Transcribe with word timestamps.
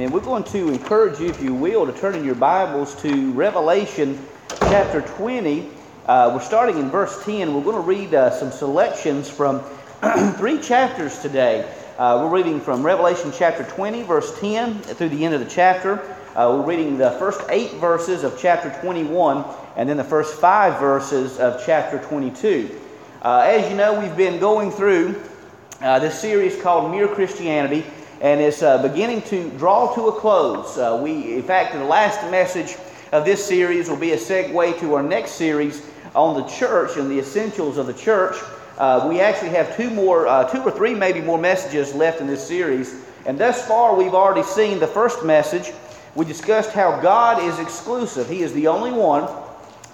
Amen. 0.00 0.14
We're 0.14 0.20
going 0.20 0.44
to 0.44 0.70
encourage 0.70 1.20
you, 1.20 1.26
if 1.26 1.42
you 1.42 1.52
will, 1.52 1.84
to 1.84 1.92
turn 1.92 2.14
in 2.14 2.24
your 2.24 2.34
Bibles 2.34 2.94
to 3.02 3.32
Revelation 3.32 4.18
chapter 4.60 5.02
20. 5.02 5.68
Uh, 6.06 6.30
we're 6.32 6.40
starting 6.40 6.78
in 6.78 6.88
verse 6.88 7.22
10. 7.22 7.52
We're 7.52 7.62
going 7.62 7.76
to 7.76 7.82
read 7.82 8.14
uh, 8.14 8.30
some 8.30 8.50
selections 8.50 9.28
from 9.28 9.60
three 10.38 10.58
chapters 10.58 11.18
today. 11.18 11.70
Uh, 11.98 12.18
we're 12.22 12.34
reading 12.34 12.62
from 12.62 12.82
Revelation 12.82 13.30
chapter 13.30 13.62
20, 13.62 14.04
verse 14.04 14.40
10, 14.40 14.80
through 14.80 15.10
the 15.10 15.22
end 15.22 15.34
of 15.34 15.40
the 15.40 15.50
chapter. 15.50 16.00
Uh, 16.34 16.50
we're 16.56 16.64
reading 16.64 16.96
the 16.96 17.10
first 17.18 17.42
eight 17.50 17.72
verses 17.72 18.24
of 18.24 18.38
chapter 18.40 18.74
21, 18.80 19.44
and 19.76 19.86
then 19.86 19.98
the 19.98 20.04
first 20.04 20.40
five 20.40 20.80
verses 20.80 21.38
of 21.38 21.62
chapter 21.66 21.98
22. 21.98 22.80
Uh, 23.20 23.40
as 23.40 23.70
you 23.70 23.76
know, 23.76 24.00
we've 24.00 24.16
been 24.16 24.40
going 24.40 24.70
through 24.70 25.22
uh, 25.82 25.98
this 25.98 26.18
series 26.18 26.58
called 26.62 26.90
Mere 26.90 27.06
Christianity 27.06 27.84
and 28.20 28.40
it's 28.40 28.62
uh, 28.62 28.82
beginning 28.82 29.22
to 29.22 29.48
draw 29.50 29.94
to 29.94 30.08
a 30.08 30.12
close. 30.12 30.76
Uh, 30.76 31.00
we, 31.02 31.34
in 31.34 31.42
fact, 31.42 31.72
the 31.72 31.82
last 31.82 32.30
message 32.30 32.76
of 33.12 33.24
this 33.24 33.44
series 33.44 33.88
will 33.88 33.96
be 33.96 34.12
a 34.12 34.16
segue 34.16 34.78
to 34.78 34.94
our 34.94 35.02
next 35.02 35.32
series 35.32 35.86
on 36.14 36.40
the 36.40 36.46
church 36.46 36.98
and 36.98 37.10
the 37.10 37.18
essentials 37.18 37.78
of 37.78 37.86
the 37.86 37.94
church. 37.94 38.36
Uh, 38.76 39.06
we 39.08 39.20
actually 39.20 39.50
have 39.50 39.74
two 39.76 39.90
more, 39.90 40.26
uh, 40.26 40.44
two 40.44 40.60
or 40.60 40.70
three 40.70 40.94
maybe 40.94 41.20
more 41.20 41.38
messages 41.38 41.94
left 41.94 42.20
in 42.20 42.26
this 42.26 42.46
series. 42.46 42.94
And 43.24 43.38
thus 43.38 43.66
far, 43.66 43.94
we've 43.94 44.14
already 44.14 44.42
seen 44.42 44.78
the 44.78 44.86
first 44.86 45.24
message. 45.24 45.72
We 46.14 46.24
discussed 46.24 46.72
how 46.72 47.00
God 47.00 47.42
is 47.42 47.58
exclusive, 47.58 48.28
He 48.28 48.42
is 48.42 48.52
the 48.52 48.66
only 48.66 48.92
one, 48.92 49.28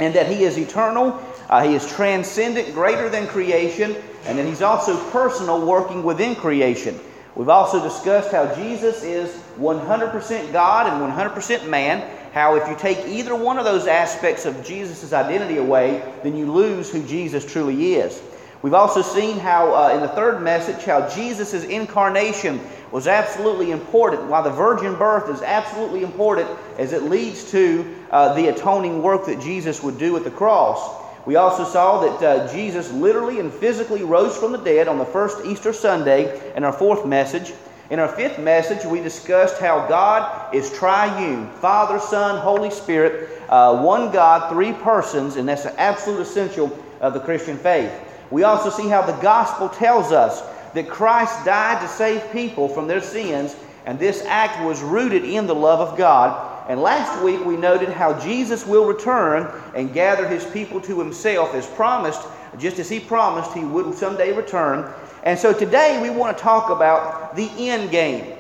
and 0.01 0.15
that 0.15 0.27
He 0.27 0.45
is 0.45 0.59
eternal, 0.59 1.21
uh, 1.49 1.63
He 1.63 1.75
is 1.75 1.87
transcendent, 1.93 2.75
greater 2.75 3.09
than 3.09 3.29
creation, 3.29 3.97
and 4.25 4.39
that 4.39 4.47
He's 4.47 4.63
also 4.63 4.99
personal, 5.11 5.65
working 5.65 6.03
within 6.03 6.35
creation. 6.35 6.99
We've 7.37 7.51
also 7.51 7.83
discussed 7.83 8.33
how 8.33 8.55
Jesus 8.55 9.03
is 9.03 9.31
100% 9.59 10.53
God 10.53 10.87
and 10.87 11.13
100% 11.13 11.69
man. 11.69 12.33
How, 12.33 12.57
if 12.57 12.67
you 12.67 12.77
take 12.77 13.07
either 13.07 13.37
one 13.37 13.59
of 13.59 13.67
those 13.67 13.87
aspects 13.87 14.47
of 14.47 14.65
Jesus' 14.65 15.13
identity 15.13 15.59
away, 15.59 16.03
then 16.23 16.35
you 16.37 16.51
lose 16.51 16.91
who 16.91 17.07
Jesus 17.07 17.45
truly 17.45 17.95
is. 17.95 18.23
We've 18.63 18.75
also 18.75 19.03
seen 19.03 19.39
how, 19.39 19.75
uh, 19.75 19.95
in 19.95 20.01
the 20.01 20.09
third 20.09 20.41
message, 20.41 20.85
how 20.85 21.09
Jesus' 21.11 21.65
incarnation 21.65 22.59
was 22.91 23.07
absolutely 23.07 23.71
important, 23.71 24.25
why 24.25 24.41
the 24.41 24.51
virgin 24.51 24.97
birth 24.97 25.29
is 25.29 25.43
absolutely 25.43 26.03
important 26.03 26.49
as 26.79 26.95
it 26.95 27.03
leads 27.03 27.51
to 27.51 27.95
uh, 28.11 28.33
the 28.35 28.49
atoning 28.49 29.03
work 29.03 29.27
that 29.27 29.41
Jesus 29.41 29.83
would 29.83 29.99
do 29.99 30.17
at 30.17 30.25
the 30.25 30.31
cross. 30.31 31.06
We 31.27 31.35
also 31.35 31.65
saw 31.65 32.01
that 32.03 32.23
uh, 32.23 32.53
Jesus 32.53 32.93
literally 32.93 33.41
and 33.41 33.53
physically 33.53 34.05
rose 34.05 34.37
from 34.37 34.53
the 34.53 34.59
dead 34.59 34.87
on 34.87 34.97
the 34.97 35.05
first 35.05 35.45
Easter 35.45 35.73
Sunday 35.73 36.55
in 36.55 36.63
our 36.63 36.73
fourth 36.73 37.05
message. 37.05 37.53
In 37.91 37.99
our 37.99 38.09
fifth 38.09 38.39
message, 38.39 38.85
we 38.85 39.01
discussed 39.01 39.59
how 39.59 39.89
God 39.89 40.55
is 40.55 40.73
triune 40.73 41.51
Father, 41.61 41.99
Son, 41.99 42.41
Holy 42.41 42.71
Spirit, 42.71 43.43
uh, 43.49 43.83
one 43.83 44.13
God, 44.13 44.53
three 44.53 44.73
persons, 44.73 45.35
and 45.35 45.49
that's 45.49 45.65
an 45.65 45.75
absolute 45.79 46.21
essential 46.21 46.79
of 47.01 47.13
the 47.13 47.21
Christian 47.21 47.59
faith. 47.59 47.93
We 48.31 48.45
also 48.45 48.71
see 48.71 48.89
how 48.89 49.03
the 49.03 49.21
gospel 49.21 49.69
tells 49.69 50.13
us 50.13 50.43
that 50.75 50.89
Christ 50.89 51.45
died 51.45 51.81
to 51.81 51.89
save 51.89 52.31
people 52.31 52.69
from 52.69 52.87
their 52.87 53.01
sins, 53.01 53.57
and 53.85 53.99
this 53.99 54.23
act 54.27 54.65
was 54.65 54.81
rooted 54.81 55.25
in 55.25 55.49
the 55.49 55.55
love 55.55 55.81
of 55.81 55.99
God 55.99 56.56
and 56.69 56.81
last 56.81 57.23
week 57.23 57.45
we 57.45 57.57
noted 57.57 57.89
how 57.89 58.19
Jesus 58.19 58.67
will 58.67 58.87
return 58.87 59.49
and 59.75 59.93
gather 59.93 60.27
his 60.27 60.45
people 60.47 60.81
to 60.81 60.99
himself 60.99 61.55
as 61.55 61.67
promised, 61.67 62.23
just 62.59 62.79
as 62.79 62.89
he 62.89 62.99
promised 62.99 63.53
he 63.53 63.65
would 63.65 63.95
someday 63.95 64.33
return. 64.33 64.93
And 65.23 65.39
so 65.39 65.53
today 65.53 66.01
we 66.03 66.11
want 66.11 66.37
to 66.37 66.43
talk 66.43 66.71
about 66.71 67.37
the 67.37 67.49
end 67.57 67.91
game. 67.91 68.37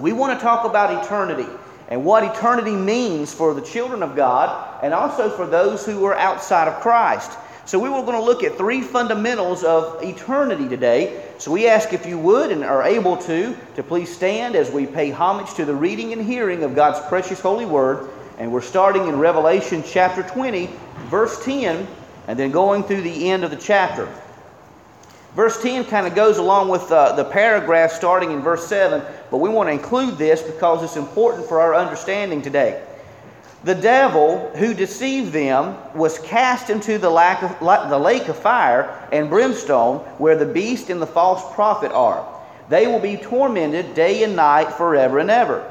We 0.00 0.12
want 0.12 0.38
to 0.38 0.42
talk 0.42 0.64
about 0.64 1.04
eternity 1.04 1.48
and 1.88 2.04
what 2.04 2.24
eternity 2.24 2.74
means 2.74 3.34
for 3.34 3.54
the 3.54 3.60
children 3.60 4.02
of 4.02 4.16
God 4.16 4.82
and 4.82 4.94
also 4.94 5.30
for 5.30 5.46
those 5.46 5.84
who 5.84 6.04
are 6.04 6.14
outside 6.14 6.66
of 6.66 6.80
Christ. 6.80 7.32
So 7.64 7.78
we 7.78 7.88
were 7.88 8.02
going 8.02 8.18
to 8.18 8.22
look 8.22 8.42
at 8.42 8.56
three 8.56 8.80
fundamentals 8.80 9.62
of 9.62 10.02
eternity 10.02 10.68
today. 10.68 11.24
So 11.38 11.52
we 11.52 11.68
ask 11.68 11.92
if 11.92 12.04
you 12.04 12.18
would 12.18 12.50
and 12.50 12.64
are 12.64 12.82
able 12.82 13.16
to, 13.18 13.56
to 13.76 13.82
please 13.82 14.12
stand 14.14 14.56
as 14.56 14.70
we 14.70 14.86
pay 14.86 15.10
homage 15.10 15.54
to 15.54 15.64
the 15.64 15.74
reading 15.74 16.12
and 16.12 16.20
hearing 16.22 16.64
of 16.64 16.74
God's 16.74 17.00
precious 17.08 17.40
holy 17.40 17.64
word. 17.64 18.10
And 18.38 18.52
we're 18.52 18.62
starting 18.62 19.06
in 19.06 19.18
Revelation 19.18 19.84
chapter 19.86 20.24
20, 20.24 20.70
verse 21.04 21.44
10, 21.44 21.86
and 22.26 22.38
then 22.38 22.50
going 22.50 22.82
through 22.82 23.02
the 23.02 23.30
end 23.30 23.44
of 23.44 23.52
the 23.52 23.56
chapter. 23.56 24.12
Verse 25.36 25.62
10 25.62 25.84
kind 25.84 26.06
of 26.06 26.14
goes 26.14 26.38
along 26.38 26.68
with 26.68 26.90
uh, 26.90 27.14
the 27.14 27.24
paragraph 27.24 27.92
starting 27.92 28.32
in 28.32 28.40
verse 28.40 28.66
7, 28.66 29.02
but 29.30 29.38
we 29.38 29.48
want 29.48 29.68
to 29.68 29.72
include 29.72 30.18
this 30.18 30.42
because 30.42 30.82
it's 30.82 30.96
important 30.96 31.46
for 31.46 31.60
our 31.60 31.74
understanding 31.74 32.42
today. 32.42 32.84
The 33.64 33.74
devil 33.76 34.50
who 34.56 34.74
deceived 34.74 35.32
them 35.32 35.76
was 35.94 36.18
cast 36.18 36.68
into 36.68 36.98
the, 36.98 37.10
of, 37.10 37.90
the 37.90 37.98
lake 37.98 38.26
of 38.26 38.36
fire 38.36 39.08
and 39.12 39.30
brimstone, 39.30 39.98
where 40.18 40.36
the 40.36 40.46
beast 40.46 40.90
and 40.90 41.00
the 41.00 41.06
false 41.06 41.54
prophet 41.54 41.92
are. 41.92 42.26
They 42.68 42.88
will 42.88 42.98
be 42.98 43.16
tormented 43.16 43.94
day 43.94 44.24
and 44.24 44.34
night 44.34 44.72
forever 44.72 45.20
and 45.20 45.30
ever. 45.30 45.68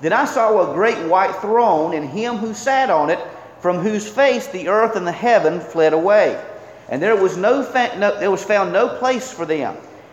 Then 0.00 0.12
I 0.12 0.24
saw 0.24 0.70
a 0.70 0.74
great 0.74 1.08
white 1.08 1.34
throne, 1.36 1.94
and 1.94 2.08
him 2.08 2.36
who 2.36 2.54
sat 2.54 2.90
on 2.90 3.10
it, 3.10 3.18
from 3.60 3.78
whose 3.78 4.08
face 4.08 4.46
the 4.48 4.68
earth 4.68 4.96
and 4.96 5.06
the 5.06 5.12
heaven 5.12 5.60
fled 5.60 5.92
away. 5.92 6.40
And 6.88 7.02
there 7.02 7.16
was, 7.16 7.36
no, 7.36 7.62
fa- 7.62 7.96
no 7.98 8.18
there 8.18 8.30
was 8.30 8.44
found 8.44 8.72
no 8.72 8.88
place 8.98 9.32
for 9.32 9.46
them. 9.46 9.76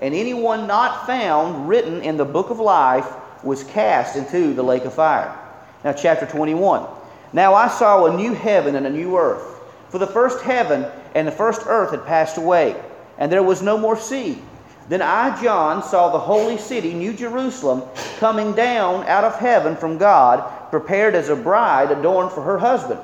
And 0.00 0.14
anyone 0.14 0.66
not 0.66 1.06
found 1.06 1.68
written 1.68 2.02
in 2.02 2.16
the 2.16 2.24
book 2.24 2.50
of 2.50 2.58
life 2.58 3.06
was 3.42 3.64
cast 3.64 4.16
into 4.16 4.54
the 4.54 4.62
lake 4.62 4.84
of 4.84 4.94
fire. 4.94 5.36
Now, 5.84 5.92
chapter 5.92 6.26
21. 6.26 6.86
Now 7.32 7.54
I 7.54 7.68
saw 7.68 8.06
a 8.06 8.16
new 8.16 8.34
heaven 8.34 8.74
and 8.76 8.86
a 8.86 8.90
new 8.90 9.16
earth. 9.16 9.60
For 9.90 9.98
the 9.98 10.06
first 10.06 10.42
heaven 10.42 10.86
and 11.14 11.26
the 11.26 11.32
first 11.32 11.62
earth 11.66 11.90
had 11.90 12.06
passed 12.06 12.38
away, 12.38 12.80
and 13.18 13.30
there 13.30 13.42
was 13.42 13.62
no 13.62 13.76
more 13.76 13.96
sea. 13.96 14.38
Then 14.88 15.02
I, 15.02 15.40
John, 15.40 15.82
saw 15.82 16.10
the 16.10 16.18
holy 16.18 16.58
city, 16.58 16.94
New 16.94 17.12
Jerusalem, 17.12 17.82
coming 18.18 18.52
down 18.54 19.04
out 19.04 19.24
of 19.24 19.36
heaven 19.36 19.76
from 19.76 19.98
God, 19.98 20.70
prepared 20.70 21.14
as 21.14 21.28
a 21.28 21.36
bride 21.36 21.90
adorned 21.90 22.32
for 22.32 22.42
her 22.42 22.58
husband. 22.58 23.00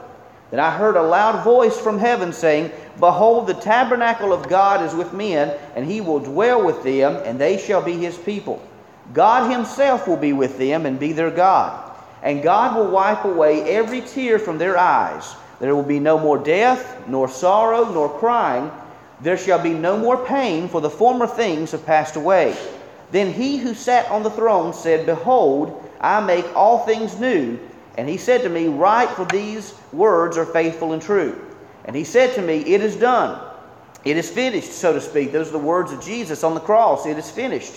Then 0.50 0.60
I 0.60 0.70
heard 0.70 0.96
a 0.96 1.02
loud 1.02 1.42
voice 1.42 1.78
from 1.78 1.98
heaven 1.98 2.32
saying, 2.32 2.70
Behold, 3.00 3.46
the 3.46 3.54
tabernacle 3.54 4.32
of 4.32 4.48
God 4.48 4.84
is 4.84 4.94
with 4.94 5.12
men, 5.12 5.56
and 5.74 5.84
he 5.84 6.00
will 6.00 6.20
dwell 6.20 6.64
with 6.64 6.82
them, 6.82 7.20
and 7.24 7.38
they 7.38 7.58
shall 7.58 7.82
be 7.82 7.94
his 7.94 8.16
people. 8.16 8.62
God 9.12 9.50
himself 9.50 10.06
will 10.06 10.16
be 10.16 10.32
with 10.32 10.58
them 10.58 10.86
and 10.86 10.98
be 10.98 11.12
their 11.12 11.30
God. 11.30 11.82
And 12.22 12.42
God 12.42 12.76
will 12.76 12.90
wipe 12.90 13.24
away 13.24 13.62
every 13.62 14.00
tear 14.00 14.38
from 14.38 14.58
their 14.58 14.78
eyes. 14.78 15.34
There 15.60 15.74
will 15.74 15.82
be 15.82 16.00
no 16.00 16.18
more 16.18 16.38
death, 16.38 17.06
nor 17.08 17.28
sorrow, 17.28 17.92
nor 17.92 18.08
crying. 18.18 18.70
There 19.20 19.38
shall 19.38 19.62
be 19.62 19.72
no 19.72 19.96
more 19.96 20.24
pain, 20.24 20.68
for 20.68 20.80
the 20.80 20.90
former 20.90 21.26
things 21.26 21.72
have 21.72 21.86
passed 21.86 22.16
away. 22.16 22.56
Then 23.12 23.32
he 23.32 23.56
who 23.56 23.74
sat 23.74 24.10
on 24.10 24.22
the 24.22 24.30
throne 24.30 24.72
said, 24.72 25.06
Behold, 25.06 25.82
I 26.00 26.20
make 26.20 26.46
all 26.54 26.80
things 26.80 27.18
new. 27.18 27.58
And 27.96 28.08
he 28.08 28.16
said 28.16 28.42
to 28.42 28.48
me, 28.48 28.68
Write, 28.68 29.10
for 29.10 29.24
these 29.24 29.74
words 29.92 30.36
are 30.36 30.44
faithful 30.44 30.92
and 30.92 31.02
true. 31.02 31.40
And 31.84 31.96
he 31.96 32.04
said 32.04 32.34
to 32.34 32.42
me, 32.42 32.58
It 32.58 32.82
is 32.82 32.96
done. 32.96 33.40
It 34.04 34.16
is 34.16 34.30
finished, 34.30 34.72
so 34.72 34.92
to 34.92 35.00
speak. 35.00 35.32
Those 35.32 35.48
are 35.48 35.52
the 35.52 35.58
words 35.58 35.92
of 35.92 36.02
Jesus 36.02 36.44
on 36.44 36.54
the 36.54 36.60
cross. 36.60 37.06
It 37.06 37.18
is 37.18 37.30
finished. 37.30 37.74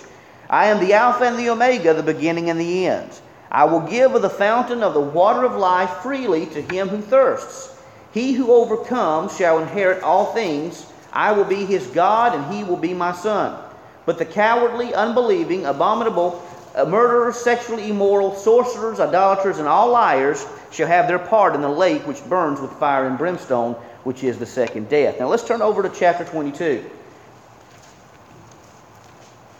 I 0.49 0.67
am 0.67 0.79
the 0.79 0.93
Alpha 0.93 1.23
and 1.23 1.37
the 1.37 1.49
Omega, 1.49 1.93
the 1.93 2.03
beginning 2.03 2.49
and 2.49 2.59
the 2.59 2.87
end. 2.87 3.19
I 3.51 3.65
will 3.65 3.79
give 3.79 4.13
of 4.13 4.21
the 4.21 4.29
fountain 4.29 4.83
of 4.83 4.93
the 4.93 4.99
water 4.99 5.43
of 5.43 5.55
life 5.55 5.89
freely 6.03 6.45
to 6.47 6.61
him 6.61 6.87
who 6.87 7.01
thirsts. 7.01 7.75
He 8.13 8.33
who 8.33 8.51
overcomes 8.51 9.35
shall 9.37 9.59
inherit 9.59 10.03
all 10.03 10.33
things. 10.33 10.85
I 11.11 11.31
will 11.31 11.45
be 11.45 11.65
his 11.65 11.87
God, 11.87 12.35
and 12.35 12.53
he 12.53 12.63
will 12.63 12.77
be 12.77 12.93
my 12.93 13.11
son. 13.11 13.59
But 14.05 14.17
the 14.17 14.25
cowardly, 14.25 14.93
unbelieving, 14.93 15.65
abominable, 15.65 16.43
murderers, 16.87 17.35
sexually 17.37 17.89
immoral, 17.89 18.35
sorcerers, 18.35 18.99
idolaters, 18.99 19.59
and 19.59 19.67
all 19.67 19.89
liars 19.89 20.45
shall 20.71 20.87
have 20.87 21.07
their 21.07 21.19
part 21.19 21.55
in 21.55 21.61
the 21.61 21.69
lake 21.69 22.05
which 22.05 22.23
burns 22.25 22.59
with 22.59 22.71
fire 22.73 23.07
and 23.07 23.17
brimstone, 23.17 23.73
which 24.03 24.23
is 24.23 24.37
the 24.37 24.45
second 24.45 24.89
death. 24.89 25.19
Now 25.19 25.27
let's 25.27 25.43
turn 25.43 25.61
over 25.61 25.81
to 25.83 25.89
chapter 25.89 26.25
22. 26.25 26.89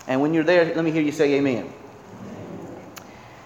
And 0.08 0.22
when 0.22 0.34
you're 0.34 0.44
there, 0.44 0.66
let 0.74 0.84
me 0.84 0.92
hear 0.92 1.04
you 1.04 1.12
say 1.12 1.34
amen. 1.36 1.72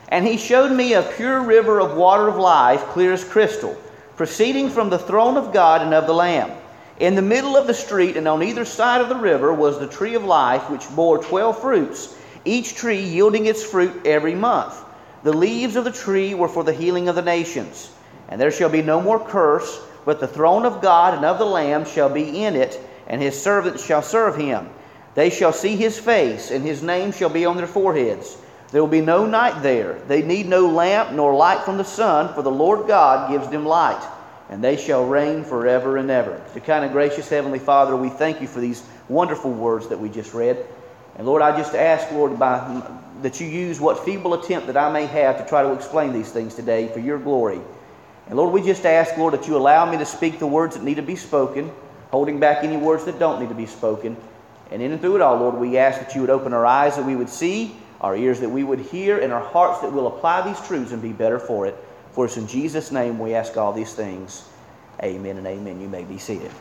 And 0.09 0.25
he 0.25 0.37
showed 0.37 0.71
me 0.71 0.93
a 0.93 1.01
pure 1.01 1.41
river 1.41 1.79
of 1.79 1.97
water 1.97 2.27
of 2.27 2.37
life, 2.37 2.81
clear 2.87 3.13
as 3.13 3.23
crystal, 3.23 3.75
proceeding 4.15 4.69
from 4.69 4.89
the 4.89 4.99
throne 4.99 5.37
of 5.37 5.51
God 5.51 5.81
and 5.81 5.93
of 5.93 6.07
the 6.07 6.13
Lamb. 6.13 6.51
In 6.99 7.15
the 7.15 7.21
middle 7.21 7.57
of 7.57 7.67
the 7.67 7.73
street 7.73 8.15
and 8.15 8.27
on 8.27 8.43
either 8.43 8.63
side 8.63 9.01
of 9.01 9.09
the 9.09 9.15
river 9.15 9.53
was 9.53 9.79
the 9.79 9.87
tree 9.87 10.13
of 10.13 10.23
life, 10.23 10.69
which 10.69 10.87
bore 10.95 11.17
twelve 11.17 11.59
fruits, 11.59 12.15
each 12.45 12.75
tree 12.75 13.01
yielding 13.01 13.45
its 13.45 13.63
fruit 13.63 14.05
every 14.05 14.35
month. 14.35 14.83
The 15.23 15.33
leaves 15.33 15.75
of 15.75 15.85
the 15.85 15.91
tree 15.91 16.33
were 16.33 16.49
for 16.49 16.63
the 16.63 16.73
healing 16.73 17.07
of 17.07 17.15
the 17.15 17.21
nations. 17.21 17.91
And 18.29 18.39
there 18.39 18.51
shall 18.51 18.69
be 18.69 18.81
no 18.81 19.01
more 19.01 19.23
curse, 19.23 19.81
but 20.05 20.19
the 20.19 20.27
throne 20.27 20.65
of 20.65 20.81
God 20.81 21.13
and 21.13 21.23
of 21.23 21.39
the 21.39 21.45
Lamb 21.45 21.85
shall 21.85 22.09
be 22.09 22.43
in 22.43 22.55
it, 22.55 22.79
and 23.07 23.21
his 23.21 23.41
servants 23.41 23.85
shall 23.85 24.01
serve 24.01 24.35
him. 24.35 24.69
They 25.15 25.29
shall 25.29 25.53
see 25.53 25.75
his 25.75 25.99
face, 25.99 26.51
and 26.51 26.63
his 26.65 26.81
name 26.81 27.11
shall 27.11 27.29
be 27.29 27.45
on 27.45 27.57
their 27.57 27.67
foreheads. 27.67 28.37
There 28.71 28.81
will 28.81 28.89
be 28.89 29.01
no 29.01 29.25
night 29.25 29.61
there. 29.61 29.99
They 30.07 30.23
need 30.23 30.47
no 30.47 30.67
lamp 30.67 31.11
nor 31.11 31.35
light 31.35 31.63
from 31.63 31.77
the 31.77 31.83
sun, 31.83 32.33
for 32.33 32.41
the 32.41 32.51
Lord 32.51 32.87
God 32.87 33.29
gives 33.29 33.47
them 33.49 33.65
light, 33.65 34.03
and 34.49 34.63
they 34.63 34.75
shall 34.75 35.05
reign 35.05 35.43
forever 35.43 35.97
and 35.97 36.09
ever. 36.09 36.41
The 36.53 36.59
kind 36.59 36.83
of 36.83 36.91
gracious 36.91 37.29
Heavenly 37.29 37.59
Father, 37.59 37.95
we 37.95 38.09
thank 38.09 38.41
you 38.41 38.47
for 38.47 38.59
these 38.59 38.83
wonderful 39.09 39.51
words 39.51 39.87
that 39.89 39.99
we 39.99 40.09
just 40.09 40.33
read. 40.33 40.65
And 41.17 41.27
Lord, 41.27 41.41
I 41.41 41.55
just 41.55 41.75
ask, 41.75 42.11
Lord, 42.11 42.37
by, 42.39 42.81
that 43.21 43.39
you 43.39 43.47
use 43.47 43.79
what 43.79 44.03
feeble 44.03 44.33
attempt 44.33 44.67
that 44.67 44.77
I 44.77 44.91
may 44.91 45.05
have 45.05 45.37
to 45.37 45.45
try 45.47 45.63
to 45.63 45.73
explain 45.73 46.13
these 46.13 46.31
things 46.31 46.55
today 46.55 46.87
for 46.87 46.99
your 46.99 47.19
glory. 47.19 47.61
And 48.27 48.35
Lord, 48.35 48.53
we 48.53 48.61
just 48.61 48.85
ask, 48.85 49.17
Lord, 49.17 49.33
that 49.33 49.47
you 49.47 49.55
allow 49.57 49.89
me 49.89 49.97
to 49.97 50.05
speak 50.05 50.39
the 50.39 50.47
words 50.47 50.75
that 50.75 50.83
need 50.83 50.95
to 50.95 51.01
be 51.01 51.15
spoken, 51.15 51.71
holding 52.09 52.39
back 52.39 52.63
any 52.63 52.77
words 52.77 53.05
that 53.05 53.19
don't 53.19 53.39
need 53.39 53.49
to 53.49 53.55
be 53.55 53.65
spoken. 53.65 54.17
And 54.71 54.81
in 54.81 54.91
and 54.91 55.01
through 55.01 55.17
it 55.17 55.21
all, 55.21 55.37
Lord, 55.37 55.55
we 55.55 55.77
ask 55.77 55.99
that 55.99 56.15
you 56.15 56.21
would 56.21 56.29
open 56.29 56.53
our 56.53 56.65
eyes 56.65 56.95
that 56.95 57.05
we 57.05 57.15
would 57.15 57.29
see 57.29 57.75
our 58.03 58.17
ears 58.17 58.41
that 58.41 58.49
we 58.49 58.63
would 58.63 58.79
hear, 58.79 59.19
and 59.19 59.31
our 59.31 59.41
hearts 59.41 59.79
that 59.79 59.91
will 59.91 60.07
apply 60.07 60.41
these 60.41 60.59
truths 60.67 60.91
and 60.91 61.01
be 61.01 61.13
better 61.13 61.39
for 61.39 61.65
it. 61.65 61.75
For 62.11 62.25
it's 62.25 62.37
in 62.37 62.47
Jesus' 62.47 62.91
name 62.91 63.17
we 63.17 63.33
ask 63.33 63.57
all 63.57 63.71
these 63.71 63.93
things. 63.93 64.47
Amen 65.01 65.37
and 65.37 65.47
amen. 65.47 65.81
You 65.81 65.87
may 65.87 66.03
be 66.03 66.17
seated. 66.17 66.51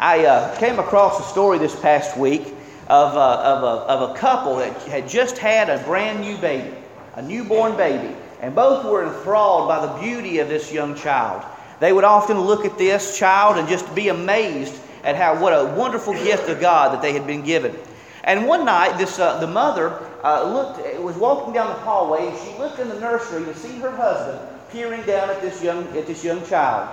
I 0.00 0.26
uh, 0.26 0.56
came 0.58 0.78
across 0.78 1.18
a 1.18 1.24
story 1.24 1.58
this 1.58 1.74
past 1.74 2.16
week 2.16 2.46
of, 2.86 3.16
uh, 3.16 3.42
of, 3.42 3.62
a, 3.64 3.90
of 3.90 4.10
a 4.10 4.14
couple 4.14 4.54
that 4.56 4.80
had 4.82 5.08
just 5.08 5.38
had 5.38 5.68
a 5.68 5.82
brand 5.82 6.20
new 6.20 6.38
baby, 6.38 6.72
a 7.16 7.22
newborn 7.22 7.76
baby, 7.76 8.14
and 8.40 8.54
both 8.54 8.84
were 8.84 9.04
enthralled 9.04 9.66
by 9.66 9.84
the 9.84 10.00
beauty 10.00 10.38
of 10.38 10.48
this 10.48 10.72
young 10.72 10.94
child. 10.94 11.44
They 11.80 11.92
would 11.92 12.04
often 12.04 12.38
look 12.38 12.64
at 12.64 12.78
this 12.78 13.18
child 13.18 13.56
and 13.58 13.68
just 13.68 13.92
be 13.92 14.06
amazed 14.08 14.80
at 15.02 15.16
how 15.16 15.42
what 15.42 15.52
a 15.52 15.74
wonderful 15.74 16.12
gift 16.12 16.48
of 16.48 16.60
God 16.60 16.92
that 16.92 17.02
they 17.02 17.12
had 17.12 17.26
been 17.26 17.42
given. 17.42 17.74
And 18.22 18.46
one 18.46 18.64
night, 18.64 18.98
this 18.98 19.18
uh, 19.18 19.40
the 19.40 19.48
mother 19.48 20.00
uh, 20.22 20.44
looked 20.52 21.00
was 21.00 21.16
walking 21.16 21.54
down 21.54 21.68
the 21.68 21.80
hallway, 21.80 22.28
and 22.28 22.38
she 22.38 22.56
looked 22.58 22.78
in 22.78 22.88
the 22.88 23.00
nursery 23.00 23.44
to 23.46 23.54
see 23.54 23.80
her 23.80 23.90
husband 23.90 24.38
peering 24.70 25.02
down 25.02 25.28
at 25.28 25.40
this 25.40 25.60
young 25.60 25.84
at 25.96 26.06
this 26.06 26.22
young 26.22 26.44
child. 26.46 26.88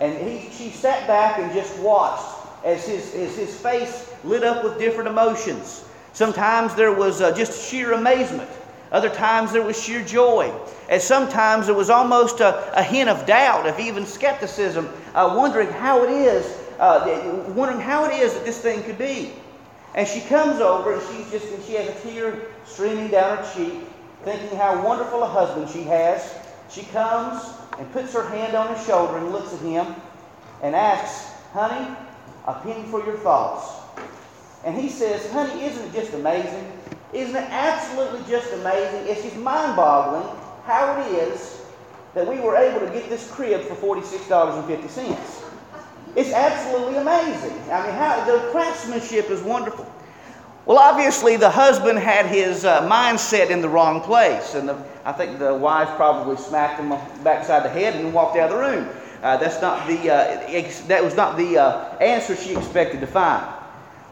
And 0.00 0.16
he, 0.16 0.50
she 0.50 0.70
sat 0.70 1.06
back 1.06 1.38
and 1.38 1.52
just 1.52 1.76
watched 1.80 2.37
as 2.64 2.86
his, 2.86 3.14
as 3.14 3.36
his 3.36 3.58
face 3.60 4.10
lit 4.24 4.44
up 4.44 4.64
with 4.64 4.78
different 4.78 5.08
emotions. 5.08 5.84
Sometimes 6.12 6.74
there 6.74 6.92
was 6.92 7.20
uh, 7.20 7.34
just 7.34 7.68
sheer 7.68 7.92
amazement. 7.92 8.50
Other 8.90 9.10
times 9.10 9.52
there 9.52 9.62
was 9.62 9.80
sheer 9.80 10.02
joy. 10.02 10.52
And 10.88 11.00
sometimes 11.00 11.66
there 11.66 11.74
was 11.74 11.90
almost 11.90 12.40
a, 12.40 12.72
a 12.78 12.82
hint 12.82 13.08
of 13.08 13.26
doubt, 13.26 13.66
of 13.66 13.78
even 13.78 14.06
skepticism, 14.06 14.88
uh, 15.14 15.34
wondering 15.36 15.68
how 15.68 16.02
it 16.04 16.10
is, 16.10 16.58
uh, 16.78 17.44
wondering 17.48 17.80
how 17.80 18.06
it 18.06 18.14
is 18.14 18.34
that 18.34 18.44
this 18.44 18.58
thing 18.58 18.82
could 18.82 18.98
be. 18.98 19.32
And 19.94 20.06
she 20.06 20.20
comes 20.22 20.60
over 20.60 20.94
and 20.94 21.02
she's 21.08 21.30
just 21.30 21.52
and 21.52 21.62
she 21.64 21.74
has 21.74 21.88
a 21.88 22.00
tear 22.08 22.46
streaming 22.64 23.08
down 23.08 23.38
her 23.38 23.54
cheek, 23.54 23.80
thinking 24.24 24.56
how 24.56 24.82
wonderful 24.84 25.22
a 25.22 25.28
husband 25.28 25.68
she 25.68 25.82
has. 25.82 26.34
She 26.70 26.82
comes 26.84 27.42
and 27.78 27.90
puts 27.92 28.12
her 28.14 28.28
hand 28.28 28.54
on 28.54 28.74
his 28.74 28.84
shoulder 28.86 29.18
and 29.18 29.32
looks 29.32 29.52
at 29.52 29.60
him 29.60 29.94
and 30.62 30.74
asks, 30.74 31.30
Honey, 31.52 31.94
a 32.48 32.54
penny 32.62 32.82
for 32.88 33.04
your 33.04 33.18
thoughts. 33.18 33.74
And 34.64 34.76
he 34.76 34.88
says, 34.88 35.30
Honey, 35.30 35.64
isn't 35.64 35.84
it 35.84 35.92
just 35.92 36.14
amazing? 36.14 36.72
Isn't 37.12 37.36
it 37.36 37.48
absolutely 37.50 38.20
just 38.28 38.52
amazing? 38.54 39.06
It's 39.06 39.22
just 39.22 39.36
mind 39.36 39.76
boggling 39.76 40.28
how 40.64 41.00
it 41.00 41.12
is 41.12 41.60
that 42.14 42.26
we 42.26 42.40
were 42.40 42.56
able 42.56 42.80
to 42.80 42.92
get 42.92 43.08
this 43.08 43.30
crib 43.30 43.62
for 43.62 43.74
$46.50. 43.74 45.44
It's 46.16 46.32
absolutely 46.32 46.96
amazing. 46.96 47.52
I 47.70 47.82
mean, 47.86 47.94
how, 47.94 48.24
the 48.24 48.48
craftsmanship 48.50 49.30
is 49.30 49.42
wonderful. 49.42 49.90
Well, 50.64 50.78
obviously, 50.78 51.36
the 51.36 51.50
husband 51.50 51.98
had 51.98 52.26
his 52.26 52.64
uh, 52.64 52.82
mindset 52.88 53.50
in 53.50 53.62
the 53.62 53.68
wrong 53.68 54.00
place, 54.00 54.54
and 54.54 54.68
the, 54.68 54.82
I 55.04 55.12
think 55.12 55.38
the 55.38 55.54
wife 55.54 55.88
probably 55.96 56.36
smacked 56.36 56.80
him 56.80 56.90
backside 57.22 57.64
the 57.64 57.70
head 57.70 57.94
and 57.94 58.12
walked 58.12 58.36
out 58.36 58.50
of 58.50 58.56
the 58.56 58.62
room. 58.62 58.88
Uh, 59.22 59.36
that's 59.36 59.60
not 59.60 59.86
the, 59.88 60.10
uh, 60.10 60.42
ex- 60.46 60.80
that 60.82 61.02
was 61.02 61.16
not 61.16 61.36
the 61.36 61.58
uh, 61.58 61.96
answer 61.98 62.36
she 62.36 62.56
expected 62.56 63.00
to 63.00 63.06
find. 63.06 63.46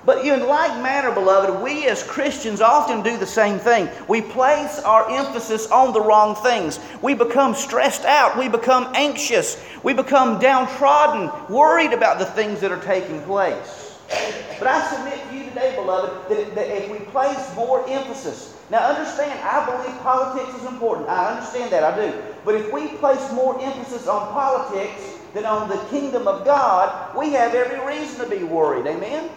But 0.04 0.24
in 0.24 0.46
like 0.46 0.80
manner, 0.82 1.10
beloved, 1.10 1.62
we 1.62 1.88
as 1.88 2.04
Christians 2.04 2.60
often 2.60 3.02
do 3.02 3.16
the 3.16 3.26
same 3.26 3.58
thing. 3.58 3.88
We 4.08 4.22
place 4.22 4.78
our 4.80 5.10
emphasis 5.10 5.68
on 5.70 5.92
the 5.92 6.00
wrong 6.00 6.36
things. 6.36 6.78
We 7.02 7.14
become 7.14 7.56
stressed 7.56 8.04
out. 8.04 8.38
We 8.38 8.48
become 8.48 8.88
anxious. 8.94 9.60
We 9.82 9.94
become 9.94 10.38
downtrodden, 10.38 11.30
worried 11.52 11.92
about 11.92 12.20
the 12.20 12.24
things 12.24 12.60
that 12.60 12.70
are 12.70 12.82
taking 12.82 13.20
place. 13.22 13.85
But 14.08 14.68
I 14.68 14.86
submit 14.90 15.28
to 15.28 15.36
you 15.36 15.44
today, 15.50 15.74
beloved, 15.76 16.30
that, 16.30 16.54
that 16.54 16.68
if 16.68 16.90
we 16.90 16.98
place 17.10 17.54
more 17.54 17.88
emphasis, 17.88 18.56
now 18.70 18.88
understand, 18.88 19.38
I 19.44 19.64
believe 19.66 20.00
politics 20.00 20.54
is 20.58 20.66
important. 20.66 21.08
I 21.08 21.30
understand 21.30 21.70
that, 21.72 21.84
I 21.84 21.94
do. 21.94 22.22
But 22.44 22.54
if 22.54 22.72
we 22.72 22.88
place 22.98 23.32
more 23.32 23.60
emphasis 23.60 24.06
on 24.06 24.32
politics 24.32 25.02
than 25.34 25.44
on 25.44 25.68
the 25.68 25.76
kingdom 25.90 26.26
of 26.26 26.44
God, 26.44 27.16
we 27.16 27.30
have 27.32 27.54
every 27.54 27.84
reason 27.86 28.24
to 28.24 28.30
be 28.30 28.44
worried. 28.44 28.86
Amen? 28.86 29.30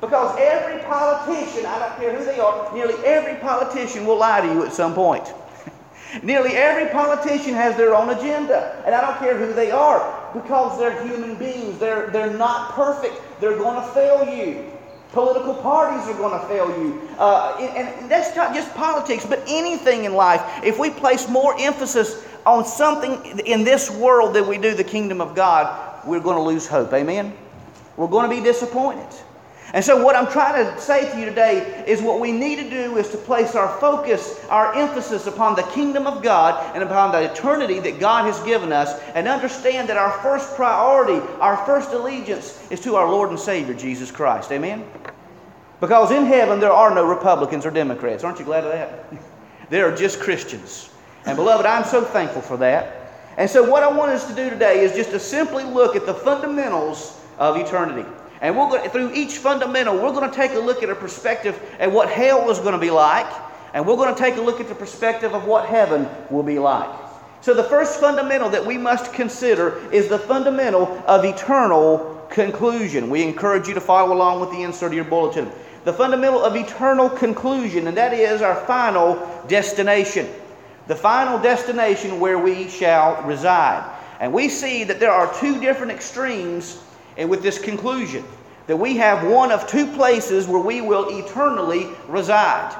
Because 0.00 0.36
every 0.38 0.82
politician, 0.84 1.66
I 1.66 1.78
don't 1.78 1.96
care 1.98 2.16
who 2.16 2.24
they 2.24 2.40
are, 2.40 2.74
nearly 2.74 2.94
every 3.04 3.36
politician 3.36 4.06
will 4.06 4.18
lie 4.18 4.40
to 4.40 4.46
you 4.46 4.64
at 4.64 4.72
some 4.72 4.94
point. 4.94 5.32
nearly 6.22 6.56
every 6.56 6.90
politician 6.90 7.52
has 7.54 7.76
their 7.76 7.94
own 7.94 8.08
agenda, 8.10 8.82
and 8.86 8.94
I 8.94 9.00
don't 9.02 9.18
care 9.18 9.38
who 9.38 9.52
they 9.52 9.70
are, 9.70 10.19
because 10.32 10.78
they're 10.78 11.06
human 11.06 11.36
beings. 11.36 11.78
They're, 11.78 12.08
they're 12.10 12.36
not 12.36 12.72
perfect. 12.72 13.14
They're 13.40 13.56
going 13.56 13.80
to 13.80 13.88
fail 13.92 14.24
you. 14.34 14.66
Political 15.12 15.54
parties 15.54 16.08
are 16.08 16.16
going 16.16 16.40
to 16.40 16.46
fail 16.46 16.68
you. 16.68 17.08
Uh, 17.18 17.56
and, 17.58 17.88
and 17.88 18.10
that's 18.10 18.34
not 18.36 18.54
just 18.54 18.72
politics, 18.74 19.26
but 19.26 19.42
anything 19.48 20.04
in 20.04 20.14
life. 20.14 20.42
If 20.62 20.78
we 20.78 20.90
place 20.90 21.28
more 21.28 21.54
emphasis 21.58 22.24
on 22.46 22.64
something 22.64 23.40
in 23.40 23.64
this 23.64 23.90
world 23.90 24.34
than 24.34 24.46
we 24.46 24.56
do 24.56 24.74
the 24.74 24.84
kingdom 24.84 25.20
of 25.20 25.34
God, 25.34 26.06
we're 26.06 26.20
going 26.20 26.36
to 26.36 26.42
lose 26.42 26.66
hope. 26.66 26.92
Amen? 26.92 27.36
we're 28.00 28.08
going 28.08 28.30
to 28.30 28.34
be 28.34 28.42
disappointed. 28.42 29.06
And 29.72 29.84
so, 29.84 30.02
what 30.02 30.16
I'm 30.16 30.26
trying 30.26 30.64
to 30.64 30.80
say 30.80 31.08
to 31.12 31.18
you 31.18 31.24
today 31.24 31.84
is 31.86 32.02
what 32.02 32.18
we 32.18 32.32
need 32.32 32.56
to 32.56 32.68
do 32.68 32.96
is 32.96 33.08
to 33.10 33.16
place 33.16 33.54
our 33.54 33.78
focus, 33.78 34.44
our 34.48 34.74
emphasis 34.74 35.28
upon 35.28 35.54
the 35.54 35.62
kingdom 35.62 36.08
of 36.08 36.22
God 36.24 36.74
and 36.74 36.82
upon 36.82 37.12
the 37.12 37.30
eternity 37.30 37.78
that 37.80 38.00
God 38.00 38.24
has 38.24 38.40
given 38.40 38.72
us, 38.72 38.98
and 39.14 39.28
understand 39.28 39.88
that 39.88 39.96
our 39.96 40.10
first 40.22 40.56
priority, 40.56 41.24
our 41.40 41.56
first 41.66 41.92
allegiance, 41.92 42.60
is 42.70 42.80
to 42.80 42.96
our 42.96 43.08
Lord 43.08 43.30
and 43.30 43.38
Savior, 43.38 43.74
Jesus 43.74 44.10
Christ. 44.10 44.50
Amen? 44.50 44.84
Because 45.78 46.10
in 46.10 46.26
heaven 46.26 46.58
there 46.58 46.72
are 46.72 46.92
no 46.92 47.06
Republicans 47.06 47.64
or 47.64 47.70
Democrats. 47.70 48.24
Aren't 48.24 48.40
you 48.40 48.44
glad 48.44 48.64
of 48.64 48.72
that? 48.72 49.12
there 49.70 49.86
are 49.86 49.96
just 49.96 50.18
Christians. 50.18 50.90
And, 51.26 51.36
beloved, 51.36 51.64
I'm 51.64 51.84
so 51.84 52.02
thankful 52.02 52.42
for 52.42 52.56
that. 52.56 52.96
And 53.36 53.48
so, 53.48 53.70
what 53.70 53.84
I 53.84 53.88
want 53.88 54.10
us 54.10 54.26
to 54.26 54.34
do 54.34 54.50
today 54.50 54.80
is 54.80 54.92
just 54.92 55.10
to 55.10 55.20
simply 55.20 55.62
look 55.62 55.94
at 55.94 56.06
the 56.06 56.14
fundamentals 56.14 57.20
of 57.38 57.56
eternity. 57.56 58.08
And 58.40 58.56
we're 58.56 58.68
going 58.68 58.84
to, 58.84 58.88
through 58.88 59.12
each 59.12 59.38
fundamental, 59.38 59.94
we're 59.94 60.12
going 60.12 60.30
to 60.30 60.34
take 60.34 60.52
a 60.52 60.58
look 60.58 60.82
at 60.82 60.88
a 60.88 60.94
perspective 60.94 61.60
at 61.78 61.92
what 61.92 62.08
hell 62.08 62.50
is 62.50 62.58
going 62.58 62.72
to 62.72 62.78
be 62.78 62.90
like, 62.90 63.30
and 63.74 63.86
we're 63.86 63.96
going 63.96 64.14
to 64.14 64.18
take 64.20 64.36
a 64.36 64.40
look 64.40 64.60
at 64.60 64.68
the 64.68 64.74
perspective 64.74 65.34
of 65.34 65.44
what 65.44 65.66
heaven 65.66 66.08
will 66.30 66.42
be 66.42 66.58
like. 66.58 66.90
So 67.42 67.54
the 67.54 67.64
first 67.64 68.00
fundamental 68.00 68.50
that 68.50 68.64
we 68.64 68.76
must 68.76 69.12
consider 69.12 69.78
is 69.92 70.08
the 70.08 70.18
fundamental 70.18 70.86
of 71.06 71.24
eternal 71.24 72.26
conclusion. 72.30 73.10
We 73.10 73.22
encourage 73.22 73.68
you 73.68 73.74
to 73.74 73.80
follow 73.80 74.14
along 74.14 74.40
with 74.40 74.50
the 74.50 74.62
insert 74.62 74.88
of 74.88 74.94
your 74.94 75.04
bulletin. 75.04 75.50
The 75.84 75.92
fundamental 75.92 76.42
of 76.42 76.56
eternal 76.56 77.08
conclusion, 77.08 77.88
and 77.88 77.96
that 77.96 78.12
is 78.12 78.42
our 78.42 78.56
final 78.66 79.44
destination. 79.48 80.28
The 80.86 80.96
final 80.96 81.38
destination 81.38 82.20
where 82.20 82.38
we 82.38 82.68
shall 82.68 83.22
reside. 83.22 83.98
And 84.18 84.32
we 84.32 84.48
see 84.48 84.84
that 84.84 85.00
there 85.00 85.12
are 85.12 85.32
two 85.40 85.60
different 85.60 85.92
extremes 85.92 86.82
and 87.20 87.28
with 87.28 87.42
this 87.42 87.58
conclusion 87.58 88.24
that 88.66 88.76
we 88.76 88.96
have 88.96 89.30
one 89.30 89.52
of 89.52 89.66
two 89.66 89.86
places 89.92 90.46
where 90.46 90.62
we 90.62 90.80
will 90.80 91.18
eternally 91.18 91.86
reside. 92.08 92.74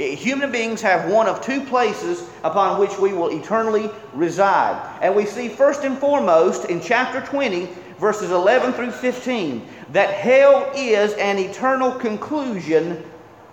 Eh, 0.00 0.16
human 0.16 0.50
beings 0.50 0.82
have 0.82 1.08
one 1.08 1.28
of 1.28 1.40
two 1.40 1.60
places 1.60 2.28
upon 2.42 2.80
which 2.80 2.98
we 2.98 3.12
will 3.12 3.28
eternally 3.28 3.88
reside. 4.12 4.98
And 5.00 5.14
we 5.14 5.24
see 5.24 5.48
first 5.48 5.84
and 5.84 5.96
foremost 5.96 6.64
in 6.64 6.80
chapter 6.80 7.20
20, 7.20 7.68
verses 8.00 8.32
11 8.32 8.72
through 8.72 8.90
15, 8.90 9.64
that 9.92 10.10
hell 10.10 10.68
is 10.74 11.12
an 11.12 11.38
eternal 11.38 11.92
conclusion 11.92 13.00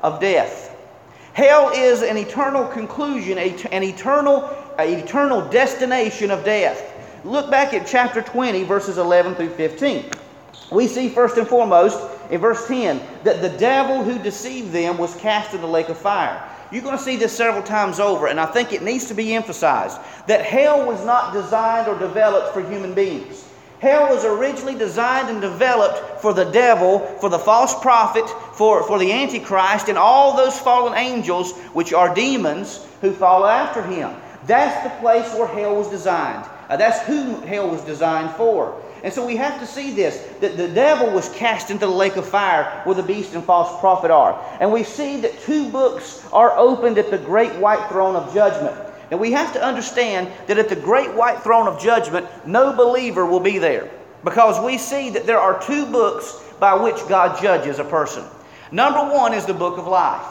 of 0.01 0.19
death. 0.19 0.75
Hell 1.33 1.69
is 1.69 2.01
an 2.01 2.17
eternal 2.17 2.65
conclusion, 2.65 3.37
an 3.37 3.83
eternal, 3.83 4.49
an 4.79 4.89
eternal 4.89 5.47
destination 5.49 6.31
of 6.31 6.43
death. 6.43 6.87
Look 7.23 7.51
back 7.51 7.75
at 7.75 7.85
chapter 7.85 8.23
20, 8.23 8.63
verses 8.63 8.97
11 8.97 9.35
through 9.35 9.51
15 9.51 10.09
we 10.71 10.87
see 10.87 11.09
first 11.09 11.37
and 11.37 11.47
foremost 11.47 11.99
in 12.31 12.39
verse 12.39 12.67
10 12.67 13.01
that 13.23 13.41
the 13.41 13.49
devil 13.57 14.03
who 14.03 14.17
deceived 14.17 14.71
them 14.71 14.97
was 14.97 15.15
cast 15.15 15.53
in 15.53 15.61
the 15.61 15.67
lake 15.67 15.89
of 15.89 15.97
fire. 15.97 16.41
You're 16.71 16.81
going 16.81 16.97
to 16.97 17.03
see 17.03 17.17
this 17.17 17.35
several 17.35 17.63
times 17.63 17.99
over, 17.99 18.27
and 18.27 18.39
I 18.39 18.45
think 18.45 18.71
it 18.71 18.81
needs 18.81 19.05
to 19.07 19.13
be 19.13 19.35
emphasized 19.35 19.99
that 20.27 20.45
hell 20.45 20.87
was 20.87 21.05
not 21.05 21.33
designed 21.33 21.89
or 21.89 21.99
developed 21.99 22.53
for 22.53 22.61
human 22.61 22.93
beings. 22.93 23.45
Hell 23.79 24.13
was 24.13 24.23
originally 24.23 24.77
designed 24.77 25.29
and 25.29 25.41
developed 25.41 26.21
for 26.21 26.33
the 26.33 26.45
devil, 26.45 26.99
for 27.19 27.29
the 27.29 27.39
false 27.39 27.77
prophet, 27.81 28.29
for, 28.53 28.83
for 28.83 28.99
the 28.99 29.11
Antichrist, 29.11 29.89
and 29.89 29.97
all 29.97 30.37
those 30.37 30.57
fallen 30.57 30.93
angels, 30.97 31.57
which 31.73 31.91
are 31.91 32.13
demons, 32.13 32.85
who 33.01 33.11
follow 33.11 33.47
after 33.47 33.81
him. 33.81 34.15
That's 34.45 34.83
the 34.83 34.99
place 35.01 35.33
where 35.33 35.47
hell 35.47 35.75
was 35.75 35.89
designed. 35.89 36.47
Uh, 36.69 36.77
that's 36.77 37.01
who 37.05 37.41
hell 37.41 37.69
was 37.69 37.81
designed 37.81 38.31
for. 38.35 38.79
And 39.03 39.11
so 39.11 39.25
we 39.25 39.35
have 39.37 39.59
to 39.59 39.65
see 39.65 39.91
this 39.91 40.17
that 40.41 40.57
the 40.57 40.67
devil 40.67 41.09
was 41.09 41.29
cast 41.29 41.71
into 41.71 41.85
the 41.85 41.91
lake 41.91 42.17
of 42.17 42.27
fire 42.27 42.81
where 42.83 42.95
the 42.95 43.03
beast 43.03 43.33
and 43.33 43.43
false 43.43 43.79
prophet 43.79 44.11
are. 44.11 44.39
And 44.59 44.71
we 44.71 44.83
see 44.83 45.21
that 45.21 45.39
two 45.41 45.69
books 45.69 46.23
are 46.31 46.55
opened 46.57 46.97
at 46.97 47.09
the 47.09 47.17
great 47.17 47.53
white 47.55 47.89
throne 47.89 48.15
of 48.15 48.33
judgment. 48.33 48.75
And 49.09 49.19
we 49.19 49.31
have 49.31 49.51
to 49.53 49.63
understand 49.63 50.31
that 50.47 50.57
at 50.57 50.69
the 50.69 50.75
great 50.75 51.13
white 51.13 51.41
throne 51.41 51.67
of 51.67 51.81
judgment, 51.81 52.27
no 52.45 52.73
believer 52.73 53.25
will 53.25 53.39
be 53.39 53.57
there. 53.57 53.89
Because 54.23 54.63
we 54.63 54.77
see 54.77 55.09
that 55.09 55.25
there 55.25 55.39
are 55.39 55.61
two 55.61 55.85
books 55.87 56.39
by 56.59 56.75
which 56.75 56.95
God 57.09 57.41
judges 57.41 57.79
a 57.79 57.83
person. 57.83 58.23
Number 58.71 59.13
one 59.13 59.33
is 59.33 59.45
the 59.45 59.53
book 59.53 59.79
of 59.79 59.87
life. 59.87 60.25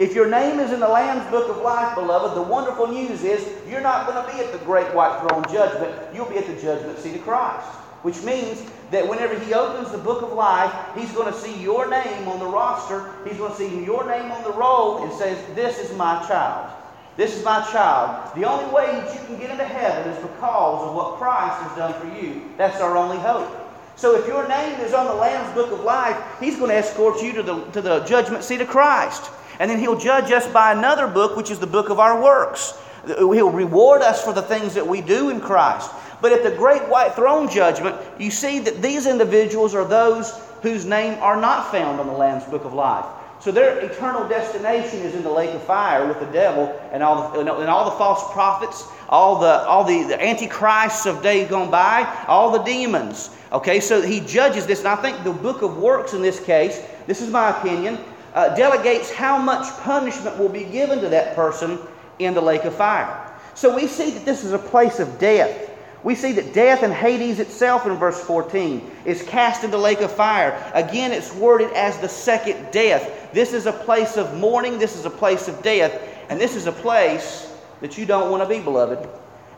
If 0.00 0.14
your 0.14 0.28
name 0.28 0.58
is 0.58 0.72
in 0.72 0.80
the 0.80 0.88
Lamb's 0.88 1.30
book 1.30 1.48
of 1.48 1.62
life, 1.62 1.94
beloved, 1.94 2.36
the 2.36 2.42
wonderful 2.42 2.88
news 2.88 3.22
is 3.22 3.48
you're 3.68 3.80
not 3.80 4.06
going 4.06 4.22
to 4.22 4.36
be 4.36 4.42
at 4.42 4.50
the 4.52 4.58
great 4.64 4.92
white 4.94 5.20
throne 5.20 5.44
judgment. 5.44 5.94
You'll 6.12 6.28
be 6.28 6.38
at 6.38 6.46
the 6.46 6.60
judgment 6.60 6.98
seat 6.98 7.14
of 7.14 7.22
Christ 7.22 7.79
which 8.02 8.22
means 8.22 8.62
that 8.90 9.06
whenever 9.06 9.38
he 9.38 9.54
opens 9.54 9.92
the 9.92 9.98
book 9.98 10.22
of 10.22 10.32
life, 10.32 10.72
he's 10.96 11.12
going 11.12 11.32
to 11.32 11.38
see 11.38 11.60
your 11.62 11.88
name 11.88 12.28
on 12.28 12.38
the 12.38 12.46
roster. 12.46 13.12
He's 13.26 13.36
going 13.36 13.52
to 13.52 13.58
see 13.58 13.84
your 13.84 14.06
name 14.06 14.30
on 14.32 14.42
the 14.42 14.52
roll 14.52 15.04
and 15.04 15.12
says, 15.12 15.38
This 15.54 15.78
is 15.78 15.96
my 15.96 16.24
child. 16.26 16.70
This 17.16 17.36
is 17.36 17.44
my 17.44 17.60
child. 17.70 18.34
The 18.34 18.44
only 18.48 18.72
way 18.72 18.86
that 18.86 19.12
you 19.14 19.26
can 19.26 19.38
get 19.38 19.50
into 19.50 19.64
heaven 19.64 20.10
is 20.12 20.22
because 20.22 20.88
of 20.88 20.94
what 20.94 21.18
Christ 21.18 21.62
has 21.62 21.76
done 21.76 22.00
for 22.00 22.18
you. 22.18 22.50
That's 22.56 22.80
our 22.80 22.96
only 22.96 23.18
hope. 23.18 23.50
So 23.96 24.18
if 24.18 24.26
your 24.26 24.48
name 24.48 24.80
is 24.80 24.94
on 24.94 25.06
the 25.06 25.14
Lamb's 25.14 25.52
book 25.52 25.70
of 25.72 25.80
life, 25.80 26.16
he's 26.40 26.56
going 26.56 26.70
to 26.70 26.76
escort 26.76 27.20
you 27.20 27.34
to 27.34 27.42
the, 27.42 27.64
to 27.72 27.82
the 27.82 28.00
judgment 28.04 28.42
seat 28.42 28.62
of 28.62 28.68
Christ. 28.68 29.30
And 29.58 29.70
then 29.70 29.78
he'll 29.78 29.98
judge 29.98 30.32
us 30.32 30.46
by 30.46 30.72
another 30.72 31.06
book, 31.06 31.36
which 31.36 31.50
is 31.50 31.58
the 31.58 31.66
book 31.66 31.90
of 31.90 32.00
our 32.00 32.22
works. 32.22 32.72
He'll 33.06 33.50
reward 33.50 34.00
us 34.00 34.24
for 34.24 34.32
the 34.32 34.40
things 34.40 34.72
that 34.72 34.86
we 34.86 35.02
do 35.02 35.28
in 35.28 35.40
Christ. 35.40 35.90
But 36.20 36.32
at 36.32 36.42
the 36.42 36.50
great 36.50 36.82
white 36.88 37.14
throne 37.14 37.48
judgment, 37.48 37.96
you 38.18 38.30
see 38.30 38.58
that 38.60 38.82
these 38.82 39.06
individuals 39.06 39.74
are 39.74 39.84
those 39.84 40.32
whose 40.62 40.84
name 40.84 41.18
are 41.22 41.40
not 41.40 41.70
found 41.70 42.00
on 42.00 42.06
the 42.06 42.12
Lamb's 42.12 42.44
book 42.44 42.64
of 42.64 42.74
life. 42.74 43.06
So 43.40 43.50
their 43.50 43.78
eternal 43.78 44.28
destination 44.28 44.98
is 45.00 45.14
in 45.14 45.22
the 45.22 45.30
lake 45.30 45.54
of 45.54 45.62
fire 45.62 46.06
with 46.06 46.20
the 46.20 46.26
devil 46.26 46.78
and 46.92 47.02
all 47.02 47.32
the, 47.32 47.40
and 47.40 47.70
all 47.70 47.86
the 47.86 47.96
false 47.96 48.30
prophets, 48.32 48.86
all 49.08 49.40
the 49.40 49.66
all 49.66 49.82
the, 49.82 50.02
the 50.02 50.22
antichrists 50.22 51.06
of 51.06 51.22
days 51.22 51.48
gone 51.48 51.70
by, 51.70 52.06
all 52.28 52.50
the 52.50 52.62
demons. 52.62 53.30
Okay, 53.50 53.80
so 53.80 54.02
he 54.02 54.20
judges 54.20 54.66
this, 54.66 54.80
and 54.80 54.88
I 54.88 54.96
think 54.96 55.24
the 55.24 55.32
book 55.32 55.62
of 55.62 55.78
works 55.78 56.12
in 56.12 56.20
this 56.20 56.38
case, 56.38 56.82
this 57.06 57.22
is 57.22 57.30
my 57.30 57.58
opinion, 57.58 57.98
uh, 58.34 58.54
delegates 58.54 59.10
how 59.10 59.38
much 59.38 59.66
punishment 59.78 60.38
will 60.38 60.50
be 60.50 60.64
given 60.64 61.00
to 61.00 61.08
that 61.08 61.34
person 61.34 61.78
in 62.18 62.34
the 62.34 62.42
lake 62.42 62.64
of 62.64 62.74
fire. 62.74 63.26
So 63.54 63.74
we 63.74 63.86
see 63.86 64.10
that 64.10 64.26
this 64.26 64.44
is 64.44 64.52
a 64.52 64.58
place 64.58 65.00
of 65.00 65.18
death. 65.18 65.69
We 66.02 66.14
see 66.14 66.32
that 66.32 66.54
death 66.54 66.82
and 66.82 66.92
Hades 66.92 67.40
itself 67.40 67.86
in 67.86 67.94
verse 67.96 68.18
14 68.20 68.90
is 69.04 69.22
cast 69.22 69.64
into 69.64 69.76
the 69.76 69.82
lake 69.82 70.00
of 70.00 70.10
fire. 70.10 70.70
Again, 70.74 71.12
it's 71.12 71.34
worded 71.34 71.72
as 71.72 71.98
the 71.98 72.08
second 72.08 72.70
death. 72.70 73.32
This 73.32 73.52
is 73.52 73.66
a 73.66 73.72
place 73.72 74.16
of 74.16 74.38
mourning, 74.38 74.78
this 74.78 74.96
is 74.96 75.04
a 75.04 75.10
place 75.10 75.46
of 75.46 75.62
death, 75.62 76.00
and 76.30 76.40
this 76.40 76.56
is 76.56 76.66
a 76.66 76.72
place 76.72 77.52
that 77.80 77.98
you 77.98 78.06
don't 78.06 78.30
want 78.30 78.42
to 78.42 78.48
be, 78.48 78.62
beloved. 78.62 79.06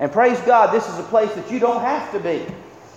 And 0.01 0.11
praise 0.11 0.41
God, 0.41 0.75
this 0.75 0.89
is 0.89 0.99
a 0.99 1.05
place 1.05 1.33
that 1.35 1.51
you 1.51 1.61
don't 1.61 1.81
have 1.81 2.11
to 2.13 2.19
be. 2.19 2.45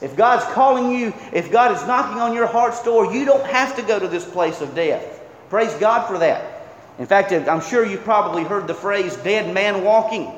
If 0.01 0.15
God's 0.15 0.45
calling 0.53 0.91
you, 0.91 1.13
if 1.31 1.51
God 1.51 1.71
is 1.75 1.85
knocking 1.85 2.19
on 2.19 2.33
your 2.33 2.47
heart's 2.47 2.81
door, 2.83 3.13
you 3.13 3.25
don't 3.25 3.45
have 3.45 3.75
to 3.75 3.81
go 3.83 3.99
to 3.99 4.07
this 4.07 4.25
place 4.25 4.59
of 4.61 4.73
death. 4.73 5.21
Praise 5.49 5.73
God 5.75 6.07
for 6.07 6.17
that. 6.17 6.67
In 6.97 7.05
fact, 7.05 7.31
I'm 7.31 7.61
sure 7.61 7.85
you've 7.85 8.03
probably 8.03 8.43
heard 8.43 8.67
the 8.67 8.73
phrase 8.73 9.15
dead 9.17 9.53
man 9.53 9.83
walking. 9.83 10.31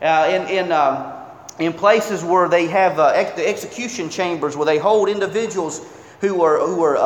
Uh, 0.00 0.28
in, 0.48 0.48
in 0.48 0.72
um, 0.72 1.21
in 1.58 1.72
places 1.72 2.24
where 2.24 2.48
they 2.48 2.66
have 2.66 2.98
uh, 2.98 3.08
ex- 3.14 3.36
the 3.36 3.46
execution 3.46 4.08
chambers 4.08 4.56
where 4.56 4.66
they 4.66 4.78
hold 4.78 5.08
individuals 5.08 5.84
who 6.20 6.42
are, 6.42 6.58
who 6.58 6.82
are 6.82 6.96
uh, 6.96 7.02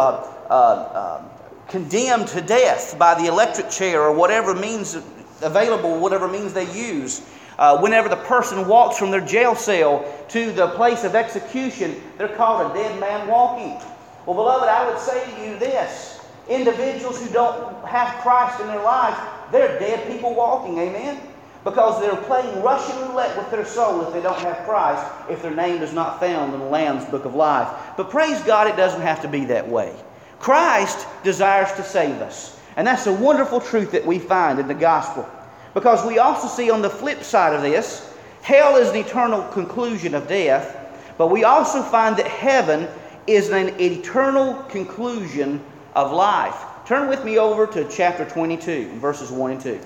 uh, 0.48 0.52
uh, 0.52 1.22
condemned 1.68 2.28
to 2.28 2.40
death 2.40 2.96
by 2.98 3.14
the 3.14 3.26
electric 3.26 3.70
chair 3.70 4.02
or 4.02 4.12
whatever 4.12 4.54
means 4.54 4.96
available, 5.42 5.98
whatever 5.98 6.28
means 6.28 6.52
they 6.52 6.70
use. 6.72 7.22
Uh, 7.58 7.78
whenever 7.80 8.08
the 8.08 8.16
person 8.16 8.68
walks 8.68 8.98
from 8.98 9.10
their 9.10 9.24
jail 9.24 9.54
cell 9.54 10.04
to 10.28 10.52
the 10.52 10.68
place 10.68 11.04
of 11.04 11.14
execution, 11.14 12.00
they're 12.18 12.36
called 12.36 12.70
a 12.70 12.74
dead 12.74 13.00
man 13.00 13.26
walking. 13.26 13.80
Well, 14.26 14.36
beloved, 14.36 14.68
I 14.68 14.88
would 14.88 15.00
say 15.00 15.24
to 15.24 15.42
you 15.42 15.58
this 15.58 16.20
individuals 16.48 17.20
who 17.20 17.32
don't 17.32 17.84
have 17.86 18.20
Christ 18.22 18.60
in 18.60 18.66
their 18.68 18.82
lives, 18.82 19.16
they're 19.50 19.78
dead 19.78 20.06
people 20.10 20.34
walking. 20.34 20.78
Amen? 20.78 21.20
Because 21.66 22.00
they're 22.00 22.14
playing 22.22 22.62
Russian 22.62 22.96
roulette 23.08 23.36
with 23.36 23.50
their 23.50 23.64
soul 23.64 24.00
if 24.06 24.12
they 24.12 24.22
don't 24.22 24.38
have 24.38 24.64
Christ, 24.64 25.04
if 25.28 25.42
their 25.42 25.52
name 25.52 25.82
is 25.82 25.92
not 25.92 26.20
found 26.20 26.54
in 26.54 26.60
the 26.60 26.66
Lamb's 26.66 27.04
book 27.06 27.24
of 27.24 27.34
life. 27.34 27.66
But 27.96 28.08
praise 28.08 28.40
God, 28.42 28.68
it 28.68 28.76
doesn't 28.76 29.00
have 29.00 29.20
to 29.22 29.28
be 29.28 29.44
that 29.46 29.68
way. 29.68 29.92
Christ 30.38 31.08
desires 31.24 31.72
to 31.72 31.82
save 31.82 32.20
us. 32.20 32.60
And 32.76 32.86
that's 32.86 33.08
a 33.08 33.12
wonderful 33.12 33.60
truth 33.60 33.90
that 33.90 34.06
we 34.06 34.20
find 34.20 34.60
in 34.60 34.68
the 34.68 34.74
gospel. 34.74 35.28
Because 35.74 36.06
we 36.06 36.20
also 36.20 36.46
see 36.46 36.70
on 36.70 36.82
the 36.82 36.88
flip 36.88 37.24
side 37.24 37.52
of 37.52 37.62
this, 37.62 38.14
hell 38.42 38.76
is 38.76 38.90
an 38.90 38.96
eternal 38.96 39.42
conclusion 39.48 40.14
of 40.14 40.28
death, 40.28 40.76
but 41.18 41.32
we 41.32 41.42
also 41.42 41.82
find 41.82 42.16
that 42.16 42.28
heaven 42.28 42.86
is 43.26 43.50
an 43.50 43.74
eternal 43.80 44.54
conclusion 44.68 45.60
of 45.96 46.12
life. 46.12 46.54
Turn 46.86 47.08
with 47.08 47.24
me 47.24 47.38
over 47.38 47.66
to 47.66 47.88
chapter 47.88 48.24
22, 48.24 49.00
verses 49.00 49.32
1 49.32 49.50
and 49.50 49.60
2. 49.60 49.80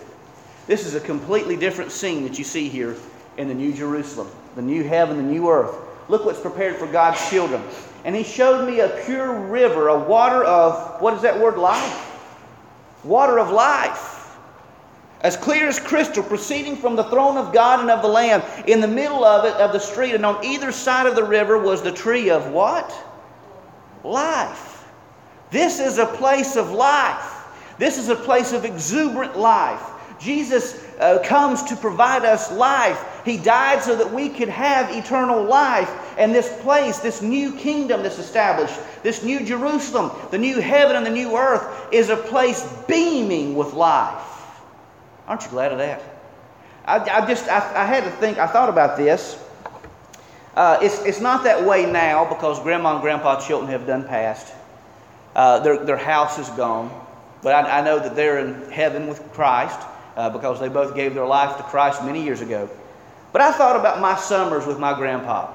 This 0.67 0.87
is 0.87 0.95
a 0.95 1.01
completely 1.01 1.57
different 1.57 1.91
scene 1.91 2.23
that 2.25 2.39
you 2.39 2.45
see 2.45 2.69
here 2.69 2.97
in 3.37 3.49
the 3.49 3.55
New 3.55 3.73
Jerusalem, 3.73 4.29
the 4.55 4.63
new 4.63 4.85
heaven, 4.85 5.17
the 5.17 5.23
new 5.23 5.49
earth. 5.49 5.75
Look 6.09 6.25
what's 6.25 6.41
prepared 6.41 6.77
for 6.77 6.87
God's 6.87 7.29
children. 7.31 7.63
and 8.05 8.17
he 8.17 8.23
showed 8.23 8.67
me 8.67 8.81
a 8.81 8.89
pure 9.05 9.33
river, 9.33 9.89
a 9.89 9.99
water 9.99 10.43
of, 10.45 11.01
what 11.01 11.15
is 11.15 11.23
that 11.23 11.39
word, 11.39 11.59
life? 11.59 12.07
Water 13.05 13.39
of 13.39 13.51
life 13.51 14.21
as 15.23 15.37
clear 15.37 15.69
as 15.69 15.79
crystal, 15.79 16.23
proceeding 16.23 16.77
from 16.77 16.97
the 16.97 17.05
throne 17.05 17.37
of 17.37 17.53
God 17.53 17.81
and 17.81 17.91
of 17.91 18.03
the 18.03 18.09
Lamb. 18.09 18.43
In 18.67 18.81
the 18.81 18.89
middle 18.89 19.25
of 19.25 19.45
it, 19.45 19.53
of 19.55 19.73
the 19.73 19.79
street, 19.79 20.15
and 20.15 20.25
on 20.25 20.43
either 20.45 20.73
side 20.73 21.07
of 21.07 21.15
the 21.15 21.25
river 21.25 21.59
was 21.59 21.83
the 21.83 21.93
tree 21.93 22.31
of 22.31 22.51
what? 22.51 22.93
Life. 24.03 24.89
This 25.51 25.79
is 25.79 25.99
a 25.99 26.07
place 26.07 26.57
of 26.57 26.71
life. 26.71 27.37
This 27.79 27.99
is 27.99 28.09
a 28.09 28.17
place 28.17 28.53
of 28.53 28.65
exuberant 28.65 29.39
life. 29.39 29.83
Jesus 30.21 30.85
uh, 30.99 31.19
comes 31.25 31.63
to 31.65 31.77
provide 31.77 32.25
us 32.25 32.53
life. 32.53 33.03
He 33.25 33.39
died 33.39 33.83
so 33.83 33.97
that 33.97 34.13
we 34.13 34.29
could 34.29 34.49
have 34.49 34.95
eternal 34.95 35.43
life. 35.43 35.91
And 36.19 36.35
this 36.35 36.55
place, 36.61 36.99
this 36.99 37.23
new 37.23 37.57
kingdom 37.57 38.03
that's 38.03 38.19
established, 38.19 38.79
this 39.03 39.25
new 39.25 39.41
Jerusalem, 39.45 40.11
the 40.31 40.39
new 40.39 40.61
heaven 40.61 40.97
and 40.97 41.07
the 41.07 41.11
new 41.11 41.37
earth, 41.37 41.89
is 41.91 42.11
a 42.11 42.17
place 42.17 42.71
beaming 42.87 43.57
with 43.57 43.73
life. 43.73 44.23
Aren't 45.27 45.45
you 45.45 45.51
glad 45.51 45.73
of 45.73 45.79
that? 45.79 46.03
I, 46.85 46.99
I 46.99 47.27
just, 47.27 47.49
I, 47.49 47.83
I, 47.83 47.87
had 47.87 48.05
to 48.05 48.11
think, 48.11 48.37
I 48.37 48.47
thought 48.47 48.69
about 48.69 48.99
this. 48.99 49.43
Uh, 50.55 50.79
it's, 50.83 51.03
it's 51.05 51.21
not 51.21 51.45
that 51.45 51.65
way 51.65 51.91
now 51.91 52.29
because 52.29 52.61
Grandma 52.61 52.95
and 52.95 53.01
Grandpa 53.01 53.41
Chilton 53.41 53.69
have 53.69 53.87
done 53.87 54.05
passed. 54.05 54.53
Uh, 55.35 55.61
their, 55.61 55.85
their 55.85 55.97
house 55.97 56.39
is 56.39 56.49
gone. 56.51 56.91
But 57.43 57.55
I, 57.55 57.79
I, 57.79 57.81
know 57.83 57.99
that 57.99 58.17
they're 58.17 58.41
in 58.41 58.71
heaven 58.71 59.07
with 59.07 59.33
Christ 59.33 59.81
uh, 60.17 60.31
because 60.31 60.61
they 60.61 60.69
both 60.69 60.95
gave 60.95 61.15
their 61.15 61.27
life 61.27 61.57
to 61.57 61.63
Christ 61.65 62.05
many 62.05 62.23
years 62.23 62.41
ago. 62.41 62.69
But 63.33 63.43
I 63.43 63.53
thought 63.53 63.77
about 63.77 64.01
my 64.01 64.17
summers 64.17 64.67
with 64.67 64.79
my 64.79 64.95
grandpa. 64.95 65.53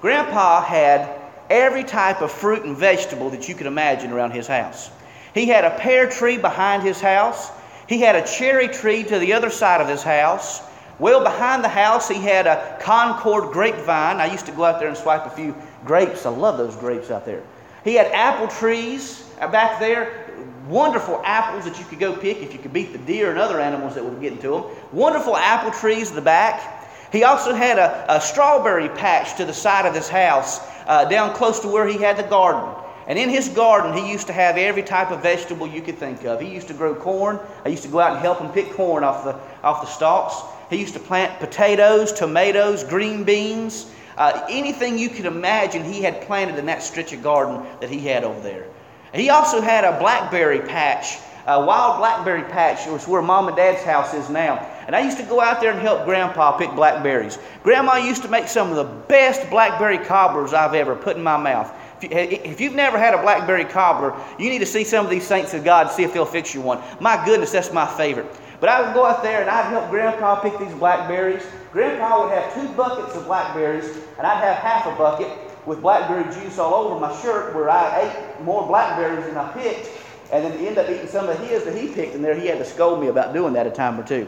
Grandpa 0.00 0.62
had 0.62 1.08
every 1.50 1.84
type 1.84 2.22
of 2.22 2.30
fruit 2.30 2.64
and 2.64 2.76
vegetable 2.76 3.30
that 3.30 3.48
you 3.48 3.54
could 3.54 3.66
imagine 3.66 4.12
around 4.12 4.32
his 4.32 4.46
house. 4.46 4.90
He 5.34 5.46
had 5.46 5.64
a 5.64 5.76
pear 5.78 6.08
tree 6.08 6.38
behind 6.38 6.82
his 6.82 7.00
house. 7.00 7.50
He 7.88 8.00
had 8.00 8.16
a 8.16 8.26
cherry 8.26 8.68
tree 8.68 9.02
to 9.04 9.18
the 9.18 9.32
other 9.32 9.50
side 9.50 9.80
of 9.80 9.88
his 9.88 10.02
house. 10.02 10.62
Well, 10.98 11.22
behind 11.22 11.62
the 11.62 11.68
house, 11.68 12.08
he 12.08 12.16
had 12.16 12.46
a 12.46 12.78
Concord 12.80 13.52
grapevine. 13.52 14.16
I 14.16 14.32
used 14.32 14.46
to 14.46 14.52
go 14.52 14.64
out 14.64 14.78
there 14.78 14.88
and 14.88 14.96
swipe 14.96 15.26
a 15.26 15.30
few 15.30 15.54
grapes. 15.84 16.24
I 16.24 16.30
love 16.30 16.56
those 16.56 16.74
grapes 16.76 17.10
out 17.10 17.26
there. 17.26 17.42
He 17.84 17.94
had 17.94 18.06
apple 18.12 18.48
trees 18.48 19.22
back 19.38 19.78
there, 19.78 20.25
wonderful 20.68 21.20
apples 21.24 21.64
that 21.64 21.78
you 21.78 21.84
could 21.84 21.98
go 21.98 22.16
pick 22.16 22.38
if 22.38 22.52
you 22.52 22.58
could 22.58 22.72
beat 22.72 22.92
the 22.92 22.98
deer 22.98 23.30
and 23.30 23.38
other 23.38 23.60
animals 23.60 23.94
that 23.94 24.04
would 24.04 24.20
get 24.20 24.32
into 24.32 24.50
them. 24.50 24.64
Wonderful 24.92 25.36
apple 25.36 25.70
trees 25.70 26.10
in 26.10 26.16
the 26.16 26.22
back. 26.22 26.84
He 27.12 27.24
also 27.24 27.54
had 27.54 27.78
a, 27.78 28.16
a 28.16 28.20
strawberry 28.20 28.88
patch 28.88 29.36
to 29.36 29.44
the 29.44 29.54
side 29.54 29.86
of 29.86 29.94
his 29.94 30.08
house, 30.08 30.60
uh, 30.86 31.04
down 31.04 31.34
close 31.34 31.60
to 31.60 31.68
where 31.68 31.86
he 31.86 31.98
had 31.98 32.16
the 32.16 32.24
garden. 32.24 32.68
And 33.06 33.18
in 33.18 33.28
his 33.28 33.48
garden, 33.48 33.92
he 33.94 34.10
used 34.10 34.26
to 34.26 34.32
have 34.32 34.56
every 34.56 34.82
type 34.82 35.12
of 35.12 35.22
vegetable 35.22 35.68
you 35.68 35.80
could 35.80 35.96
think 35.96 36.24
of. 36.24 36.40
He 36.40 36.52
used 36.52 36.66
to 36.68 36.74
grow 36.74 36.94
corn. 36.94 37.38
I 37.64 37.68
used 37.68 37.84
to 37.84 37.88
go 37.88 38.00
out 38.00 38.12
and 38.12 38.20
help 38.20 38.40
him 38.40 38.50
pick 38.50 38.72
corn 38.72 39.04
off 39.04 39.22
the, 39.22 39.38
off 39.62 39.80
the 39.80 39.86
stalks. 39.86 40.34
He 40.70 40.76
used 40.76 40.94
to 40.94 41.00
plant 41.00 41.38
potatoes, 41.38 42.12
tomatoes, 42.12 42.82
green 42.82 43.22
beans. 43.22 43.88
Uh, 44.16 44.44
anything 44.50 44.98
you 44.98 45.08
could 45.08 45.26
imagine, 45.26 45.84
he 45.84 46.02
had 46.02 46.22
planted 46.22 46.58
in 46.58 46.66
that 46.66 46.82
stretch 46.82 47.12
of 47.12 47.22
garden 47.22 47.64
that 47.80 47.90
he 47.90 48.00
had 48.00 48.24
over 48.24 48.40
there. 48.40 48.66
He 49.14 49.30
also 49.30 49.60
had 49.60 49.84
a 49.84 49.98
blackberry 49.98 50.60
patch, 50.60 51.18
a 51.46 51.64
wild 51.64 51.98
blackberry 51.98 52.42
patch, 52.42 52.86
which 52.86 53.02
is 53.02 53.08
where 53.08 53.22
mom 53.22 53.48
and 53.48 53.56
dad's 53.56 53.82
house 53.82 54.12
is 54.14 54.28
now. 54.28 54.56
And 54.86 54.94
I 54.94 55.00
used 55.00 55.18
to 55.18 55.24
go 55.24 55.40
out 55.40 55.60
there 55.60 55.72
and 55.72 55.80
help 55.80 56.04
grandpa 56.04 56.56
pick 56.58 56.70
blackberries. 56.74 57.38
Grandma 57.62 57.96
used 57.96 58.22
to 58.22 58.28
make 58.28 58.48
some 58.48 58.70
of 58.70 58.76
the 58.76 58.84
best 58.84 59.48
blackberry 59.50 59.98
cobblers 59.98 60.52
I've 60.52 60.74
ever 60.74 60.94
put 60.94 61.16
in 61.16 61.22
my 61.22 61.36
mouth. 61.36 61.72
If 62.02 62.60
you've 62.60 62.74
never 62.74 62.98
had 62.98 63.14
a 63.14 63.22
blackberry 63.22 63.64
cobbler, 63.64 64.14
you 64.38 64.50
need 64.50 64.58
to 64.58 64.66
see 64.66 64.84
some 64.84 65.04
of 65.04 65.10
these 65.10 65.26
saints 65.26 65.54
of 65.54 65.64
God 65.64 65.86
and 65.86 65.94
see 65.96 66.02
if 66.02 66.12
they'll 66.12 66.26
fix 66.26 66.54
you 66.54 66.60
one. 66.60 66.82
My 67.00 67.24
goodness, 67.24 67.52
that's 67.52 67.72
my 67.72 67.86
favorite. 67.86 68.26
But 68.60 68.68
I 68.68 68.82
would 68.82 68.94
go 68.94 69.04
out 69.04 69.22
there 69.22 69.40
and 69.40 69.48
I'd 69.48 69.70
help 69.70 69.90
Grandpa 69.90 70.40
pick 70.40 70.58
these 70.58 70.74
blackberries. 70.74 71.42
Grandpa 71.72 72.22
would 72.22 72.32
have 72.32 72.54
two 72.54 72.68
buckets 72.74 73.14
of 73.16 73.26
blackberries, 73.26 73.96
and 74.18 74.26
I'd 74.26 74.42
have 74.42 74.56
half 74.58 74.86
a 74.86 74.96
bucket 74.96 75.45
with 75.66 75.82
blackberry 75.82 76.24
juice 76.34 76.58
all 76.58 76.74
over 76.74 77.00
my 77.00 77.20
shirt 77.20 77.54
where 77.54 77.68
I 77.68 78.02
ate 78.02 78.44
more 78.44 78.66
blackberries 78.66 79.26
than 79.26 79.36
I 79.36 79.52
picked, 79.52 79.90
and 80.32 80.44
then 80.44 80.52
end 80.64 80.78
up 80.78 80.88
eating 80.88 81.08
some 81.08 81.28
of 81.28 81.38
his 81.48 81.64
that 81.64 81.76
he 81.76 81.88
picked, 81.88 82.14
and 82.14 82.24
there 82.24 82.34
he 82.34 82.46
had 82.46 82.58
to 82.58 82.64
scold 82.64 83.00
me 83.00 83.08
about 83.08 83.34
doing 83.34 83.52
that 83.54 83.66
a 83.66 83.70
time 83.70 83.98
or 84.00 84.06
two. 84.06 84.26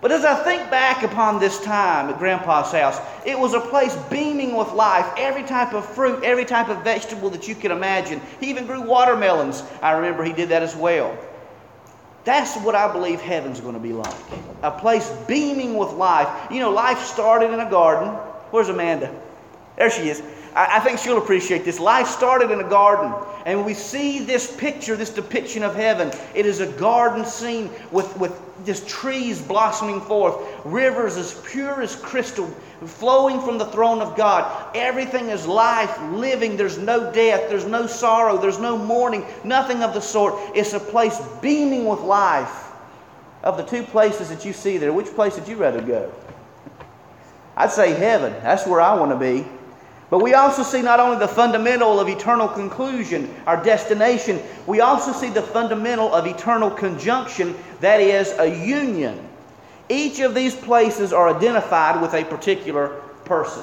But 0.00 0.12
as 0.12 0.24
I 0.24 0.42
think 0.44 0.70
back 0.70 1.02
upon 1.02 1.40
this 1.40 1.60
time 1.60 2.08
at 2.08 2.18
Grandpa's 2.18 2.70
house, 2.70 3.00
it 3.26 3.36
was 3.36 3.54
a 3.54 3.60
place 3.60 3.96
beaming 4.08 4.54
with 4.56 4.70
life. 4.72 5.06
Every 5.16 5.42
type 5.42 5.74
of 5.74 5.84
fruit, 5.84 6.22
every 6.22 6.44
type 6.44 6.68
of 6.68 6.84
vegetable 6.84 7.30
that 7.30 7.48
you 7.48 7.56
could 7.56 7.72
imagine. 7.72 8.20
He 8.38 8.48
even 8.48 8.66
grew 8.66 8.80
watermelons. 8.80 9.64
I 9.82 9.92
remember 9.92 10.22
he 10.22 10.32
did 10.32 10.50
that 10.50 10.62
as 10.62 10.76
well. 10.76 11.18
That's 12.24 12.56
what 12.58 12.76
I 12.76 12.92
believe 12.92 13.20
heaven's 13.20 13.60
going 13.60 13.74
to 13.74 13.80
be 13.80 13.92
like. 13.92 14.14
A 14.62 14.70
place 14.70 15.10
beaming 15.26 15.76
with 15.76 15.90
life. 15.92 16.28
You 16.52 16.60
know, 16.60 16.70
life 16.70 17.00
started 17.00 17.52
in 17.52 17.58
a 17.58 17.68
garden. 17.68 18.10
Where's 18.50 18.68
Amanda? 18.68 19.12
There 19.78 19.90
she 19.90 20.10
is. 20.10 20.22
I, 20.54 20.76
I 20.76 20.80
think 20.80 20.98
she'll 20.98 21.18
appreciate 21.18 21.64
this. 21.64 21.78
Life 21.78 22.08
started 22.08 22.50
in 22.50 22.60
a 22.60 22.68
garden. 22.68 23.14
And 23.46 23.64
we 23.64 23.72
see 23.72 24.18
this 24.18 24.54
picture, 24.56 24.96
this 24.96 25.08
depiction 25.08 25.62
of 25.62 25.74
heaven, 25.74 26.12
it 26.34 26.44
is 26.44 26.60
a 26.60 26.66
garden 26.72 27.24
scene 27.24 27.70
with, 27.90 28.14
with 28.18 28.38
just 28.66 28.86
trees 28.86 29.40
blossoming 29.40 30.02
forth, 30.02 30.36
rivers 30.66 31.16
as 31.16 31.40
pure 31.46 31.80
as 31.80 31.96
crystal 31.96 32.46
flowing 32.84 33.40
from 33.40 33.56
the 33.56 33.64
throne 33.66 34.02
of 34.02 34.16
God. 34.16 34.76
Everything 34.76 35.30
is 35.30 35.46
life, 35.46 35.98
living. 36.12 36.56
There's 36.56 36.76
no 36.76 37.10
death, 37.12 37.48
there's 37.48 37.64
no 37.64 37.86
sorrow, 37.86 38.36
there's 38.36 38.58
no 38.58 38.76
mourning, 38.76 39.24
nothing 39.44 39.82
of 39.82 39.94
the 39.94 40.00
sort. 40.00 40.34
It's 40.54 40.74
a 40.74 40.80
place 40.80 41.18
beaming 41.40 41.86
with 41.86 42.00
life. 42.00 42.66
Of 43.44 43.56
the 43.56 43.62
two 43.62 43.84
places 43.84 44.28
that 44.30 44.44
you 44.44 44.52
see 44.52 44.78
there, 44.78 44.92
which 44.92 45.06
place 45.06 45.36
would 45.36 45.46
you 45.46 45.56
rather 45.56 45.80
go? 45.80 46.12
I'd 47.56 47.70
say 47.70 47.94
heaven. 47.94 48.32
That's 48.42 48.66
where 48.66 48.80
I 48.80 48.94
want 48.94 49.12
to 49.12 49.16
be. 49.16 49.48
But 50.10 50.22
we 50.22 50.32
also 50.34 50.62
see 50.62 50.80
not 50.80 51.00
only 51.00 51.18
the 51.18 51.28
fundamental 51.28 52.00
of 52.00 52.08
eternal 52.08 52.48
conclusion, 52.48 53.34
our 53.46 53.62
destination, 53.62 54.40
we 54.66 54.80
also 54.80 55.12
see 55.12 55.28
the 55.28 55.42
fundamental 55.42 56.14
of 56.14 56.26
eternal 56.26 56.70
conjunction, 56.70 57.54
that 57.80 58.00
is, 58.00 58.32
a 58.38 58.46
union. 58.46 59.28
Each 59.90 60.20
of 60.20 60.34
these 60.34 60.54
places 60.54 61.12
are 61.12 61.34
identified 61.34 62.00
with 62.00 62.14
a 62.14 62.24
particular 62.24 62.88
person. 63.24 63.62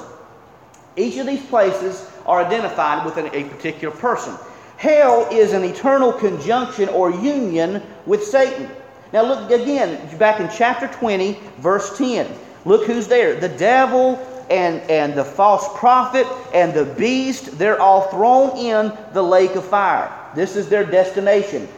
Each 0.96 1.16
of 1.18 1.26
these 1.26 1.44
places 1.46 2.08
are 2.26 2.44
identified 2.44 3.04
with 3.04 3.16
a 3.18 3.44
particular 3.44 3.94
person. 3.94 4.36
Hell 4.76 5.26
is 5.32 5.52
an 5.52 5.64
eternal 5.64 6.12
conjunction 6.12 6.88
or 6.90 7.10
union 7.10 7.82
with 8.06 8.22
Satan. 8.22 8.70
Now, 9.12 9.22
look 9.22 9.50
again, 9.50 10.16
back 10.18 10.40
in 10.40 10.48
chapter 10.54 10.88
20, 10.88 11.38
verse 11.58 11.96
10. 11.96 12.30
Look 12.64 12.86
who's 12.86 13.08
there. 13.08 13.38
The 13.38 13.48
devil 13.48 14.16
and, 14.50 14.80
and 14.90 15.14
the 15.14 15.24
false 15.24 15.66
prophet 15.78 16.26
and 16.54 16.72
the 16.72 16.84
beast, 16.84 17.58
they're 17.58 17.80
all 17.80 18.02
thrown 18.08 18.56
in 18.56 18.96
the 19.12 19.22
lake 19.22 19.54
of 19.54 19.64
fire. 19.64 20.12
This 20.34 20.56
is 20.56 20.68
their 20.68 20.84
destination. 20.84 21.68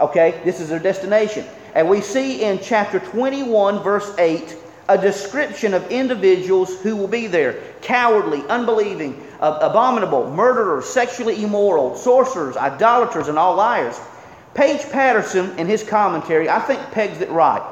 Okay, 0.00 0.40
this 0.44 0.60
is 0.60 0.68
their 0.68 0.78
destination. 0.78 1.46
And 1.74 1.88
we 1.88 2.00
see 2.00 2.42
in 2.42 2.58
chapter 2.60 2.98
21, 2.98 3.82
verse 3.82 4.14
8, 4.18 4.56
a 4.88 4.98
description 4.98 5.74
of 5.74 5.90
individuals 5.90 6.80
who 6.80 6.96
will 6.96 7.08
be 7.08 7.26
there 7.26 7.62
cowardly, 7.82 8.42
unbelieving, 8.48 9.22
abominable, 9.40 10.30
murderers, 10.30 10.86
sexually 10.86 11.42
immoral, 11.42 11.96
sorcerers, 11.96 12.56
idolaters, 12.56 13.28
and 13.28 13.38
all 13.38 13.56
liars. 13.56 13.98
Paige 14.54 14.88
Patterson, 14.90 15.58
in 15.58 15.66
his 15.66 15.82
commentary, 15.82 16.48
I 16.48 16.60
think 16.60 16.80
pegs 16.92 17.20
it 17.20 17.30
right. 17.30 17.62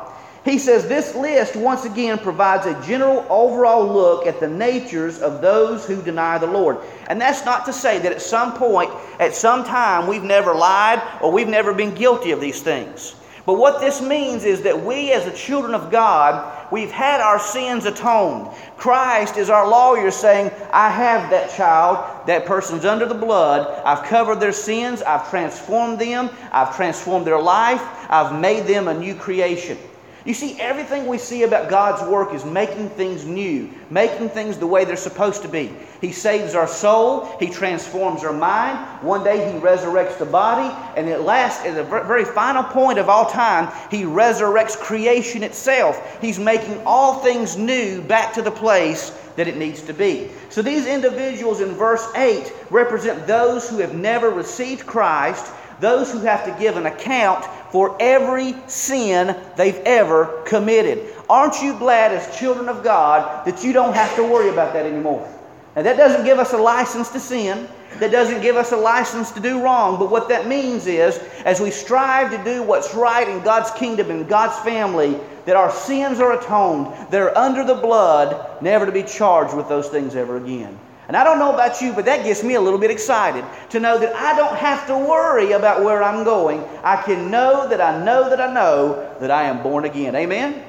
He 0.45 0.59
says 0.59 0.87
this 0.87 1.15
list 1.15 1.57
once 1.57 1.87
again 1.87 2.19
provides 2.19 2.67
a 2.67 2.79
general 2.87 3.25
overall 3.31 3.87
look 3.87 4.27
at 4.27 4.41
the 4.41 4.49
natures 4.49 5.23
of 5.23 5.41
those 5.41 5.87
who 5.87 6.03
deny 6.03 6.37
the 6.37 6.47
Lord. 6.47 6.79
And 7.09 7.19
that's 7.19 7.47
not 7.47 7.65
to 7.65 7.73
say 7.73 7.99
that 8.01 8.13
at 8.13 8.21
some 8.21 8.53
point, 8.53 8.91
at 9.19 9.35
some 9.35 9.65
time, 9.65 10.07
we've 10.07 10.23
never 10.23 10.55
lied 10.55 11.03
or 11.23 11.33
we've 11.33 11.49
never 11.49 11.73
been 11.73 11.95
guilty 11.95 12.31
of 12.31 12.43
these 12.43 12.61
things. 12.61 13.17
But 13.47 13.55
what 13.55 13.81
this 13.81 14.03
means 14.03 14.45
is 14.45 14.63
that 14.63 14.85
we, 14.85 15.13
as 15.13 15.25
the 15.25 15.31
children 15.31 15.75
of 15.75 15.91
God, 15.91 16.71
we've 16.71 16.91
had 16.91 17.21
our 17.21 17.39
sins 17.39 17.87
atoned. 17.87 18.49
Christ 18.77 19.39
is 19.39 19.49
our 19.49 19.69
lawyer 19.69 20.11
saying, 20.11 20.51
I 20.73 20.91
have 20.91 21.31
that 21.31 21.55
child. 21.55 22.27
That 22.27 22.45
person's 22.45 22.85
under 22.85 23.07
the 23.07 23.15
blood. 23.15 23.83
I've 23.85 24.07
covered 24.07 24.41
their 24.41 24.53
sins. 24.53 25.01
I've 25.03 25.29
transformed 25.31 25.99
them. 25.99 26.29
I've 26.53 26.75
transformed 26.77 27.27
their 27.27 27.41
life. 27.41 27.83
I've 28.11 28.39
made 28.39 28.67
them 28.67 28.89
a 28.89 28.95
new 28.95 29.15
creation. 29.15 29.79
You 30.25 30.33
see, 30.33 30.59
everything 30.59 31.07
we 31.07 31.19
see 31.19 31.43
about 31.43 31.69
God's 31.69 32.03
work 32.11 32.33
is 32.33 32.47
making 32.47 32.89
things 32.91 33.27
new, 33.27 33.71
making 33.91 34.31
things 34.31 34.57
the 34.57 34.67
way 34.67 34.87
they're 34.87 34.97
supposed 34.97 35.43
to 35.43 35.49
be. 35.49 35.71
He 36.01 36.13
saves 36.13 36.55
our 36.55 36.67
soul, 36.67 37.27
He 37.39 37.51
transforms 37.51 38.25
our 38.25 38.33
mind. 38.33 38.79
One 39.03 39.23
day 39.23 39.53
He 39.53 39.59
resurrects 39.59 40.17
the 40.17 40.25
body, 40.25 40.75
and 40.97 41.11
at 41.11 41.23
last, 41.23 41.67
at 41.67 41.75
the 41.75 41.85
very 41.85 42.25
final 42.25 42.63
point 42.63 42.99
of 42.99 43.11
all 43.11 43.27
time, 43.27 43.71
He 43.91 44.05
resurrects 44.05 44.79
creation 44.79 45.43
itself. 45.43 46.19
He's 46.23 46.39
making 46.39 46.81
all 46.87 47.21
things 47.21 47.59
new 47.59 48.01
back 48.01 48.33
to 48.35 48.43
the 48.43 48.51
place 48.51 49.11
that 49.37 49.47
it 49.47 49.59
needs 49.59 49.83
to 49.83 49.93
be. 49.93 50.31
So 50.49 50.63
these 50.63 50.87
individuals 50.87 51.61
in 51.61 51.75
verse 51.75 52.07
8 52.15 52.51
represent 52.71 53.27
those 53.27 53.69
who 53.69 53.79
have 53.79 53.95
never 53.95 54.31
received 54.31 54.87
Christ, 54.87 55.53
those 55.81 56.11
who 56.11 56.21
have 56.21 56.45
to 56.45 56.63
give 56.63 56.77
an 56.77 56.87
account 56.87 57.45
for 57.75 57.97
every 57.99 58.55
sin 58.69 59.37
they've 59.57 59.81
ever 59.85 60.45
committed. 60.47 61.13
Aren't 61.29 61.61
you 61.61 61.77
glad, 61.77 62.13
as 62.13 62.39
children 62.39 62.69
of 62.69 62.85
God, 62.85 63.45
that 63.45 63.65
you 63.65 63.73
don't 63.73 63.95
have 63.95 64.15
to 64.15 64.23
worry 64.23 64.49
about 64.49 64.73
that 64.75 64.87
anymore? 64.87 65.29
Now, 65.75 65.83
that 65.83 65.97
doesn't 65.97 66.25
give 66.25 66.39
us 66.39 66.53
a 66.53 66.57
license 66.57 67.09
to 67.09 67.19
sin. 67.19 67.67
That 67.99 68.13
doesn't 68.13 68.43
give 68.43 68.55
us 68.55 68.71
a 68.71 68.77
license 68.77 69.33
to 69.33 69.41
do 69.41 69.61
wrong. 69.61 69.99
But 69.99 70.09
what 70.09 70.29
that 70.29 70.47
means 70.47 70.87
is, 70.87 71.19
as 71.45 71.61
we 71.61 71.73
strive 71.73 72.31
to 72.31 72.45
do 72.45 72.63
what's 72.63 72.95
right 72.95 73.29
in 73.29 73.43
God's 73.43 73.73
kingdom 73.73 74.09
and 74.13 74.29
God's 74.29 74.57
family, 74.65 75.19
that 75.45 75.57
our 75.57 75.73
sins 75.73 76.21
are 76.21 76.39
atoned. 76.39 76.95
They're 77.11 77.37
under 77.37 77.65
the 77.65 77.75
blood, 77.75 78.63
never 78.63 78.87
to 78.87 78.93
be 78.93 79.03
charged 79.03 79.53
with 79.53 79.69
those 79.69 79.89
things 79.89 80.15
ever 80.15 80.37
again. 80.37 80.79
And 81.07 81.17
I 81.17 81.25
don't 81.25 81.39
know 81.39 81.53
about 81.53 81.83
you, 81.83 81.93
but 81.93 82.07
that 82.07 82.25
gets 82.25 82.43
me 82.43 82.55
a 82.55 82.61
little 82.61 82.79
bit 82.79 82.91
excited 82.91 83.45
to 83.71 83.81
know 83.81 83.99
that 83.99 84.15
I 84.15 84.37
don't 84.37 84.57
have 84.57 84.87
to 84.87 84.97
worry 84.97 85.53
about 85.53 85.85
where 85.85 86.03
I'm 86.03 86.25
going. 86.25 86.65
I 86.83 87.01
can 87.03 87.31
know 87.31 87.69
that 87.69 87.81
I 87.81 88.03
know 88.05 88.31
that 88.31 88.41
I 88.41 88.53
know 88.53 89.15
that 89.21 89.31
I 89.31 89.45
am 89.45 89.63
born 89.63 89.85
again. 89.85 90.17
Amen? 90.17 90.65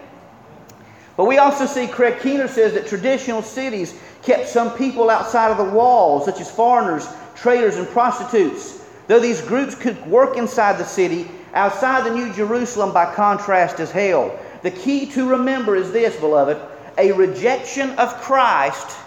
But 1.15 1.25
we 1.25 1.37
also 1.37 1.65
see 1.65 1.87
Craig 1.87 2.19
Keener 2.21 2.49
says 2.49 2.73
that 2.73 2.87
traditional 2.87 3.41
cities 3.41 3.97
kept 4.23 4.49
some 4.49 4.77
people 4.77 5.09
outside 5.09 5.51
of 5.51 5.57
the 5.57 5.73
walls, 5.73 6.25
such 6.25 6.41
as 6.41 6.51
foreigners, 6.51 7.07
traders, 7.35 7.77
and 7.77 7.87
prostitutes. 7.87 8.85
Though 9.07 9.19
these 9.19 9.41
groups 9.41 9.75
could 9.75 10.03
work 10.07 10.35
inside 10.35 10.77
the 10.77 10.83
city, 10.83 11.31
outside 11.53 12.05
the 12.05 12.13
New 12.13 12.33
Jerusalem, 12.33 12.91
by 12.91 13.13
contrast, 13.13 13.79
is 13.79 13.91
hell. 13.91 14.37
The 14.63 14.71
key 14.71 15.05
to 15.11 15.29
remember 15.29 15.77
is 15.77 15.93
this, 15.93 16.17
beloved 16.17 16.59
a 16.97 17.11
rejection 17.11 17.91
of 17.91 18.13
Christ 18.21 18.97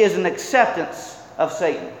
is 0.00 0.14
an 0.14 0.26
acceptance 0.26 1.18
of 1.36 1.52
Satan. 1.52 1.92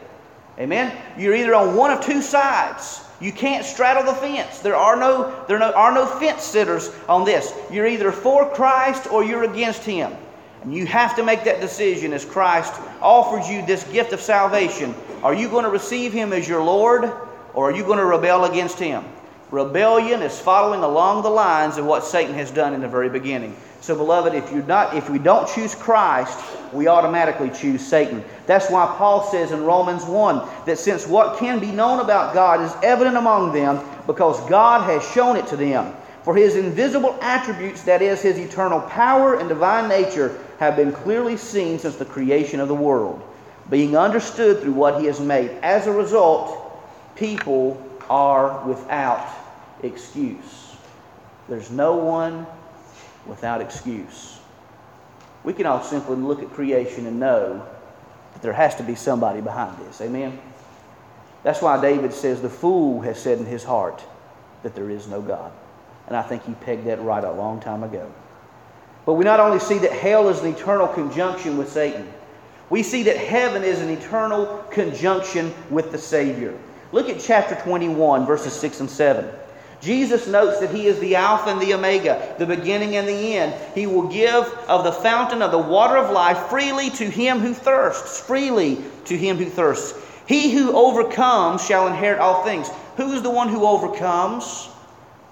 Amen? 0.58 0.96
You're 1.16 1.34
either 1.34 1.54
on 1.54 1.76
one 1.76 1.90
of 1.90 2.00
two 2.00 2.20
sides. 2.20 3.04
You 3.20 3.32
can't 3.32 3.64
straddle 3.64 4.04
the 4.04 4.14
fence. 4.14 4.60
There 4.60 4.76
are 4.76 4.96
no, 4.96 5.44
there 5.46 5.62
are 5.62 5.92
no 5.92 6.06
fence 6.06 6.42
sitters 6.42 6.90
on 7.08 7.24
this. 7.24 7.52
You're 7.70 7.86
either 7.86 8.12
for 8.12 8.48
Christ 8.50 9.10
or 9.10 9.24
you're 9.24 9.44
against 9.44 9.84
Him. 9.84 10.12
And 10.62 10.74
you 10.74 10.86
have 10.86 11.14
to 11.16 11.24
make 11.24 11.44
that 11.44 11.60
decision 11.60 12.12
as 12.12 12.24
Christ 12.24 12.74
offers 13.00 13.48
you 13.48 13.64
this 13.64 13.84
gift 13.84 14.12
of 14.12 14.20
salvation. 14.20 14.94
Are 15.22 15.34
you 15.34 15.48
going 15.48 15.64
to 15.64 15.70
receive 15.70 16.12
Him 16.12 16.32
as 16.32 16.48
your 16.48 16.62
Lord 16.62 17.04
or 17.54 17.70
are 17.70 17.74
you 17.74 17.84
going 17.84 17.98
to 17.98 18.04
rebel 18.04 18.44
against 18.44 18.78
Him? 18.78 19.04
Rebellion 19.50 20.22
is 20.22 20.38
following 20.38 20.82
along 20.82 21.22
the 21.22 21.30
lines 21.30 21.78
of 21.78 21.86
what 21.86 22.04
Satan 22.04 22.34
has 22.34 22.50
done 22.50 22.74
in 22.74 22.80
the 22.80 22.88
very 22.88 23.08
beginning. 23.08 23.56
So, 23.80 23.94
beloved, 23.94 24.34
if 24.34 24.52
you're 24.52 24.62
not 24.64 24.94
if 24.94 25.08
we 25.08 25.18
don't 25.18 25.48
choose 25.48 25.74
Christ, 25.74 26.38
we 26.72 26.88
automatically 26.88 27.50
choose 27.50 27.86
Satan. 27.86 28.24
That's 28.46 28.70
why 28.70 28.86
Paul 28.96 29.30
says 29.30 29.52
in 29.52 29.64
Romans 29.64 30.04
1 30.04 30.48
that 30.66 30.78
since 30.78 31.06
what 31.06 31.38
can 31.38 31.58
be 31.58 31.70
known 31.70 32.00
about 32.00 32.34
God 32.34 32.60
is 32.60 32.72
evident 32.82 33.16
among 33.16 33.52
them, 33.52 33.84
because 34.06 34.40
God 34.48 34.82
has 34.84 35.06
shown 35.12 35.36
it 35.36 35.46
to 35.48 35.56
them. 35.56 35.94
For 36.24 36.34
his 36.34 36.56
invisible 36.56 37.16
attributes, 37.22 37.82
that 37.82 38.02
is, 38.02 38.20
his 38.20 38.38
eternal 38.38 38.80
power 38.82 39.38
and 39.38 39.48
divine 39.48 39.88
nature, 39.88 40.38
have 40.58 40.76
been 40.76 40.92
clearly 40.92 41.36
seen 41.36 41.78
since 41.78 41.96
the 41.96 42.04
creation 42.04 42.60
of 42.60 42.68
the 42.68 42.74
world, 42.74 43.22
being 43.70 43.96
understood 43.96 44.60
through 44.60 44.72
what 44.72 45.00
he 45.00 45.06
has 45.06 45.20
made. 45.20 45.50
As 45.62 45.86
a 45.86 45.92
result, 45.92 46.80
people 47.14 47.82
are 48.10 48.66
without 48.66 49.26
excuse. 49.82 50.74
There's 51.48 51.70
no 51.70 51.96
one 51.96 52.46
without 53.26 53.60
excuse. 53.60 54.37
We 55.48 55.54
can 55.54 55.64
all 55.64 55.82
simply 55.82 56.16
look 56.16 56.42
at 56.42 56.50
creation 56.50 57.06
and 57.06 57.18
know 57.18 57.66
that 58.34 58.42
there 58.42 58.52
has 58.52 58.74
to 58.74 58.82
be 58.82 58.94
somebody 58.94 59.40
behind 59.40 59.78
this. 59.78 59.98
Amen? 60.02 60.38
That's 61.42 61.62
why 61.62 61.80
David 61.80 62.12
says, 62.12 62.42
The 62.42 62.50
fool 62.50 63.00
has 63.00 63.18
said 63.18 63.38
in 63.38 63.46
his 63.46 63.64
heart 63.64 64.04
that 64.62 64.74
there 64.74 64.90
is 64.90 65.08
no 65.08 65.22
God. 65.22 65.50
And 66.06 66.14
I 66.14 66.20
think 66.20 66.44
he 66.44 66.52
pegged 66.52 66.86
that 66.86 67.00
right 67.00 67.24
a 67.24 67.32
long 67.32 67.60
time 67.60 67.82
ago. 67.82 68.12
But 69.06 69.14
we 69.14 69.24
not 69.24 69.40
only 69.40 69.58
see 69.58 69.78
that 69.78 69.90
hell 69.90 70.28
is 70.28 70.40
an 70.40 70.52
eternal 70.52 70.86
conjunction 70.86 71.56
with 71.56 71.72
Satan, 71.72 72.12
we 72.68 72.82
see 72.82 73.04
that 73.04 73.16
heaven 73.16 73.64
is 73.64 73.80
an 73.80 73.88
eternal 73.88 74.62
conjunction 74.70 75.54
with 75.70 75.92
the 75.92 75.98
Savior. 75.98 76.58
Look 76.92 77.08
at 77.08 77.20
chapter 77.20 77.54
21, 77.54 78.26
verses 78.26 78.52
6 78.52 78.80
and 78.80 78.90
7. 78.90 79.26
Jesus 79.80 80.26
notes 80.26 80.58
that 80.60 80.74
He 80.74 80.86
is 80.86 80.98
the 80.98 81.14
Alpha 81.14 81.50
and 81.50 81.60
the 81.60 81.74
Omega, 81.74 82.34
the 82.38 82.46
beginning 82.46 82.96
and 82.96 83.06
the 83.06 83.36
end. 83.36 83.54
He 83.74 83.86
will 83.86 84.08
give 84.08 84.44
of 84.68 84.84
the 84.84 84.92
fountain 84.92 85.42
of 85.42 85.52
the 85.52 85.58
water 85.58 85.96
of 85.96 86.10
life 86.10 86.48
freely 86.48 86.90
to 86.90 87.08
him 87.08 87.38
who 87.38 87.54
thirsts, 87.54 88.20
freely 88.20 88.84
to 89.04 89.16
him 89.16 89.36
who 89.36 89.46
thirsts. 89.46 89.98
He 90.26 90.52
who 90.52 90.72
overcomes 90.72 91.64
shall 91.64 91.86
inherit 91.86 92.18
all 92.18 92.44
things. 92.44 92.68
Who 92.96 93.12
is 93.12 93.22
the 93.22 93.30
one 93.30 93.48
who 93.48 93.66
overcomes? 93.66 94.68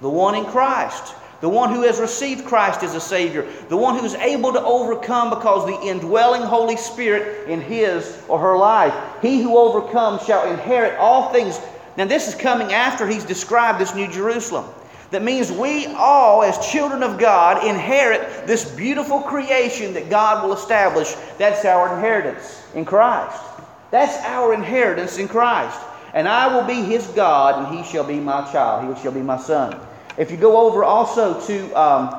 The 0.01 0.09
one 0.09 0.35
in 0.35 0.45
Christ. 0.47 1.15
The 1.41 1.49
one 1.49 1.75
who 1.75 1.83
has 1.83 2.01
received 2.01 2.47
Christ 2.47 2.83
as 2.83 2.95
a 2.95 3.01
Savior. 3.01 3.47
The 3.69 3.77
one 3.77 3.99
who 3.99 4.05
is 4.05 4.15
able 4.15 4.53
to 4.55 4.63
overcome 4.63 5.31
because 5.31 5.67
the 5.67 5.87
indwelling 5.87 6.43
Holy 6.43 6.77
Spirit 6.77 7.49
in 7.49 7.61
his 7.61 8.23
or 8.27 8.39
her 8.39 8.57
life. 8.57 8.95
He 9.21 9.43
who 9.43 9.59
overcomes 9.59 10.25
shall 10.25 10.51
inherit 10.51 10.99
all 10.99 11.33
things 11.33 11.61
now, 11.97 12.05
this 12.05 12.29
is 12.29 12.35
coming 12.35 12.75
after 12.75 13.07
he's 13.07 13.25
described 13.25 13.79
this 13.81 13.95
New 13.95 14.11
Jerusalem. 14.11 14.67
That 15.13 15.23
means 15.23 15.51
we 15.51 15.87
all, 15.87 16.43
as 16.43 16.59
children 16.71 17.03
of 17.03 17.19
God, 17.19 17.65
inherit 17.67 18.47
this 18.47 18.71
beautiful 18.71 19.21
creation 19.21 19.95
that 19.95 20.11
God 20.11 20.45
will 20.45 20.53
establish. 20.53 21.15
That's 21.39 21.65
our 21.65 21.95
inheritance 21.95 22.67
in 22.75 22.85
Christ. 22.85 23.41
That's 23.91 24.17
our 24.27 24.53
inheritance 24.53 25.17
in 25.17 25.29
Christ. 25.29 25.79
And 26.13 26.29
I 26.29 26.55
will 26.55 26.67
be 26.67 26.83
his 26.83 27.07
God, 27.09 27.65
and 27.65 27.79
he 27.79 27.85
shall 27.91 28.05
be 28.05 28.19
my 28.21 28.51
child. 28.53 28.95
He 28.95 29.03
shall 29.03 29.13
be 29.13 29.23
my 29.23 29.39
son. 29.39 29.79
If 30.19 30.31
you 30.31 30.37
go 30.37 30.59
over 30.67 30.85
also 30.85 31.41
to 31.47 31.73
um, 31.81 32.15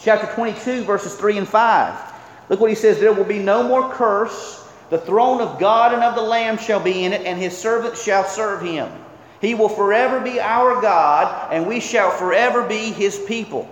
chapter 0.00 0.32
22, 0.34 0.84
verses 0.84 1.14
3 1.14 1.38
and 1.38 1.48
5, 1.48 2.12
look 2.48 2.58
what 2.58 2.70
he 2.70 2.76
says 2.76 2.98
There 2.98 3.12
will 3.12 3.24
be 3.24 3.38
no 3.38 3.62
more 3.62 3.92
curse. 3.92 4.66
The 4.90 4.98
throne 4.98 5.40
of 5.40 5.58
God 5.58 5.92
and 5.92 6.02
of 6.02 6.14
the 6.14 6.22
Lamb 6.22 6.58
shall 6.58 6.80
be 6.80 7.04
in 7.04 7.12
it, 7.12 7.22
and 7.26 7.38
his 7.38 7.56
servants 7.56 8.02
shall 8.02 8.24
serve 8.24 8.62
him. 8.62 8.88
He 9.44 9.54
will 9.54 9.68
forever 9.68 10.20
be 10.20 10.40
our 10.40 10.80
God, 10.80 11.52
and 11.52 11.66
we 11.66 11.80
shall 11.80 12.10
forever 12.10 12.66
be 12.66 12.92
His 12.92 13.18
people. 13.18 13.68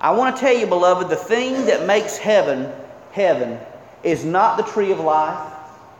I 0.00 0.12
want 0.12 0.36
to 0.36 0.40
tell 0.40 0.56
you, 0.56 0.66
beloved, 0.66 1.08
the 1.08 1.16
thing 1.16 1.66
that 1.66 1.86
makes 1.86 2.16
heaven 2.16 2.72
heaven 3.12 3.58
is 4.04 4.24
not 4.24 4.56
the 4.56 4.62
tree 4.62 4.92
of 4.92 5.00
life. 5.00 5.52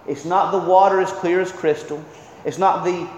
It's 0.07 0.25
not 0.25 0.53
the 0.53 0.59
water 0.59 1.01
as 1.01 1.11
clear 1.11 1.41
as 1.41 1.51
crystal. 1.51 2.03
It's 2.45 2.59
not 2.59 2.85
the, 2.85 3.09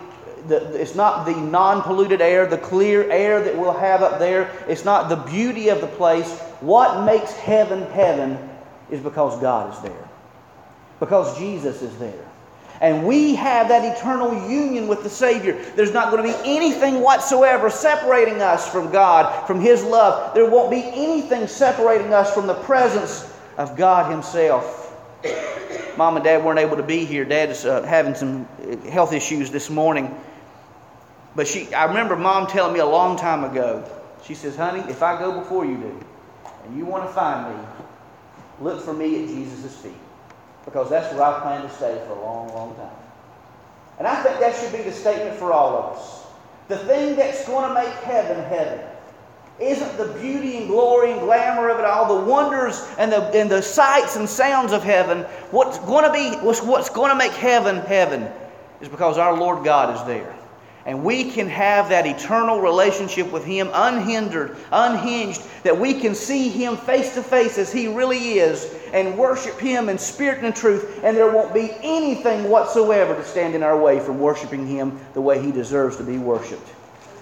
the 0.49 0.81
it's 0.81 0.95
not 0.95 1.27
the 1.27 1.37
non-polluted 1.37 2.21
air, 2.23 2.47
the 2.47 2.59
clear 2.59 3.11
air 3.11 3.43
that 3.43 3.57
we'll 3.57 3.73
have 3.73 4.03
up 4.03 4.19
there. 4.19 4.51
It's 4.69 4.85
not 4.85 5.09
the 5.09 5.17
beauty 5.17 5.69
of 5.69 5.81
the 5.81 5.87
place. 5.87 6.39
What 6.61 7.05
makes 7.05 7.33
heaven 7.33 7.83
heaven 7.93 8.39
is 8.91 9.01
because 9.01 9.39
God 9.41 9.75
is 9.75 9.83
there. 9.83 10.09
Because 10.99 11.39
Jesus 11.39 11.83
is 11.83 11.97
there 11.99 12.31
and 12.81 13.07
we 13.07 13.35
have 13.35 13.69
that 13.69 13.85
eternal 13.97 14.49
union 14.49 14.89
with 14.89 15.03
the 15.03 15.11
Savior. 15.11 15.53
There's 15.77 15.93
not 15.93 16.11
going 16.11 16.25
to 16.25 16.33
be 16.33 16.51
anything 16.51 17.03
whatsoever 17.03 17.69
separating 17.69 18.41
us 18.41 18.71
from 18.71 18.91
God, 18.91 19.47
from 19.47 19.61
His 19.61 19.85
love. 19.85 20.35
There 20.35 20.49
won't 20.49 20.71
be 20.71 20.83
anything 20.83 21.47
separating 21.47 22.15
us 22.15 22.33
from 22.33 22.47
the 22.47 22.55
presence 22.55 23.31
of 23.59 23.77
God 23.77 24.11
Himself. 24.11 24.87
Mom 25.99 26.17
and 26.17 26.25
Dad 26.25 26.43
weren't 26.43 26.59
able 26.59 26.79
to 26.79 26.83
be 26.83 27.05
here. 27.05 27.27
Dad 27.27 27.51
is 27.51 27.67
uh, 27.67 27.83
having 27.83 28.15
some 28.15 28.47
health 28.89 29.13
issues 29.13 29.51
this 29.51 29.69
morning. 29.69 30.19
But 31.37 31.47
she, 31.47 31.73
I 31.75 31.85
remember 31.85 32.17
Mom 32.17 32.47
telling 32.47 32.73
me 32.73 32.81
a 32.81 32.87
long 32.87 33.19
time 33.19 33.45
ago, 33.45 33.85
she 34.25 34.35
says, 34.35 34.57
Honey, 34.57 34.81
if 34.91 35.03
I 35.03 35.19
go 35.19 35.39
before 35.39 35.67
you 35.67 35.77
do, 35.77 36.05
and 36.65 36.79
you 36.79 36.87
want 36.87 37.07
to 37.07 37.13
find 37.13 37.55
me, 37.55 37.63
look 38.61 38.83
for 38.83 38.95
me 38.95 39.23
at 39.23 39.29
Jesus' 39.29 39.77
feet 39.77 40.00
because 40.71 40.89
that's 40.89 41.13
where 41.13 41.25
I 41.25 41.41
plan 41.41 41.63
to 41.63 41.71
stay 41.71 42.01
for 42.07 42.13
a 42.13 42.23
long, 42.23 42.49
long 42.55 42.77
time. 42.77 42.97
And 43.99 44.07
I 44.07 44.23
think 44.23 44.39
that 44.39 44.55
should 44.55 44.73
be 44.73 44.83
the 44.83 44.93
statement 44.93 45.37
for 45.37 45.53
all 45.53 45.77
of 45.77 45.97
us. 45.97 46.27
The 46.69 46.79
thing 46.79 47.17
that's 47.17 47.45
going 47.45 47.69
to 47.69 47.75
make 47.75 47.93
heaven 48.05 48.43
heaven 48.45 48.81
isn't 49.59 49.99
the 49.99 50.07
beauty 50.21 50.59
and 50.59 50.69
glory 50.69 51.11
and 51.11 51.21
glamour 51.21 51.69
of 51.69 51.81
it 51.81 51.85
all, 51.85 52.21
the 52.21 52.25
wonders 52.25 52.87
and 52.99 53.13
the, 53.13 53.23
and 53.39 53.51
the 53.51 53.61
sights 53.61 54.15
and 54.15 54.29
sounds 54.29 54.73
of 54.73 54.85
heaven. 54.85 55.23
What's 55.51 55.79
going 55.81 56.05
to 56.05 56.13
be, 56.13 56.37
what's, 56.45 56.63
what's 56.63 56.89
going 56.89 57.11
to 57.11 57.17
make 57.17 57.33
heaven 57.33 57.81
heaven 57.81 58.31
is 58.81 58.89
because 58.89 59.19
our 59.19 59.37
Lord 59.37 59.65
God 59.65 59.95
is 59.97 60.07
there. 60.07 60.35
And 60.87 61.05
we 61.05 61.31
can 61.31 61.47
have 61.49 61.91
that 61.91 62.07
eternal 62.07 62.61
relationship 62.61 63.31
with 63.31 63.45
Him 63.45 63.69
unhindered, 63.73 64.57
unhinged, 64.73 65.43
that 65.63 65.79
we 65.79 65.95
can 65.95 66.15
see 66.15 66.49
Him 66.49 66.77
face 66.77 67.15
to 67.15 67.23
face 67.23 67.59
as 67.59 67.71
He 67.71 67.87
really 67.87 68.39
is 68.39 68.75
and 68.95 69.19
worship 69.19 69.59
Him 69.59 69.89
in 69.89 69.99
spirit 69.99 70.43
and 70.43 70.57
truth, 70.57 71.01
and 71.05 71.17
there 71.17 71.31
won't 71.31 71.53
be 71.53 71.71
anything 71.83 72.49
whatsoever 72.49 73.15
to 73.15 73.25
stand 73.25 73.55
in 73.55 73.63
our 73.63 73.79
way 73.79 74.01
from 74.01 74.19
worshiping 74.19 74.67
Him 74.67 74.99
the 75.13 75.21
way 75.21 75.43
He 75.43 75.53
deserves 75.53 75.97
to 75.99 76.03
be 76.03 76.17
worshiped. 76.17 76.69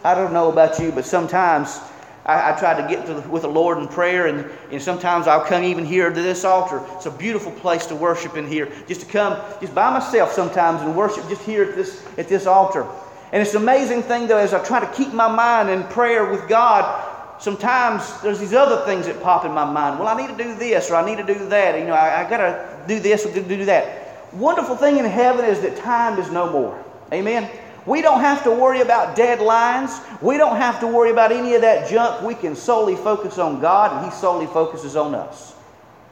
I 0.05 0.14
don't 0.14 0.33
know 0.33 0.51
about 0.51 0.79
you, 0.79 0.92
but 0.92 1.05
sometimes 1.05 1.81
I, 2.25 2.53
I 2.53 2.59
try 2.59 2.81
to 2.81 2.87
get 2.87 3.07
to 3.07 3.14
the, 3.14 3.29
with 3.29 3.42
the 3.42 3.49
Lord 3.49 3.79
in 3.79 3.88
prayer, 3.88 4.29
and, 4.29 4.49
and 4.71 4.81
sometimes 4.81 5.27
I'll 5.27 5.44
come 5.44 5.64
even 5.64 5.85
here 5.85 6.11
to 6.11 6.23
this 6.23 6.44
altar. 6.44 6.81
It's 6.94 7.07
a 7.07 7.11
beautiful 7.11 7.51
place 7.51 7.87
to 7.87 7.97
worship 7.97 8.37
in 8.37 8.47
here. 8.47 8.71
Just 8.87 9.01
to 9.01 9.07
come, 9.07 9.40
just 9.61 9.75
by 9.75 9.90
myself 9.90 10.33
sometimes, 10.33 10.83
and 10.83 10.94
worship 10.94 11.29
just 11.29 11.42
here 11.42 11.64
at 11.64 11.75
this 11.75 12.07
at 12.18 12.29
this 12.29 12.47
altar. 12.47 12.87
And 13.33 13.43
it's 13.43 13.55
an 13.55 13.62
amazing 13.62 14.03
thing 14.03 14.27
though, 14.27 14.38
as 14.38 14.55
I 14.55 14.64
try 14.64 14.81
to 14.81 14.93
keep 14.93 15.12
my 15.12 15.29
mind 15.29 15.69
in 15.69 15.85
prayer 15.85 16.31
with 16.31 16.49
God. 16.49 17.05
Sometimes 17.41 18.21
there's 18.21 18.41
these 18.41 18.55
other 18.55 18.85
things 18.85 19.07
that 19.07 19.23
pop 19.23 19.45
in 19.45 19.53
my 19.53 19.64
mind. 19.64 19.99
Well, 19.99 20.09
I 20.09 20.21
need 20.21 20.37
to 20.37 20.45
do 20.45 20.55
this, 20.55 20.91
or 20.91 20.97
I 20.97 21.07
need 21.07 21.25
to 21.25 21.35
do 21.35 21.49
that. 21.49 21.79
You 21.79 21.87
know, 21.87 21.93
I, 21.93 22.27
I 22.27 22.31
got 22.31 22.38
to 22.38 22.85
do 22.88 22.99
this 22.99 23.25
or 23.25 23.33
do 23.33 23.64
that. 23.67 24.35
Wonderful 24.35 24.77
thing 24.77 24.99
in 24.99 25.05
heaven 25.05 25.45
is 25.45 25.61
that 25.61 25.77
time 25.77 26.19
is 26.19 26.31
no 26.31 26.51
more. 26.51 26.85
Amen. 27.12 27.49
We 27.87 28.03
don't 28.03 28.21
have 28.21 28.43
to 28.45 28.51
worry 28.51 28.81
about 28.81 29.17
deadlines. 29.17 30.03
We 30.21 30.37
don't 30.37 30.57
have 30.57 30.81
to 30.81 30.87
worry 30.87 31.11
about 31.11 31.33
any 31.33 31.55
of 31.55 31.62
that 31.62 31.88
junk. 31.88 32.23
We 32.23 32.35
can 32.35 32.57
solely 32.57 32.97
focus 32.97 33.38
on 33.38 33.61
God, 33.61 33.97
and 33.97 34.05
He 34.05 34.19
solely 34.19 34.47
focuses 34.47 34.97
on 34.97 35.14
us. 35.14 35.55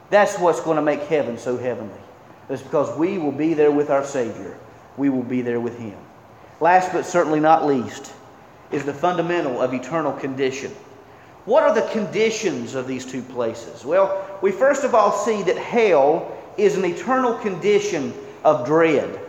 That's 0.09 0.39
what's 0.39 0.61
going 0.61 0.77
to 0.77 0.81
make 0.81 1.01
heaven 1.01 1.37
so 1.37 1.57
heavenly. 1.57 1.99
It's 2.49 2.63
because 2.63 2.97
we 2.97 3.17
will 3.17 3.33
be 3.33 3.53
there 3.53 3.71
with 3.71 3.89
our 3.89 4.05
Savior. 4.05 4.57
We 4.95 5.09
will 5.09 5.23
be 5.23 5.41
there 5.41 5.59
with 5.59 5.77
Him. 5.77 5.97
Last 6.59 6.91
but 6.91 7.05
certainly 7.05 7.39
not 7.39 7.65
least 7.65 8.11
is 8.71 8.83
the 8.83 8.93
fundamental 8.93 9.61
of 9.61 9.73
eternal 9.73 10.13
condition. 10.13 10.71
What 11.45 11.63
are 11.63 11.73
the 11.73 11.87
conditions 11.93 12.75
of 12.75 12.87
these 12.87 13.05
two 13.05 13.21
places? 13.21 13.85
Well, 13.85 14.27
we 14.41 14.51
first 14.51 14.83
of 14.83 14.93
all 14.93 15.11
see 15.11 15.43
that 15.43 15.57
hell 15.57 16.37
is 16.57 16.75
an 16.75 16.83
eternal 16.83 17.35
condition 17.35 18.13
of 18.43 18.65
dread. 18.65 19.19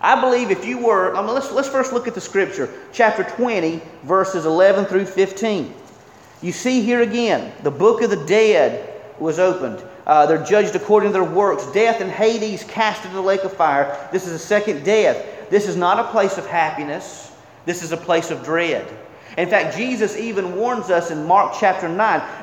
I 0.00 0.20
believe 0.20 0.50
if 0.50 0.64
you 0.64 0.78
were, 0.78 1.16
I 1.16 1.22
mean, 1.22 1.34
let's, 1.34 1.50
let's 1.50 1.68
first 1.68 1.92
look 1.92 2.06
at 2.06 2.14
the 2.14 2.20
scripture, 2.20 2.72
chapter 2.92 3.24
20, 3.24 3.82
verses 4.04 4.46
11 4.46 4.84
through 4.84 5.06
15. 5.06 5.74
You 6.40 6.52
see 6.52 6.82
here 6.82 7.02
again, 7.02 7.52
the 7.64 7.70
book 7.70 8.02
of 8.02 8.10
the 8.10 8.24
dead 8.26 8.94
was 9.18 9.40
opened. 9.40 9.82
Uh, 10.06 10.24
they're 10.26 10.44
judged 10.44 10.76
according 10.76 11.08
to 11.08 11.12
their 11.12 11.24
works. 11.24 11.66
Death 11.72 12.00
and 12.00 12.10
Hades 12.10 12.62
cast 12.64 13.02
into 13.04 13.16
the 13.16 13.22
lake 13.22 13.42
of 13.42 13.52
fire. 13.52 14.08
This 14.12 14.26
is 14.26 14.32
a 14.32 14.38
second 14.38 14.84
death. 14.84 15.37
This 15.50 15.68
is 15.68 15.76
not 15.76 15.98
a 15.98 16.10
place 16.10 16.38
of 16.38 16.46
happiness, 16.46 17.32
this 17.64 17.82
is 17.82 17.92
a 17.92 17.96
place 17.96 18.30
of 18.30 18.44
dread. 18.44 18.86
In 19.36 19.48
fact, 19.48 19.76
Jesus 19.76 20.16
even 20.16 20.56
warns 20.56 20.90
us 20.90 21.10
in 21.10 21.24
Mark 21.24 21.54
chapter 21.60 21.88
9. 21.88 21.96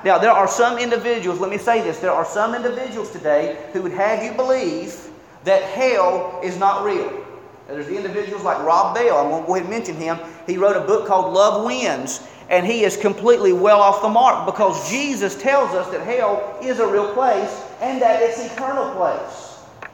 Now, 0.05 0.17
there 0.17 0.31
are 0.31 0.47
some 0.47 0.77
individuals, 0.77 1.39
let 1.39 1.49
me 1.49 1.57
say 1.57 1.81
this, 1.81 1.99
there 1.99 2.11
are 2.11 2.25
some 2.25 2.55
individuals 2.55 3.11
today 3.11 3.57
who 3.73 3.81
would 3.81 3.91
have 3.91 4.23
you 4.23 4.31
believe 4.31 4.95
that 5.43 5.63
hell 5.63 6.39
is 6.43 6.57
not 6.57 6.85
real. 6.85 7.25
There's 7.67 7.87
the 7.87 7.97
individuals 7.97 8.43
like 8.43 8.59
Rob 8.59 8.95
Bell. 8.95 9.17
I'm 9.17 9.29
going 9.29 9.41
to 9.41 9.47
go 9.47 9.55
ahead 9.55 9.65
and 9.65 9.71
mention 9.71 9.95
him. 9.95 10.19
He 10.45 10.57
wrote 10.57 10.77
a 10.77 10.85
book 10.85 11.07
called 11.07 11.33
Love 11.33 11.65
Wins, 11.65 12.25
and 12.49 12.65
he 12.65 12.83
is 12.83 12.95
completely 12.95 13.53
well 13.53 13.81
off 13.81 14.01
the 14.01 14.09
mark 14.09 14.45
because 14.45 14.89
Jesus 14.89 15.35
tells 15.35 15.71
us 15.71 15.91
that 15.91 16.01
hell 16.01 16.57
is 16.61 16.79
a 16.79 16.87
real 16.87 17.11
place 17.13 17.63
and 17.81 18.01
that 18.01 18.21
it's 18.21 18.39
eternal 18.53 18.93
place. 18.95 19.44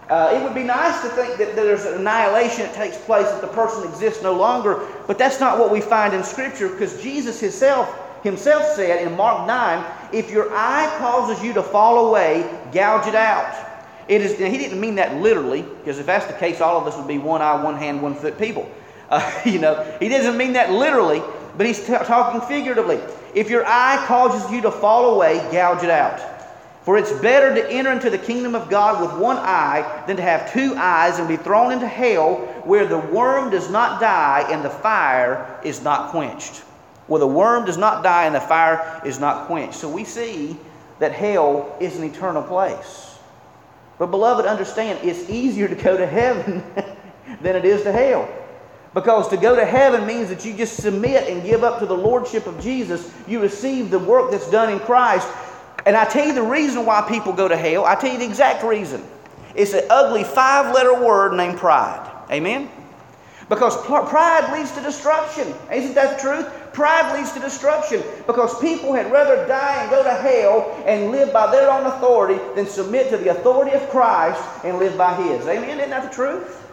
Uh, 0.10 0.34
it 0.36 0.44
would 0.44 0.54
be 0.54 0.64
nice 0.64 1.02
to 1.02 1.10
think 1.10 1.38
that 1.38 1.56
there's 1.56 1.86
an 1.86 2.02
annihilation 2.02 2.64
that 2.64 2.74
takes 2.74 2.98
place, 2.98 3.28
that 3.28 3.42
the 3.42 3.48
person 3.48 3.88
exists 3.88 4.22
no 4.22 4.34
longer, 4.34 4.86
but 5.08 5.18
that's 5.18 5.40
not 5.40 5.58
what 5.58 5.72
we 5.72 5.80
find 5.80 6.14
in 6.14 6.24
Scripture 6.24 6.68
because 6.68 7.02
Jesus 7.02 7.40
himself, 7.40 8.24
himself 8.24 8.66
said 8.76 9.08
in 9.08 9.16
Mark 9.16 9.48
9 9.48 9.86
if 10.14 10.30
your 10.30 10.54
eye 10.54 10.94
causes 11.00 11.42
you 11.44 11.54
to 11.54 11.64
fall 11.64 12.10
away, 12.10 12.42
gouge 12.74 13.08
it 13.08 13.16
out. 13.16 13.56
It 14.08 14.22
is, 14.22 14.38
he 14.38 14.58
didn't 14.58 14.82
mean 14.82 14.96
that 14.96 15.16
literally, 15.22 15.62
because 15.62 15.98
if 15.98 16.06
that's 16.06 16.26
the 16.26 16.34
case, 16.34 16.60
all 16.60 16.78
of 16.78 16.86
us 16.86 16.98
would 16.98 17.08
be 17.08 17.18
one 17.18 17.42
eye, 17.42 17.64
one 17.64 17.78
hand, 17.78 18.02
one 18.02 18.14
foot 18.14 18.38
people. 18.38 18.70
Uh, 19.10 19.42
you 19.46 19.60
know, 19.60 19.84
he 20.00 20.10
doesn't 20.10 20.36
mean 20.36 20.54
that 20.54 20.72
literally, 20.72 21.22
but 21.56 21.66
he's 21.66 21.80
t- 21.80 21.94
talking 21.94 22.42
figuratively. 22.42 23.00
If 23.34 23.50
your 23.50 23.66
eye 23.66 24.04
causes 24.08 24.52
you 24.52 24.62
to 24.64 24.72
fall 24.72 25.16
away, 25.16 25.38
gouge 25.52 25.84
it 25.84 25.90
out. 25.90 26.20
For 26.84 26.98
it's 26.98 27.12
better 27.12 27.54
to 27.54 27.72
enter 27.72 27.92
into 27.92 28.10
the 28.10 28.18
kingdom 28.18 28.56
of 28.56 28.70
God 28.70 29.02
with 29.02 29.22
one 29.22 29.38
eye 29.38 30.04
than 30.08 30.16
to 30.18 30.24
have 30.24 30.52
two 30.52 30.74
eyes 30.76 31.20
and 31.20 31.28
be 31.28 31.38
thrown 31.38 31.72
into 31.72 31.88
hell 31.88 32.38
where 32.66 32.88
the 32.88 32.98
worm 32.98 33.52
does 33.52 33.70
not 33.70 34.02
die 34.02 34.48
and 34.50 34.66
the 34.66 34.70
fire 34.70 35.60
is 35.64 35.84
not 35.84 36.10
quenched. 36.10 36.64
Where 37.06 37.20
the 37.20 37.28
worm 37.28 37.66
does 37.66 37.78
not 37.78 38.04
die 38.04 38.26
and 38.26 38.34
the 38.34 38.42
fire 38.42 39.02
is 39.06 39.20
not 39.20 39.46
quenched. 39.46 39.76
So 39.76 39.90
we 39.90 40.04
see 40.04 40.58
that 40.98 41.12
hell 41.12 41.76
is 41.80 41.98
an 41.98 42.04
eternal 42.04 42.42
place. 42.42 43.18
But, 44.00 44.08
beloved, 44.08 44.48
understand 44.48 45.08
it's 45.08 45.30
easier 45.30 45.68
to 45.68 45.76
go 45.76 45.96
to 45.96 46.08
heaven 46.08 46.64
than 47.42 47.56
it 47.56 47.66
is 47.66 47.84
to 47.84 47.92
hell. 47.92 48.28
Because 48.96 49.28
to 49.30 49.38
go 49.38 49.56
to 49.56 49.64
heaven 49.64 50.08
means 50.08 50.30
that 50.30 50.44
you 50.44 50.54
just 50.54 50.78
submit 50.82 51.30
and 51.30 51.44
give 51.44 51.64
up 51.64 51.80
to 51.80 51.86
the 51.86 51.96
lordship 51.96 52.48
of 52.48 52.60
Jesus. 52.60 53.14
You 53.28 53.40
receive 53.40 53.92
the 53.92 54.00
work 54.00 54.32
that's 54.32 54.50
done 54.50 54.72
in 54.72 54.80
Christ. 54.80 55.28
And 55.86 55.96
I 55.96 56.06
tell 56.06 56.26
you 56.26 56.34
the 56.34 56.44
reason 56.44 56.86
why 56.86 57.02
people 57.02 57.34
go 57.34 57.48
to 57.48 57.58
hell. 57.58 57.86
I 57.86 57.96
tell 57.96 58.12
you 58.12 58.20
the 58.20 58.26
exact 58.26 58.64
reason. 58.64 59.04
It's 59.56 59.74
an 59.74 59.86
ugly 59.90 60.24
five 60.24 60.74
letter 60.74 60.94
word 60.94 61.34
named 61.36 61.58
pride. 61.58 62.10
Amen? 62.32 62.70
Because 63.50 63.76
pride 63.86 64.54
leads 64.54 64.72
to 64.74 64.82
destruction. 64.82 65.54
Isn't 65.74 65.94
that 65.96 66.16
the 66.18 66.22
truth? 66.22 66.74
Pride 66.74 67.18
leads 67.18 67.34
to 67.34 67.40
destruction 67.40 68.02
because 68.26 68.58
people 68.62 68.94
had 68.94 69.12
rather 69.12 69.46
die 69.46 69.82
and 69.82 69.92
go 69.92 70.04
to 70.04 70.14
hell 70.14 70.84
and 70.86 71.12
live 71.12 71.34
by 71.34 71.52
their 71.52 71.70
own 71.70 71.86
authority 71.86 72.40
than 72.56 72.66
submit 72.66 73.10
to 73.10 73.18
the 73.18 73.30
authority 73.30 73.72
of 73.72 73.90
Christ 73.90 74.42
and 74.64 74.80
live 74.80 74.98
by 74.98 75.14
His. 75.16 75.46
Amen? 75.48 75.80
Isn't 75.80 75.90
that 75.90 76.10
the 76.10 76.16
truth? 76.16 76.66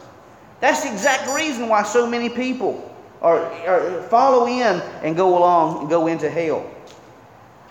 That's 0.60 0.84
the 0.84 0.92
exact 0.92 1.28
reason 1.34 1.68
why 1.68 1.82
so 1.82 2.06
many 2.06 2.28
people 2.28 2.84
are, 3.22 3.40
are 3.66 4.02
follow 4.04 4.46
in 4.46 4.80
and 5.02 5.16
go 5.16 5.36
along 5.36 5.80
and 5.80 5.90
go 5.90 6.06
into 6.06 6.30
hell. 6.30 6.70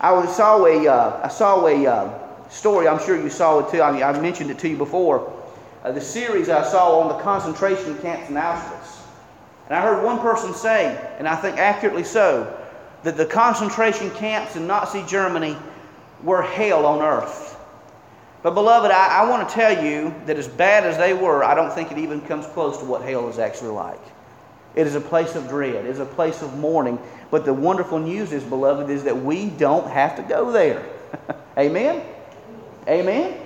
I 0.00 0.26
saw 0.26 0.64
a, 0.64 0.86
uh, 0.86 1.20
I 1.24 1.28
saw 1.28 1.66
a 1.66 1.86
uh, 1.86 2.48
story, 2.48 2.86
I'm 2.86 3.00
sure 3.00 3.20
you 3.20 3.30
saw 3.30 3.58
it 3.60 3.70
too. 3.70 3.80
I, 3.80 4.08
I 4.08 4.20
mentioned 4.20 4.50
it 4.50 4.58
to 4.60 4.68
you 4.68 4.76
before. 4.76 5.32
Uh, 5.82 5.92
the 5.92 6.00
series 6.00 6.48
I 6.48 6.62
saw 6.62 7.00
on 7.00 7.08
the 7.08 7.22
concentration 7.22 7.98
camps 7.98 8.28
in 8.28 8.36
Auschwitz. 8.36 9.00
And 9.66 9.76
I 9.76 9.82
heard 9.82 10.04
one 10.04 10.18
person 10.20 10.54
say, 10.54 10.96
and 11.18 11.28
I 11.28 11.36
think 11.36 11.58
accurately 11.58 12.04
so, 12.04 12.56
that 13.02 13.16
the 13.16 13.26
concentration 13.26 14.10
camps 14.12 14.56
in 14.56 14.66
Nazi 14.66 15.04
Germany 15.06 15.56
were 16.22 16.42
hell 16.42 16.86
on 16.86 17.02
earth. 17.02 17.56
But, 18.42 18.54
beloved, 18.54 18.90
I, 18.90 19.22
I 19.22 19.28
want 19.28 19.48
to 19.48 19.54
tell 19.54 19.84
you 19.84 20.14
that 20.26 20.36
as 20.36 20.46
bad 20.46 20.84
as 20.84 20.96
they 20.96 21.12
were, 21.12 21.42
I 21.44 21.54
don't 21.54 21.72
think 21.72 21.90
it 21.90 21.98
even 21.98 22.20
comes 22.20 22.46
close 22.46 22.78
to 22.78 22.84
what 22.84 23.02
hell 23.02 23.28
is 23.28 23.38
actually 23.38 23.70
like. 23.70 24.00
It 24.78 24.86
is 24.86 24.94
a 24.94 25.00
place 25.00 25.34
of 25.34 25.48
dread, 25.48 25.74
it 25.74 25.86
is 25.86 25.98
a 25.98 26.06
place 26.06 26.40
of 26.40 26.56
mourning. 26.56 27.00
But 27.32 27.44
the 27.44 27.52
wonderful 27.52 27.98
news 27.98 28.30
is, 28.30 28.44
beloved, 28.44 28.88
is 28.88 29.02
that 29.02 29.24
we 29.24 29.50
don't 29.50 29.90
have 29.90 30.14
to 30.16 30.22
go 30.22 30.52
there. 30.52 30.86
Amen? 31.58 32.00
Amen? 32.86 33.40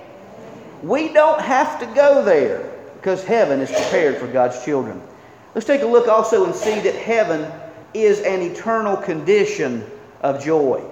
We 0.83 1.11
don't 1.11 1.41
have 1.41 1.79
to 1.79 1.87
go 1.87 2.23
there 2.23 2.71
because 2.97 3.23
heaven 3.23 3.61
is 3.61 3.71
prepared 3.71 4.17
for 4.17 4.27
God's 4.27 4.63
children. 4.63 5.01
Let's 5.55 5.65
take 5.65 5.81
a 5.81 5.87
look 5.87 6.07
also 6.07 6.45
and 6.45 6.53
see 6.53 6.79
that 6.81 6.93
heaven 6.93 7.51
is 7.95 8.19
an 8.19 8.43
eternal 8.43 8.95
condition 8.95 9.89
of 10.21 10.43
joy. 10.43 10.83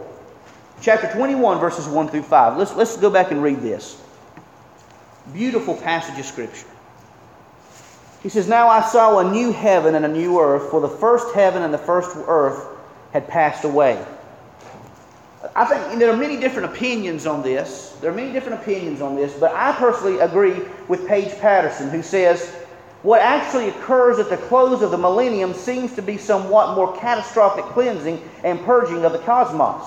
Chapter 0.82 1.12
21, 1.14 1.60
verses 1.60 1.88
1 1.88 2.08
through 2.08 2.24
5. 2.24 2.58
Let's, 2.58 2.74
let's 2.74 2.98
go 2.98 3.12
back 3.12 3.30
and 3.30 3.44
read 3.44 3.60
this. 3.60 4.02
Beautiful 5.34 5.76
passage 5.76 6.18
of 6.18 6.26
Scripture. 6.26 6.66
He 8.24 8.30
says, 8.30 8.48
Now 8.48 8.68
I 8.68 8.82
saw 8.82 9.20
a 9.20 9.32
new 9.32 9.52
heaven 9.52 9.96
and 9.96 10.06
a 10.06 10.08
new 10.08 10.40
earth, 10.40 10.70
for 10.70 10.80
the 10.80 10.90
first 10.90 11.34
heaven 11.34 11.64
and 11.64 11.74
the 11.74 11.80
first 11.80 12.16
earth 12.28 12.68
had 13.14 13.28
passed 13.28 13.64
away. 13.64 14.04
I 15.56 15.66
think 15.66 16.00
there 16.00 16.12
are 16.12 16.18
many 16.18 16.40
different 16.40 16.72
opinions 16.72 17.26
on 17.26 17.42
this. 17.42 17.98
There 18.00 18.12
are 18.12 18.16
many 18.16 18.32
different 18.32 18.62
opinions 18.62 19.02
on 19.02 19.16
this, 19.16 19.34
but 19.34 19.54
I 19.54 19.74
personally 19.74 20.20
agree 20.20 20.62
with 20.88 21.08
Paige 21.08 21.38
Patterson, 21.40 21.90
who 21.90 22.04
says 22.04 22.56
what 23.02 23.22
actually 23.22 23.70
occurs 23.70 24.20
at 24.20 24.30
the 24.30 24.38
close 24.38 24.84
of 24.84 24.92
the 24.92 24.98
millennium 24.98 25.56
seems 25.56 25.94
to 25.96 26.04
be 26.04 26.18
somewhat 26.18 26.76
more 26.76 26.96
catastrophic 26.98 27.66
cleansing 27.66 28.22
and 28.44 28.60
purging 28.62 29.04
of 29.04 29.12
the 29.12 29.20
cosmos, 29.20 29.84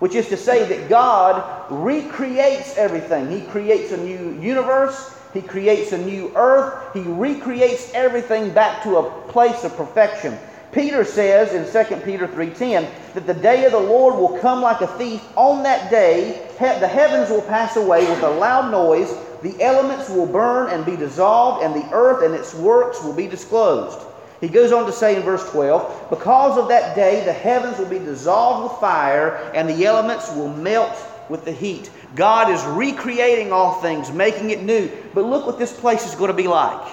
which 0.00 0.14
is 0.14 0.28
to 0.28 0.36
say 0.36 0.68
that 0.68 0.90
God 0.90 1.66
recreates 1.70 2.76
everything. 2.76 3.30
He 3.30 3.40
creates 3.46 3.92
a 3.92 3.96
new 3.96 4.38
universe, 4.38 5.16
He 5.32 5.42
creates 5.42 5.92
a 5.92 5.98
new 5.98 6.32
earth, 6.34 6.74
He 6.92 7.00
recreates 7.00 7.92
everything 7.94 8.50
back 8.50 8.82
to 8.82 8.96
a 8.96 9.10
place 9.28 9.64
of 9.64 9.76
perfection. 9.76 10.38
Peter 10.72 11.04
says 11.04 11.52
in 11.52 11.64
2 11.64 11.96
Peter 11.96 12.28
3:10 12.28 12.86
that 13.14 13.26
the 13.26 13.34
day 13.34 13.64
of 13.64 13.72
the 13.72 13.78
Lord 13.78 14.14
will 14.14 14.38
come 14.38 14.62
like 14.62 14.80
a 14.80 14.86
thief. 14.86 15.20
On 15.36 15.64
that 15.64 15.90
day, 15.90 16.42
the 16.58 16.86
heavens 16.86 17.28
will 17.28 17.42
pass 17.42 17.76
away 17.76 18.08
with 18.08 18.22
a 18.22 18.30
loud 18.30 18.70
noise, 18.70 19.12
the 19.42 19.60
elements 19.60 20.08
will 20.08 20.26
burn 20.26 20.70
and 20.70 20.86
be 20.86 20.96
dissolved, 20.96 21.64
and 21.64 21.74
the 21.74 21.88
earth 21.92 22.22
and 22.22 22.34
its 22.34 22.54
works 22.54 23.02
will 23.02 23.12
be 23.12 23.26
disclosed. 23.26 23.98
He 24.40 24.48
goes 24.48 24.72
on 24.72 24.86
to 24.86 24.92
say 24.92 25.16
in 25.16 25.22
verse 25.22 25.48
12, 25.50 26.06
Because 26.08 26.56
of 26.56 26.68
that 26.68 26.94
day, 26.94 27.24
the 27.24 27.32
heavens 27.32 27.78
will 27.78 27.86
be 27.86 27.98
dissolved 27.98 28.70
with 28.70 28.80
fire, 28.80 29.50
and 29.54 29.68
the 29.68 29.84
elements 29.84 30.30
will 30.34 30.48
melt 30.48 30.96
with 31.30 31.44
the 31.44 31.52
heat. 31.52 31.90
God 32.14 32.50
is 32.50 32.62
recreating 32.64 33.52
all 33.52 33.80
things, 33.80 34.12
making 34.12 34.50
it 34.50 34.62
new. 34.62 34.90
But 35.14 35.24
look 35.24 35.46
what 35.46 35.58
this 35.58 35.72
place 35.72 36.06
is 36.06 36.14
going 36.14 36.30
to 36.30 36.36
be 36.36 36.48
like. 36.48 36.86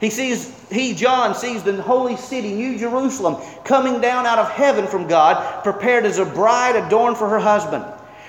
He 0.00 0.10
sees, 0.10 0.54
he, 0.70 0.94
John, 0.94 1.34
sees 1.34 1.62
the 1.62 1.80
holy 1.80 2.16
city, 2.16 2.52
New 2.52 2.78
Jerusalem, 2.78 3.42
coming 3.64 4.00
down 4.00 4.26
out 4.26 4.38
of 4.38 4.50
heaven 4.50 4.86
from 4.86 5.08
God, 5.08 5.64
prepared 5.64 6.04
as 6.04 6.18
a 6.18 6.26
bride 6.26 6.76
adorned 6.76 7.16
for 7.16 7.28
her 7.28 7.38
husband. 7.38 7.84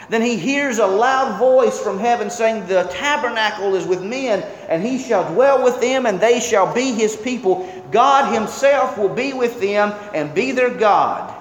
Then 0.07 0.21
he 0.21 0.37
hears 0.37 0.77
a 0.77 0.85
loud 0.85 1.39
voice 1.39 1.79
from 1.81 1.97
heaven 1.97 2.29
saying, 2.29 2.67
The 2.67 2.83
tabernacle 2.91 3.75
is 3.75 3.87
with 3.87 4.03
men, 4.03 4.43
and 4.69 4.83
he 4.83 4.99
shall 4.99 5.33
dwell 5.33 5.63
with 5.63 5.81
them, 5.81 6.05
and 6.05 6.19
they 6.19 6.39
shall 6.39 6.71
be 6.73 6.93
his 6.93 7.15
people. 7.15 7.69
God 7.91 8.33
himself 8.33 8.97
will 8.97 9.13
be 9.13 9.33
with 9.33 9.59
them 9.59 9.93
and 10.13 10.33
be 10.33 10.51
their 10.51 10.69
God. 10.69 11.33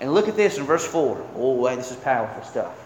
And 0.00 0.12
look 0.12 0.28
at 0.28 0.36
this 0.36 0.58
in 0.58 0.64
verse 0.64 0.86
4. 0.86 1.26
Oh, 1.36 1.76
this 1.76 1.90
is 1.90 1.96
powerful 1.96 2.42
stuff. 2.42 2.79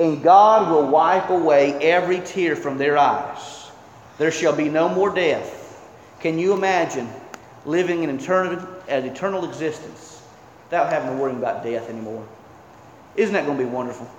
And 0.00 0.22
God 0.22 0.70
will 0.70 0.86
wipe 0.86 1.28
away 1.28 1.74
every 1.74 2.20
tear 2.20 2.56
from 2.56 2.78
their 2.78 2.96
eyes. 2.96 3.70
There 4.16 4.30
shall 4.30 4.56
be 4.56 4.70
no 4.70 4.88
more 4.88 5.14
death. 5.14 5.58
Can 6.20 6.38
you 6.38 6.54
imagine 6.54 7.08
living 7.66 8.02
an 8.04 8.18
eternal, 8.18 8.66
an 8.88 9.04
eternal 9.04 9.44
existence 9.44 10.22
without 10.64 10.90
having 10.90 11.10
to 11.10 11.16
worry 11.22 11.32
about 11.32 11.62
death 11.62 11.90
anymore? 11.90 12.26
Isn't 13.14 13.34
that 13.34 13.44
going 13.44 13.58
to 13.58 13.64
be 13.64 13.68
wonderful? 13.68 14.10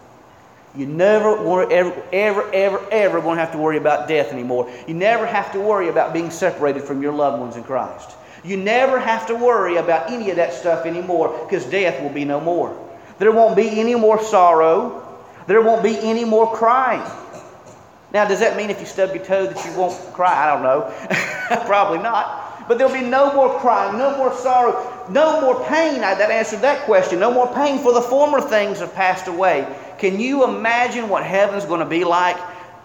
You 0.76 0.86
never, 0.86 1.72
ever, 1.72 2.04
ever, 2.14 2.54
ever, 2.54 2.92
ever 2.92 3.20
going 3.20 3.38
to 3.38 3.44
have 3.44 3.52
to 3.54 3.58
worry 3.58 3.78
about 3.78 4.08
death 4.08 4.32
anymore. 4.32 4.72
You 4.88 4.94
never 4.94 5.26
have 5.26 5.52
to 5.54 5.60
worry 5.60 5.90
about 5.90 6.14
being 6.14 6.30
separated 6.30 6.84
from 6.84 7.02
your 7.02 7.12
loved 7.12 7.42
ones 7.42 7.56
in 7.56 7.64
Christ. 7.64 8.12
You 8.44 8.56
never 8.56 9.00
have 9.00 9.26
to 9.28 9.36
worry 9.36 9.78
about 9.78 10.12
any 10.12 10.30
of 10.30 10.36
that 10.36 10.54
stuff 10.54 10.86
anymore 10.86 11.38
because 11.44 11.66
death 11.66 12.02
will 12.02 12.10
be 12.10 12.24
no 12.24 12.40
more. 12.40 12.78
There 13.18 13.32
won't 13.32 13.56
be 13.56 13.80
any 13.80 13.96
more 13.96 14.24
sorrow. 14.24 15.01
There 15.52 15.62
won't 15.62 15.84
be 15.84 16.00
any 16.00 16.24
more 16.24 16.56
crying. 16.56 17.04
Now, 18.14 18.26
does 18.26 18.40
that 18.40 18.56
mean 18.56 18.70
if 18.70 18.80
you 18.80 18.86
stub 18.86 19.14
your 19.14 19.26
toe 19.26 19.48
that 19.48 19.66
you 19.66 19.78
won't 19.78 19.94
cry? 20.14 20.46
I 20.46 20.48
don't 20.48 20.64
know. 20.64 21.66
Probably 21.66 21.98
not. 21.98 22.66
But 22.70 22.78
there'll 22.78 22.94
be 22.94 23.02
no 23.02 23.34
more 23.34 23.60
crying, 23.60 23.98
no 23.98 24.18
more 24.18 24.34
sorrow, 24.34 25.06
no 25.10 25.42
more 25.42 25.62
pain. 25.66 26.06
I, 26.06 26.16
that 26.16 26.32
answered 26.32 26.62
that 26.62 26.86
question. 26.86 27.20
No 27.20 27.34
more 27.34 27.54
pain, 27.54 27.80
for 27.80 27.92
the 27.92 28.02
former 28.02 28.40
things 28.40 28.80
have 28.80 28.94
passed 28.94 29.28
away. 29.28 29.68
Can 29.98 30.22
you 30.22 30.46
imagine 30.46 31.10
what 31.10 31.26
heaven's 31.26 31.66
going 31.66 31.82
to 31.82 31.86
be 31.86 32.06
like? 32.06 32.38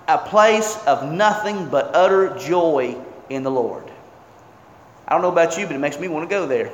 A 0.08 0.18
place 0.18 0.76
of 0.88 1.12
nothing 1.12 1.68
but 1.68 1.94
utter 1.94 2.36
joy 2.36 2.96
in 3.30 3.44
the 3.44 3.50
Lord. 3.52 3.84
I 5.06 5.12
don't 5.12 5.22
know 5.22 5.30
about 5.30 5.56
you, 5.56 5.66
but 5.66 5.76
it 5.76 5.78
makes 5.78 6.00
me 6.00 6.08
want 6.08 6.28
to 6.28 6.34
go 6.34 6.48
there. 6.48 6.72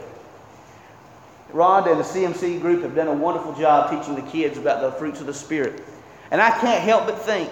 Rhonda 1.53 1.93
and 1.93 2.01
the 2.01 2.05
CMC 2.05 2.61
group 2.61 2.83
have 2.83 2.95
done 2.95 3.09
a 3.09 3.13
wonderful 3.13 3.53
job 3.55 3.91
teaching 3.91 4.15
the 4.15 4.31
kids 4.31 4.59
about 4.59 4.81
the 4.81 4.93
fruits 4.93 5.21
of 5.21 5.27
the 5.27 5.35
Spirit. 5.35 5.83
And 6.31 6.41
I 6.41 6.51
can't 6.59 6.83
help 6.83 7.07
but 7.07 7.21
think 7.21 7.51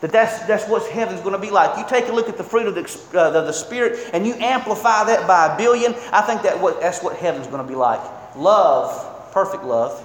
that 0.00 0.12
that's, 0.12 0.46
that's 0.46 0.68
what 0.68 0.88
heaven's 0.90 1.20
going 1.20 1.32
to 1.32 1.40
be 1.40 1.50
like. 1.50 1.76
You 1.76 1.84
take 1.88 2.08
a 2.08 2.12
look 2.12 2.28
at 2.28 2.36
the 2.36 2.44
fruit 2.44 2.66
of 2.66 2.74
the, 2.74 3.18
uh, 3.18 3.30
the 3.30 3.52
Spirit 3.52 4.10
and 4.12 4.26
you 4.26 4.34
amplify 4.34 5.04
that 5.04 5.26
by 5.26 5.52
a 5.52 5.58
billion. 5.58 5.94
I 6.12 6.22
think 6.22 6.42
that 6.42 6.60
what, 6.60 6.80
that's 6.80 7.02
what 7.02 7.16
heaven's 7.16 7.46
going 7.48 7.62
to 7.62 7.68
be 7.68 7.74
like. 7.74 8.00
Love, 8.36 9.32
perfect 9.32 9.64
love, 9.64 10.04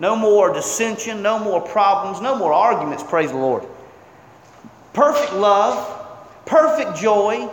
no 0.00 0.16
more 0.16 0.52
dissension, 0.52 1.22
no 1.22 1.38
more 1.38 1.60
problems, 1.60 2.20
no 2.20 2.36
more 2.36 2.52
arguments, 2.52 3.02
praise 3.02 3.30
the 3.30 3.36
Lord. 3.36 3.64
Perfect 4.92 5.34
love, 5.34 6.44
perfect 6.44 6.96
joy, 6.96 7.48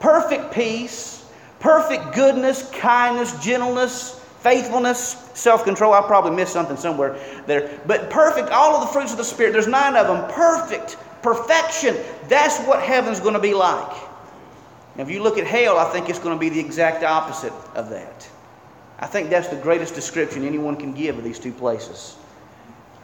perfect 0.00 0.52
peace, 0.52 1.24
perfect 1.60 2.14
goodness, 2.14 2.68
kindness, 2.70 3.32
gentleness, 3.42 4.19
faithfulness, 4.40 5.30
self 5.34 5.64
control. 5.64 5.92
I 5.92 6.02
probably 6.02 6.32
missed 6.32 6.52
something 6.52 6.76
somewhere 6.76 7.18
there. 7.46 7.80
But 7.86 8.10
perfect, 8.10 8.50
all 8.50 8.74
of 8.74 8.80
the 8.80 8.92
fruits 8.92 9.12
of 9.12 9.18
the 9.18 9.24
Spirit, 9.24 9.52
there's 9.52 9.66
nine 9.66 9.96
of 9.96 10.06
them. 10.06 10.30
Perfect, 10.30 10.96
perfection. 11.22 11.96
That's 12.28 12.58
what 12.66 12.82
heaven's 12.82 13.20
going 13.20 13.34
to 13.34 13.40
be 13.40 13.54
like. 13.54 13.90
Now, 14.96 15.04
if 15.04 15.10
you 15.10 15.22
look 15.22 15.38
at 15.38 15.46
hell, 15.46 15.78
I 15.78 15.90
think 15.92 16.08
it's 16.08 16.18
going 16.18 16.36
to 16.36 16.40
be 16.40 16.48
the 16.48 16.60
exact 16.60 17.04
opposite 17.04 17.52
of 17.74 17.90
that. 17.90 18.28
I 18.98 19.06
think 19.06 19.30
that's 19.30 19.48
the 19.48 19.56
greatest 19.56 19.94
description 19.94 20.44
anyone 20.44 20.76
can 20.76 20.92
give 20.92 21.16
of 21.16 21.24
these 21.24 21.38
two 21.38 21.52
places. 21.52 22.16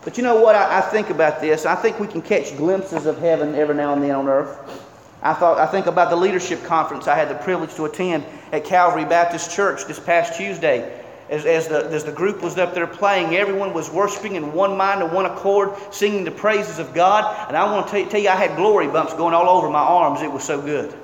But 0.04 0.16
you 0.16 0.22
know 0.22 0.40
what? 0.40 0.54
I, 0.54 0.78
I, 0.78 0.80
think 0.82 1.10
about 1.10 1.40
this. 1.40 1.64
I 1.66 1.74
think 1.74 1.98
we 1.98 2.06
can 2.06 2.22
catch 2.22 2.56
glimpses 2.56 3.06
of 3.06 3.18
heaven 3.18 3.54
every 3.54 3.74
now 3.74 3.92
and 3.92 4.02
then 4.02 4.12
on 4.12 4.28
earth. 4.28 4.84
I 5.22 5.32
thought 5.32 5.58
I 5.58 5.66
think 5.66 5.86
about 5.86 6.10
the 6.10 6.16
leadership 6.16 6.62
conference 6.64 7.08
I 7.08 7.16
had 7.16 7.28
the 7.28 7.34
privilege 7.34 7.74
to 7.74 7.86
attend 7.86 8.24
at 8.52 8.64
Calvary 8.64 9.04
Baptist 9.04 9.50
Church 9.50 9.86
this 9.86 9.98
past 9.98 10.36
Tuesday. 10.36 11.04
As, 11.28 11.44
as, 11.44 11.66
the, 11.66 11.86
as 11.86 12.04
the 12.04 12.12
group 12.12 12.40
was 12.40 12.56
up 12.56 12.72
there 12.72 12.86
playing, 12.86 13.34
everyone 13.34 13.74
was 13.74 13.90
worshiping 13.90 14.36
in 14.36 14.52
one 14.52 14.76
mind 14.76 15.02
and 15.02 15.12
one 15.12 15.26
accord, 15.26 15.74
singing 15.92 16.24
the 16.24 16.30
praises 16.30 16.78
of 16.78 16.94
God. 16.94 17.48
And 17.48 17.56
I 17.56 17.64
want 17.64 17.88
to 17.88 18.04
tell 18.08 18.20
you, 18.20 18.28
I 18.28 18.36
had 18.36 18.56
glory 18.56 18.86
bumps 18.86 19.12
going 19.14 19.34
all 19.34 19.48
over 19.48 19.68
my 19.68 19.80
arms. 19.80 20.22
It 20.22 20.30
was 20.30 20.44
so 20.44 20.60
good. 20.60 20.94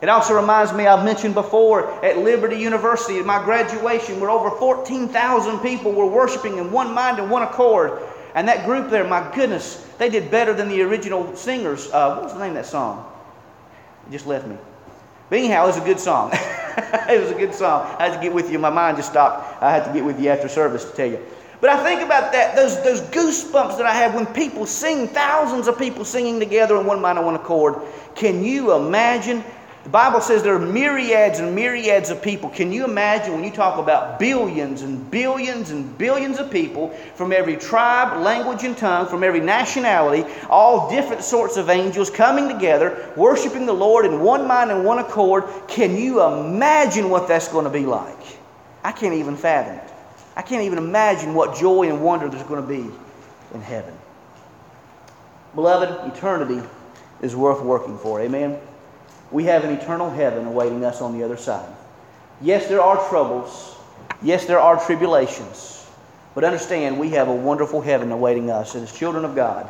It 0.00 0.08
also 0.08 0.34
reminds 0.34 0.72
me, 0.72 0.86
I've 0.86 1.04
mentioned 1.04 1.34
before, 1.34 2.04
at 2.04 2.18
Liberty 2.18 2.56
University, 2.56 3.18
at 3.18 3.26
my 3.26 3.42
graduation, 3.42 4.20
where 4.20 4.30
over 4.30 4.50
14,000 4.50 5.58
people 5.60 5.92
were 5.92 6.06
worshiping 6.06 6.58
in 6.58 6.70
one 6.70 6.92
mind 6.92 7.18
and 7.18 7.30
one 7.30 7.42
accord. 7.42 8.02
And 8.34 8.46
that 8.48 8.66
group 8.66 8.90
there, 8.90 9.04
my 9.04 9.34
goodness, 9.34 9.84
they 9.98 10.10
did 10.10 10.30
better 10.30 10.52
than 10.52 10.68
the 10.68 10.82
original 10.82 11.34
singers. 11.34 11.90
Uh, 11.90 12.16
what 12.16 12.24
was 12.24 12.32
the 12.34 12.38
name 12.40 12.50
of 12.50 12.56
that 12.56 12.66
song? 12.66 13.10
It 14.06 14.12
just 14.12 14.26
left 14.26 14.46
me. 14.46 14.56
But 15.30 15.38
anyhow, 15.38 15.64
it 15.64 15.68
was 15.68 15.78
a 15.78 15.84
good 15.84 15.98
song. 15.98 16.32
it 17.08 17.20
was 17.20 17.30
a 17.30 17.34
good 17.34 17.54
song. 17.54 17.94
I 17.98 18.08
had 18.08 18.14
to 18.16 18.22
get 18.22 18.32
with 18.32 18.50
you. 18.50 18.58
My 18.58 18.70
mind 18.70 18.96
just 18.96 19.10
stopped. 19.10 19.62
I 19.62 19.70
had 19.70 19.84
to 19.84 19.92
get 19.92 20.04
with 20.04 20.20
you 20.20 20.30
after 20.30 20.48
service 20.48 20.84
to 20.84 20.96
tell 20.96 21.08
you. 21.08 21.20
But 21.60 21.70
I 21.70 21.82
think 21.82 22.02
about 22.02 22.32
that, 22.32 22.56
those, 22.56 22.82
those 22.82 23.00
goosebumps 23.00 23.78
that 23.78 23.86
I 23.86 23.94
have 23.94 24.14
when 24.14 24.26
people 24.26 24.66
sing, 24.66 25.08
thousands 25.08 25.66
of 25.66 25.78
people 25.78 26.04
singing 26.04 26.38
together 26.38 26.78
in 26.78 26.84
one 26.84 27.00
mind 27.00 27.24
one 27.24 27.36
accord. 27.36 27.80
Can 28.14 28.44
you 28.44 28.74
imagine 28.74 29.42
the 29.84 29.90
Bible 29.90 30.22
says 30.22 30.42
there 30.42 30.54
are 30.54 30.58
myriads 30.58 31.40
and 31.40 31.54
myriads 31.54 32.08
of 32.08 32.22
people. 32.22 32.48
Can 32.48 32.72
you 32.72 32.86
imagine 32.86 33.34
when 33.34 33.44
you 33.44 33.50
talk 33.50 33.78
about 33.78 34.18
billions 34.18 34.80
and 34.80 35.10
billions 35.10 35.70
and 35.70 35.96
billions 35.98 36.38
of 36.38 36.50
people 36.50 36.88
from 37.16 37.32
every 37.32 37.56
tribe, 37.56 38.22
language, 38.22 38.64
and 38.64 38.74
tongue, 38.78 39.06
from 39.06 39.22
every 39.22 39.40
nationality, 39.40 40.24
all 40.48 40.88
different 40.88 41.22
sorts 41.22 41.58
of 41.58 41.68
angels 41.68 42.08
coming 42.08 42.48
together, 42.48 43.12
worshiping 43.14 43.66
the 43.66 43.74
Lord 43.74 44.06
in 44.06 44.20
one 44.20 44.48
mind 44.48 44.70
and 44.70 44.86
one 44.86 45.00
accord? 45.00 45.44
Can 45.68 45.98
you 45.98 46.22
imagine 46.22 47.10
what 47.10 47.28
that's 47.28 47.48
going 47.48 47.66
to 47.66 47.70
be 47.70 47.84
like? 47.84 48.38
I 48.82 48.90
can't 48.90 49.14
even 49.14 49.36
fathom 49.36 49.76
it. 49.76 49.92
I 50.34 50.40
can't 50.40 50.62
even 50.62 50.78
imagine 50.78 51.34
what 51.34 51.58
joy 51.58 51.90
and 51.90 52.02
wonder 52.02 52.30
there's 52.30 52.42
going 52.44 52.62
to 52.62 52.66
be 52.66 52.90
in 53.52 53.60
heaven. 53.60 53.94
Beloved, 55.54 56.10
eternity 56.10 56.66
is 57.20 57.36
worth 57.36 57.62
working 57.62 57.98
for. 57.98 58.22
Amen 58.22 58.58
we 59.34 59.42
have 59.42 59.64
an 59.64 59.72
eternal 59.72 60.08
heaven 60.10 60.46
awaiting 60.46 60.84
us 60.84 61.00
on 61.00 61.18
the 61.18 61.24
other 61.24 61.36
side. 61.36 61.68
Yes, 62.40 62.68
there 62.68 62.80
are 62.80 63.08
troubles. 63.08 63.76
Yes, 64.22 64.44
there 64.44 64.60
are 64.60 64.78
tribulations. 64.86 65.90
But 66.36 66.44
understand, 66.44 67.00
we 67.00 67.10
have 67.10 67.26
a 67.26 67.34
wonderful 67.34 67.80
heaven 67.80 68.12
awaiting 68.12 68.48
us. 68.48 68.76
And 68.76 68.84
as 68.84 68.96
children 68.96 69.24
of 69.24 69.34
God, 69.34 69.68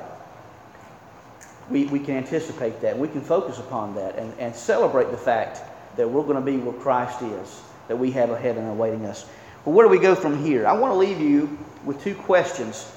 we, 1.70 1.86
we 1.86 1.98
can 1.98 2.14
anticipate 2.14 2.82
that. 2.82 2.98
We 2.98 3.08
can 3.08 3.22
focus 3.22 3.58
upon 3.58 3.94
that 3.94 4.18
and, 4.18 4.34
and 4.38 4.54
celebrate 4.54 5.10
the 5.10 5.16
fact 5.16 5.62
that 5.96 6.10
we're 6.10 6.24
going 6.24 6.36
to 6.36 6.42
be 6.42 6.58
where 6.58 6.78
Christ 6.78 7.22
is, 7.22 7.62
that 7.88 7.96
we 7.96 8.10
have 8.10 8.28
a 8.28 8.38
heaven 8.38 8.66
awaiting 8.66 9.06
us. 9.06 9.24
But 9.64 9.70
where 9.70 9.86
do 9.86 9.90
we 9.90 9.98
go 9.98 10.14
from 10.14 10.44
here? 10.44 10.66
I 10.66 10.74
want 10.74 10.92
to 10.92 10.98
leave 10.98 11.20
you 11.20 11.56
with 11.86 12.04
two 12.04 12.14
questions. 12.14 12.92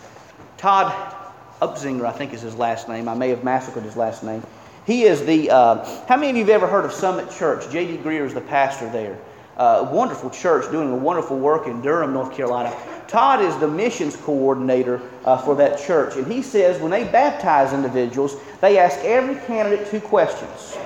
Todd 0.58 1.16
Upzinger, 1.62 2.06
I 2.06 2.12
think 2.12 2.34
is 2.34 2.42
his 2.42 2.56
last 2.56 2.90
name. 2.90 3.08
I 3.08 3.14
may 3.14 3.30
have 3.30 3.46
massacred 3.46 3.86
his 3.86 3.96
last 3.96 4.22
name. 4.22 4.44
He 4.88 5.04
is 5.04 5.26
the, 5.26 5.52
uh, 5.52 6.06
how 6.08 6.16
many 6.16 6.30
of 6.30 6.38
you 6.38 6.54
have 6.54 6.64
ever 6.64 6.68
heard 6.68 6.86
of 6.86 6.94
Summit 6.94 7.30
Church? 7.30 7.70
J.D. 7.70 7.98
Greear 7.98 8.26
is 8.26 8.34
the 8.34 8.40
pastor 8.40 8.90
there. 8.90 9.20
Uh, 9.58 9.90
wonderful 9.92 10.30
church 10.30 10.72
doing 10.72 10.90
a 10.90 10.96
wonderful 10.96 11.38
work 11.38 11.68
in 11.68 11.82
Durham, 11.82 12.14
North 12.14 12.34
Carolina. 12.34 12.74
Todd 13.06 13.42
is 13.42 13.58
the 13.58 13.68
missions 13.68 14.16
coordinator 14.16 15.02
uh, 15.26 15.38
for 15.38 15.56
that 15.56 15.78
church. 15.78 16.16
And 16.16 16.26
he 16.32 16.42
says 16.42 16.80
when 16.80 16.92
they 16.92 17.04
baptize 17.04 17.74
individuals, 17.74 18.38
they 18.62 18.78
ask 18.78 18.98
every 19.00 19.36
candidate 19.46 19.90
two 19.92 20.00
questions. 20.00 20.78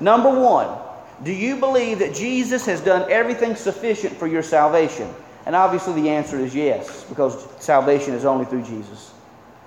Number 0.00 0.30
one, 0.30 0.78
do 1.22 1.32
you 1.32 1.56
believe 1.56 1.98
that 1.98 2.14
Jesus 2.14 2.64
has 2.64 2.80
done 2.80 3.10
everything 3.10 3.56
sufficient 3.56 4.16
for 4.16 4.26
your 4.26 4.42
salvation? 4.42 5.12
And 5.44 5.54
obviously 5.54 6.00
the 6.00 6.08
answer 6.08 6.38
is 6.38 6.54
yes, 6.54 7.04
because 7.04 7.46
salvation 7.62 8.14
is 8.14 8.24
only 8.24 8.46
through 8.46 8.62
Jesus. 8.62 9.12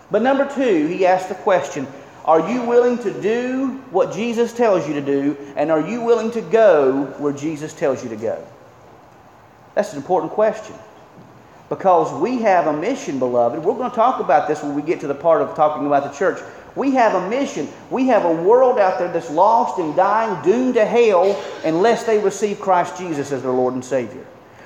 But 0.09 0.23
number 0.23 0.49
two, 0.55 0.87
he 0.87 1.05
asks 1.05 1.29
the 1.29 1.35
question 1.35 1.85
are 2.27 2.51
you 2.51 2.61
willing 2.63 2.97
to 2.99 3.21
do 3.21 3.82
what 3.91 4.13
Jesus 4.13 4.51
tells 4.51 4.86
you 4.86 4.93
to 4.95 5.01
do? 5.01 5.38
And 5.55 5.71
are 5.71 5.80
you 5.80 6.01
willing 6.01 6.30
to 6.32 6.41
go 6.41 7.05
where 7.19 7.32
Jesus 7.32 7.73
tells 7.73 8.03
you 8.03 8.09
to 8.09 8.17
go? 8.17 8.45
That's 9.75 9.93
an 9.93 9.97
important 9.97 10.34
question. 10.34 10.75
Because 11.69 12.13
we 12.21 12.39
have 12.39 12.67
a 12.67 12.73
mission, 12.73 13.17
beloved. 13.17 13.63
We're 13.63 13.75
going 13.75 13.89
to 13.89 13.95
talk 13.95 14.19
about 14.19 14.47
this 14.47 14.61
when 14.61 14.75
we 14.75 14.82
get 14.82 14.99
to 15.01 15.07
the 15.07 15.15
part 15.15 15.41
of 15.41 15.55
talking 15.55 15.88
about 15.88 16.03
the 16.03 16.17
church. 16.17 16.41
We 16.75 16.91
have 16.91 17.15
a 17.15 17.30
mission. 17.30 17.69
We 17.89 18.07
have 18.07 18.25
a 18.25 18.34
world 18.34 18.78
out 18.78 18.99
there 18.99 19.11
that's 19.11 19.32
lost 19.32 19.80
and 19.80 19.95
dying, 19.95 20.41
doomed 20.43 20.75
to 20.75 20.86
hell, 20.86 21.41
unless 21.63 22.03
they 22.03 22.19
receive 22.19 22.59
Christ 22.59 22.97
Jesus 22.97 23.32
as 23.32 23.41
their 23.41 23.51
Lord 23.51 23.73
and 23.73 23.84
Savior. 23.84 24.25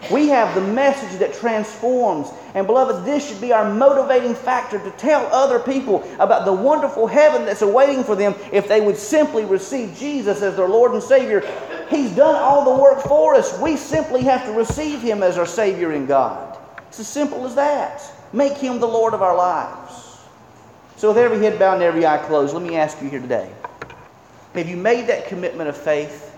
We 0.10 0.30
have 0.30 0.56
the 0.56 0.62
message 0.62 1.20
that 1.20 1.34
transforms. 1.34 2.30
And 2.56 2.66
beloved, 2.66 3.06
this 3.06 3.28
should 3.28 3.40
be 3.40 3.54
our 3.54 3.72
motivating 3.72 4.34
factor 4.34 4.80
to 4.80 4.92
tell 4.92 5.26
other 5.28 5.60
people 5.60 6.04
about 6.20 6.46
the 6.46 6.54
wonderful 6.54 7.06
heaven 7.06 7.46
that's 7.46 7.62
awaiting 7.62 8.04
for 8.04 8.16
them 8.16 8.34
if 8.52 8.68
they 8.68 8.82
would 8.82 8.98
simply 8.98 9.46
receive 9.46 9.96
Jesus 9.96 10.42
as 10.42 10.56
their 10.56 10.68
Lord 10.68 10.94
and 10.94 11.04
Savior. 11.04 11.42
He's 11.90 12.16
done 12.16 12.36
all 12.36 12.66
the 12.66 12.82
work 12.82 13.02
for 13.02 13.36
us. 13.36 13.60
We 13.60 13.78
simply 13.78 14.24
have 14.24 14.46
to 14.46 14.54
receive 14.54 15.02
Him 15.02 15.22
as 15.22 15.38
our 15.38 15.46
Savior 15.46 15.92
and 15.92 16.08
God. 16.08 16.58
It's 16.88 17.00
as 17.00 17.08
simple 17.08 17.46
as 17.46 17.56
that. 17.56 18.02
Make 18.34 18.58
Him 18.58 18.80
the 18.80 18.88
Lord 18.88 19.14
of 19.14 19.22
our 19.22 19.36
lives. 19.36 20.20
So, 20.98 21.10
with 21.10 21.18
every 21.18 21.40
head 21.40 21.60
bowed 21.60 21.76
and 21.76 21.84
every 21.84 22.06
eye 22.06 22.18
closed, 22.18 22.54
let 22.54 22.64
me 22.64 22.76
ask 22.76 23.02
you 23.02 23.10
here 23.10 23.22
today 23.22 23.52
have 24.54 24.68
you 24.68 24.78
made 24.78 25.08
that 25.08 25.28
commitment 25.28 25.70
of 25.70 25.78
faith? 25.78 26.31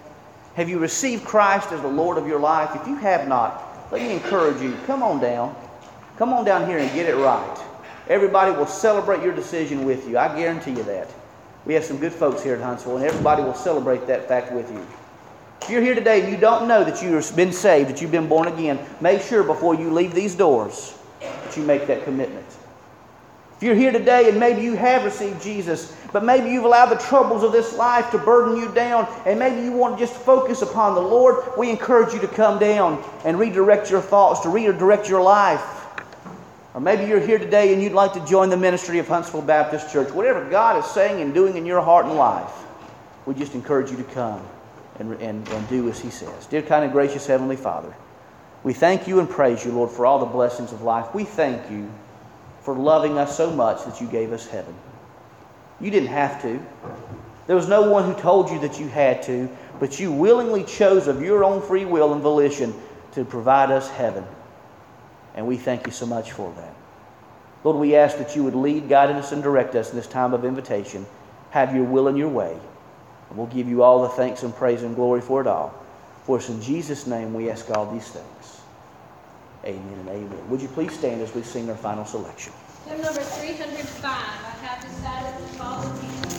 Have 0.56 0.70
you 0.70 0.78
received 0.78 1.26
Christ 1.26 1.72
as 1.72 1.82
the 1.82 1.88
Lord 1.88 2.18
of 2.18 2.28
your 2.28 2.40
life? 2.40 2.80
If 2.80 2.88
you 2.88 2.96
have 2.98 3.28
not, 3.28 3.92
let 3.92 4.02
me 4.02 4.14
encourage 4.14 4.62
you 4.62 4.78
come 4.86 5.02
on 5.02 5.20
down. 5.20 5.56
Come 6.18 6.32
on 6.32 6.46
down 6.46 6.68
here 6.68 6.78
and 6.78 6.92
get 6.94 7.10
it 7.10 7.16
right. 7.16 7.64
Everybody 8.08 8.52
will 8.52 8.68
celebrate 8.68 9.24
your 9.24 9.34
decision 9.34 9.84
with 9.84 10.08
you. 10.08 10.18
I 10.18 10.36
guarantee 10.36 10.72
you 10.72 10.84
that. 10.84 11.10
We 11.66 11.74
have 11.74 11.84
some 11.84 11.98
good 11.98 12.12
folks 12.12 12.44
here 12.44 12.56
at 12.56 12.62
Huntsville, 12.62 12.98
and 12.98 13.06
everybody 13.06 13.42
will 13.42 13.56
celebrate 13.56 14.06
that 14.08 14.28
fact 14.28 14.52
with 14.52 14.70
you. 14.72 14.86
If 15.62 15.70
you're 15.70 15.82
here 15.82 15.96
today 15.96 16.22
and 16.22 16.32
you 16.32 16.38
don't 16.38 16.68
know 16.68 16.84
that 16.84 17.02
you've 17.02 17.36
been 17.36 17.54
saved, 17.54 17.90
that 17.90 18.02
you've 18.02 18.12
been 18.12 18.28
born 18.28 18.48
again, 18.50 18.78
make 19.00 19.22
sure 19.22 19.44
before 19.44 19.74
you 19.74 19.92
leave 19.92 20.14
these 20.14 20.36
doors 20.36 20.98
that 21.22 21.56
you 21.56 21.64
make 21.64 21.88
that 21.88 22.04
commitment. 22.04 22.46
You're 23.64 23.76
here 23.76 23.94
today 23.94 24.28
and 24.28 24.38
maybe 24.38 24.62
you 24.62 24.76
have 24.76 25.06
received 25.06 25.42
Jesus, 25.42 25.96
but 26.12 26.26
maybe 26.26 26.50
you've 26.50 26.66
allowed 26.66 26.88
the 26.88 26.98
troubles 26.98 27.44
of 27.44 27.54
this 27.54 27.74
life 27.78 28.12
to 28.12 28.18
burden 28.18 28.58
you 28.58 28.70
down, 28.74 29.08
and 29.26 29.40
maybe 29.40 29.62
you 29.62 29.72
want 29.72 29.98
to 29.98 30.06
just 30.06 30.20
focus 30.20 30.62
upon 30.62 30.96
the 30.96 31.02
Lord, 31.02 31.46
we 31.58 31.70
encourage 31.70 32.14
you 32.14 32.20
to 32.20 32.28
come 32.28 32.60
down 32.60 33.02
and 33.24 33.40
redirect 33.40 33.90
your 33.90 34.02
thoughts, 34.02 34.42
to 34.42 34.50
redirect 34.50 35.08
your 35.08 35.22
life. 35.22 35.62
Or 36.74 36.82
maybe 36.82 37.06
you're 37.06 37.22
here 37.22 37.40
today 37.40 37.72
and 37.72 37.82
you'd 37.82 37.94
like 37.94 38.12
to 38.14 38.26
join 38.26 38.50
the 38.50 38.58
ministry 38.58 39.00
of 39.00 39.08
Huntsville 39.08 39.42
Baptist 39.42 39.94
Church. 39.94 40.12
Whatever 40.12 40.50
God 40.50 40.84
is 40.84 40.92
saying 40.92 41.22
and 41.22 41.34
doing 41.34 41.56
in 41.56 41.66
your 41.66 41.82
heart 41.82 42.06
and 42.06 42.16
life, 42.16 42.52
we 43.26 43.34
just 43.34 43.54
encourage 43.54 43.90
you 43.90 43.96
to 43.96 44.04
come 44.04 44.46
and, 45.00 45.14
and, 45.22 45.48
and 45.48 45.70
do 45.70 45.88
as 45.88 46.02
He 46.02 46.10
says. 46.10 46.48
Dear, 46.48 46.64
kind 46.64 46.84
and 46.84 46.92
gracious 46.92 47.26
Heavenly 47.26 47.56
Father, 47.56 47.96
we 48.64 48.74
thank 48.74 49.08
you 49.08 49.20
and 49.20 49.30
praise 49.30 49.64
you, 49.64 49.72
Lord, 49.72 49.90
for 49.90 50.06
all 50.06 50.20
the 50.20 50.26
blessings 50.26 50.74
of 50.74 50.82
life. 50.82 51.16
We 51.16 51.24
thank 51.24 51.72
you 51.72 51.90
for 52.64 52.76
loving 52.76 53.18
us 53.18 53.36
so 53.36 53.52
much 53.52 53.84
that 53.86 54.02
you 54.02 54.08
gave 54.08 54.32
us 54.32 54.48
heaven. 54.48 54.74
You 55.80 55.92
didn't 55.92 56.10
have 56.10 56.42
to. 56.42 56.66
There 57.46 57.56
was 57.56 57.68
no 57.68 57.90
one 57.90 58.06
who 58.06 58.20
told 58.20 58.50
you 58.50 58.60
that 58.60 58.80
you 58.80 58.88
had 58.88 59.22
to, 59.24 59.50
but 59.80 60.00
you 60.00 60.12
willingly 60.12 60.64
chose 60.64 61.08
of 61.08 61.22
your 61.22 61.44
own 61.44 61.62
free 61.62 61.86
will 61.86 62.14
and 62.14 62.22
volition 62.22 62.74
to 63.14 63.26
provide 63.26 63.70
us 63.70 63.90
heaven. 63.90 64.26
And 65.36 65.46
we 65.46 65.58
thank 65.58 65.86
you 65.86 65.92
so 65.92 66.06
much 66.06 66.32
for 66.32 66.54
that. 66.56 66.74
Lord, 67.64 67.78
we 67.78 67.96
ask 67.96 68.18
that 68.18 68.36
you 68.36 68.44
would 68.44 68.56
lead, 68.56 68.88
guide 68.88 69.10
us, 69.12 69.32
and 69.32 69.44
direct 69.44 69.76
us 69.76 69.90
in 69.90 69.96
this 69.96 70.08
time 70.08 70.34
of 70.34 70.46
invitation. 70.46 71.06
Have 71.52 71.76
your 71.76 71.86
will 71.86 72.08
and 72.08 72.18
your 72.18 72.30
way. 72.30 72.58
And 73.30 73.38
we'll 73.38 73.48
give 73.48 73.68
you 73.68 73.84
all 73.84 74.04
the 74.04 74.10
thanks 74.10 74.44
and 74.44 74.56
praise 74.56 74.84
and 74.84 74.96
glory 74.96 75.22
for 75.22 75.42
it 75.42 75.48
all. 75.48 75.74
For 76.26 76.38
it's 76.38 76.50
in 76.50 76.62
Jesus' 76.62 77.08
name 77.08 77.34
we 77.34 77.50
ask 77.50 77.70
all 77.72 77.92
these 77.92 78.08
things. 78.10 78.26
Amen 79.66 80.00
and 80.00 80.10
amen. 80.10 80.50
Would 80.50 80.62
you 80.62 80.68
please 80.68 80.92
stand 80.92 81.22
as 81.22 81.34
we 81.34 81.42
sing 81.42 81.70
our 81.70 81.78
final 81.78 82.04
selection? 82.04 82.52
Hymn 82.86 83.02
number 83.02 83.22
305, 83.22 84.04
I 84.04 84.18
have 84.66 84.82
decided 84.82 85.38
to 85.38 85.44
follow 85.56 85.90
Jesus. 86.02 86.34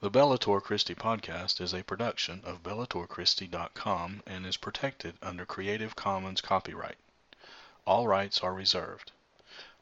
The 0.00 0.10
Bellator 0.10 0.62
Christi 0.62 0.94
podcast 0.94 1.62
is 1.62 1.72
a 1.72 1.82
production 1.82 2.42
of 2.44 2.62
BellatorChristi.com 2.62 4.22
and 4.26 4.44
is 4.44 4.58
protected 4.58 5.14
under 5.22 5.46
Creative 5.46 5.96
Commons 5.96 6.42
copyright. 6.42 6.98
All 7.86 8.06
rights 8.06 8.40
are 8.40 8.52
reserved. 8.52 9.12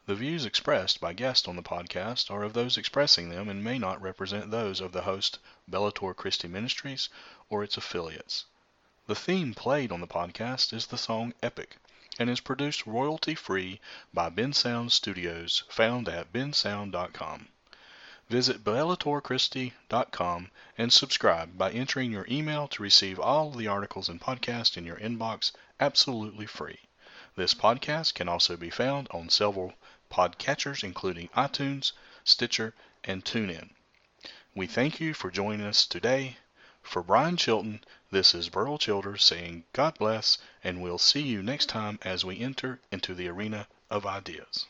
The 0.05 0.16
views 0.16 0.44
expressed 0.44 1.00
by 1.00 1.12
guests 1.12 1.46
on 1.46 1.55
the 1.55 1.62
podcast 1.62 2.28
are 2.28 2.42
of 2.42 2.55
those 2.55 2.76
expressing 2.76 3.28
them 3.28 3.48
and 3.48 3.62
may 3.62 3.78
not 3.78 4.03
represent 4.03 4.50
those 4.50 4.80
of 4.80 4.90
the 4.90 5.03
host, 5.03 5.38
Bellator 5.70 6.14
Christi 6.14 6.48
Ministries, 6.48 7.09
or 7.48 7.62
its 7.62 7.76
affiliates. 7.76 8.44
The 9.07 9.14
theme 9.14 9.55
played 9.55 9.92
on 9.92 10.00
the 10.00 10.09
podcast 10.09 10.72
is 10.72 10.86
the 10.86 10.98
song 10.98 11.34
Epic 11.40 11.76
and 12.18 12.28
is 12.28 12.40
produced 12.40 12.84
royalty 12.84 13.36
free 13.36 13.80
by 14.12 14.28
Bensound 14.28 14.90
Studios, 14.90 15.62
found 15.68 16.09
at 16.09 16.32
bensound.com. 16.32 17.48
Visit 18.28 18.64
bellatorchristi.com 18.64 20.50
and 20.76 20.92
subscribe 20.92 21.57
by 21.57 21.70
entering 21.70 22.11
your 22.11 22.26
email 22.28 22.66
to 22.66 22.82
receive 22.82 23.20
all 23.20 23.53
the 23.53 23.68
articles 23.68 24.09
and 24.09 24.20
podcasts 24.20 24.76
in 24.76 24.84
your 24.84 24.96
inbox 24.96 25.53
absolutely 25.78 26.46
free. 26.46 26.80
This 27.36 27.55
podcast 27.55 28.14
can 28.14 28.28
also 28.28 28.57
be 28.57 28.68
found 28.68 29.07
on 29.12 29.30
several 29.30 29.72
podcatchers, 30.12 30.84
including 30.84 31.28
iTunes, 31.28 31.92
Stitcher, 32.22 32.74
and 33.02 33.24
TuneIn. 33.24 33.70
We 34.54 34.66
thank 34.66 35.00
you 35.00 35.14
for 35.14 35.30
joining 35.30 35.66
us 35.66 35.86
today. 35.86 36.36
For 36.82 37.02
Brian 37.02 37.38
Chilton, 37.38 37.82
this 38.10 38.34
is 38.34 38.50
Burl 38.50 38.76
Childers 38.76 39.24
saying 39.24 39.64
God 39.72 39.96
bless, 39.98 40.36
and 40.62 40.82
we'll 40.82 40.98
see 40.98 41.22
you 41.22 41.42
next 41.42 41.66
time 41.66 41.98
as 42.02 42.24
we 42.24 42.38
enter 42.38 42.80
into 42.90 43.14
the 43.14 43.28
arena 43.28 43.66
of 43.88 44.04
ideas. 44.04 44.66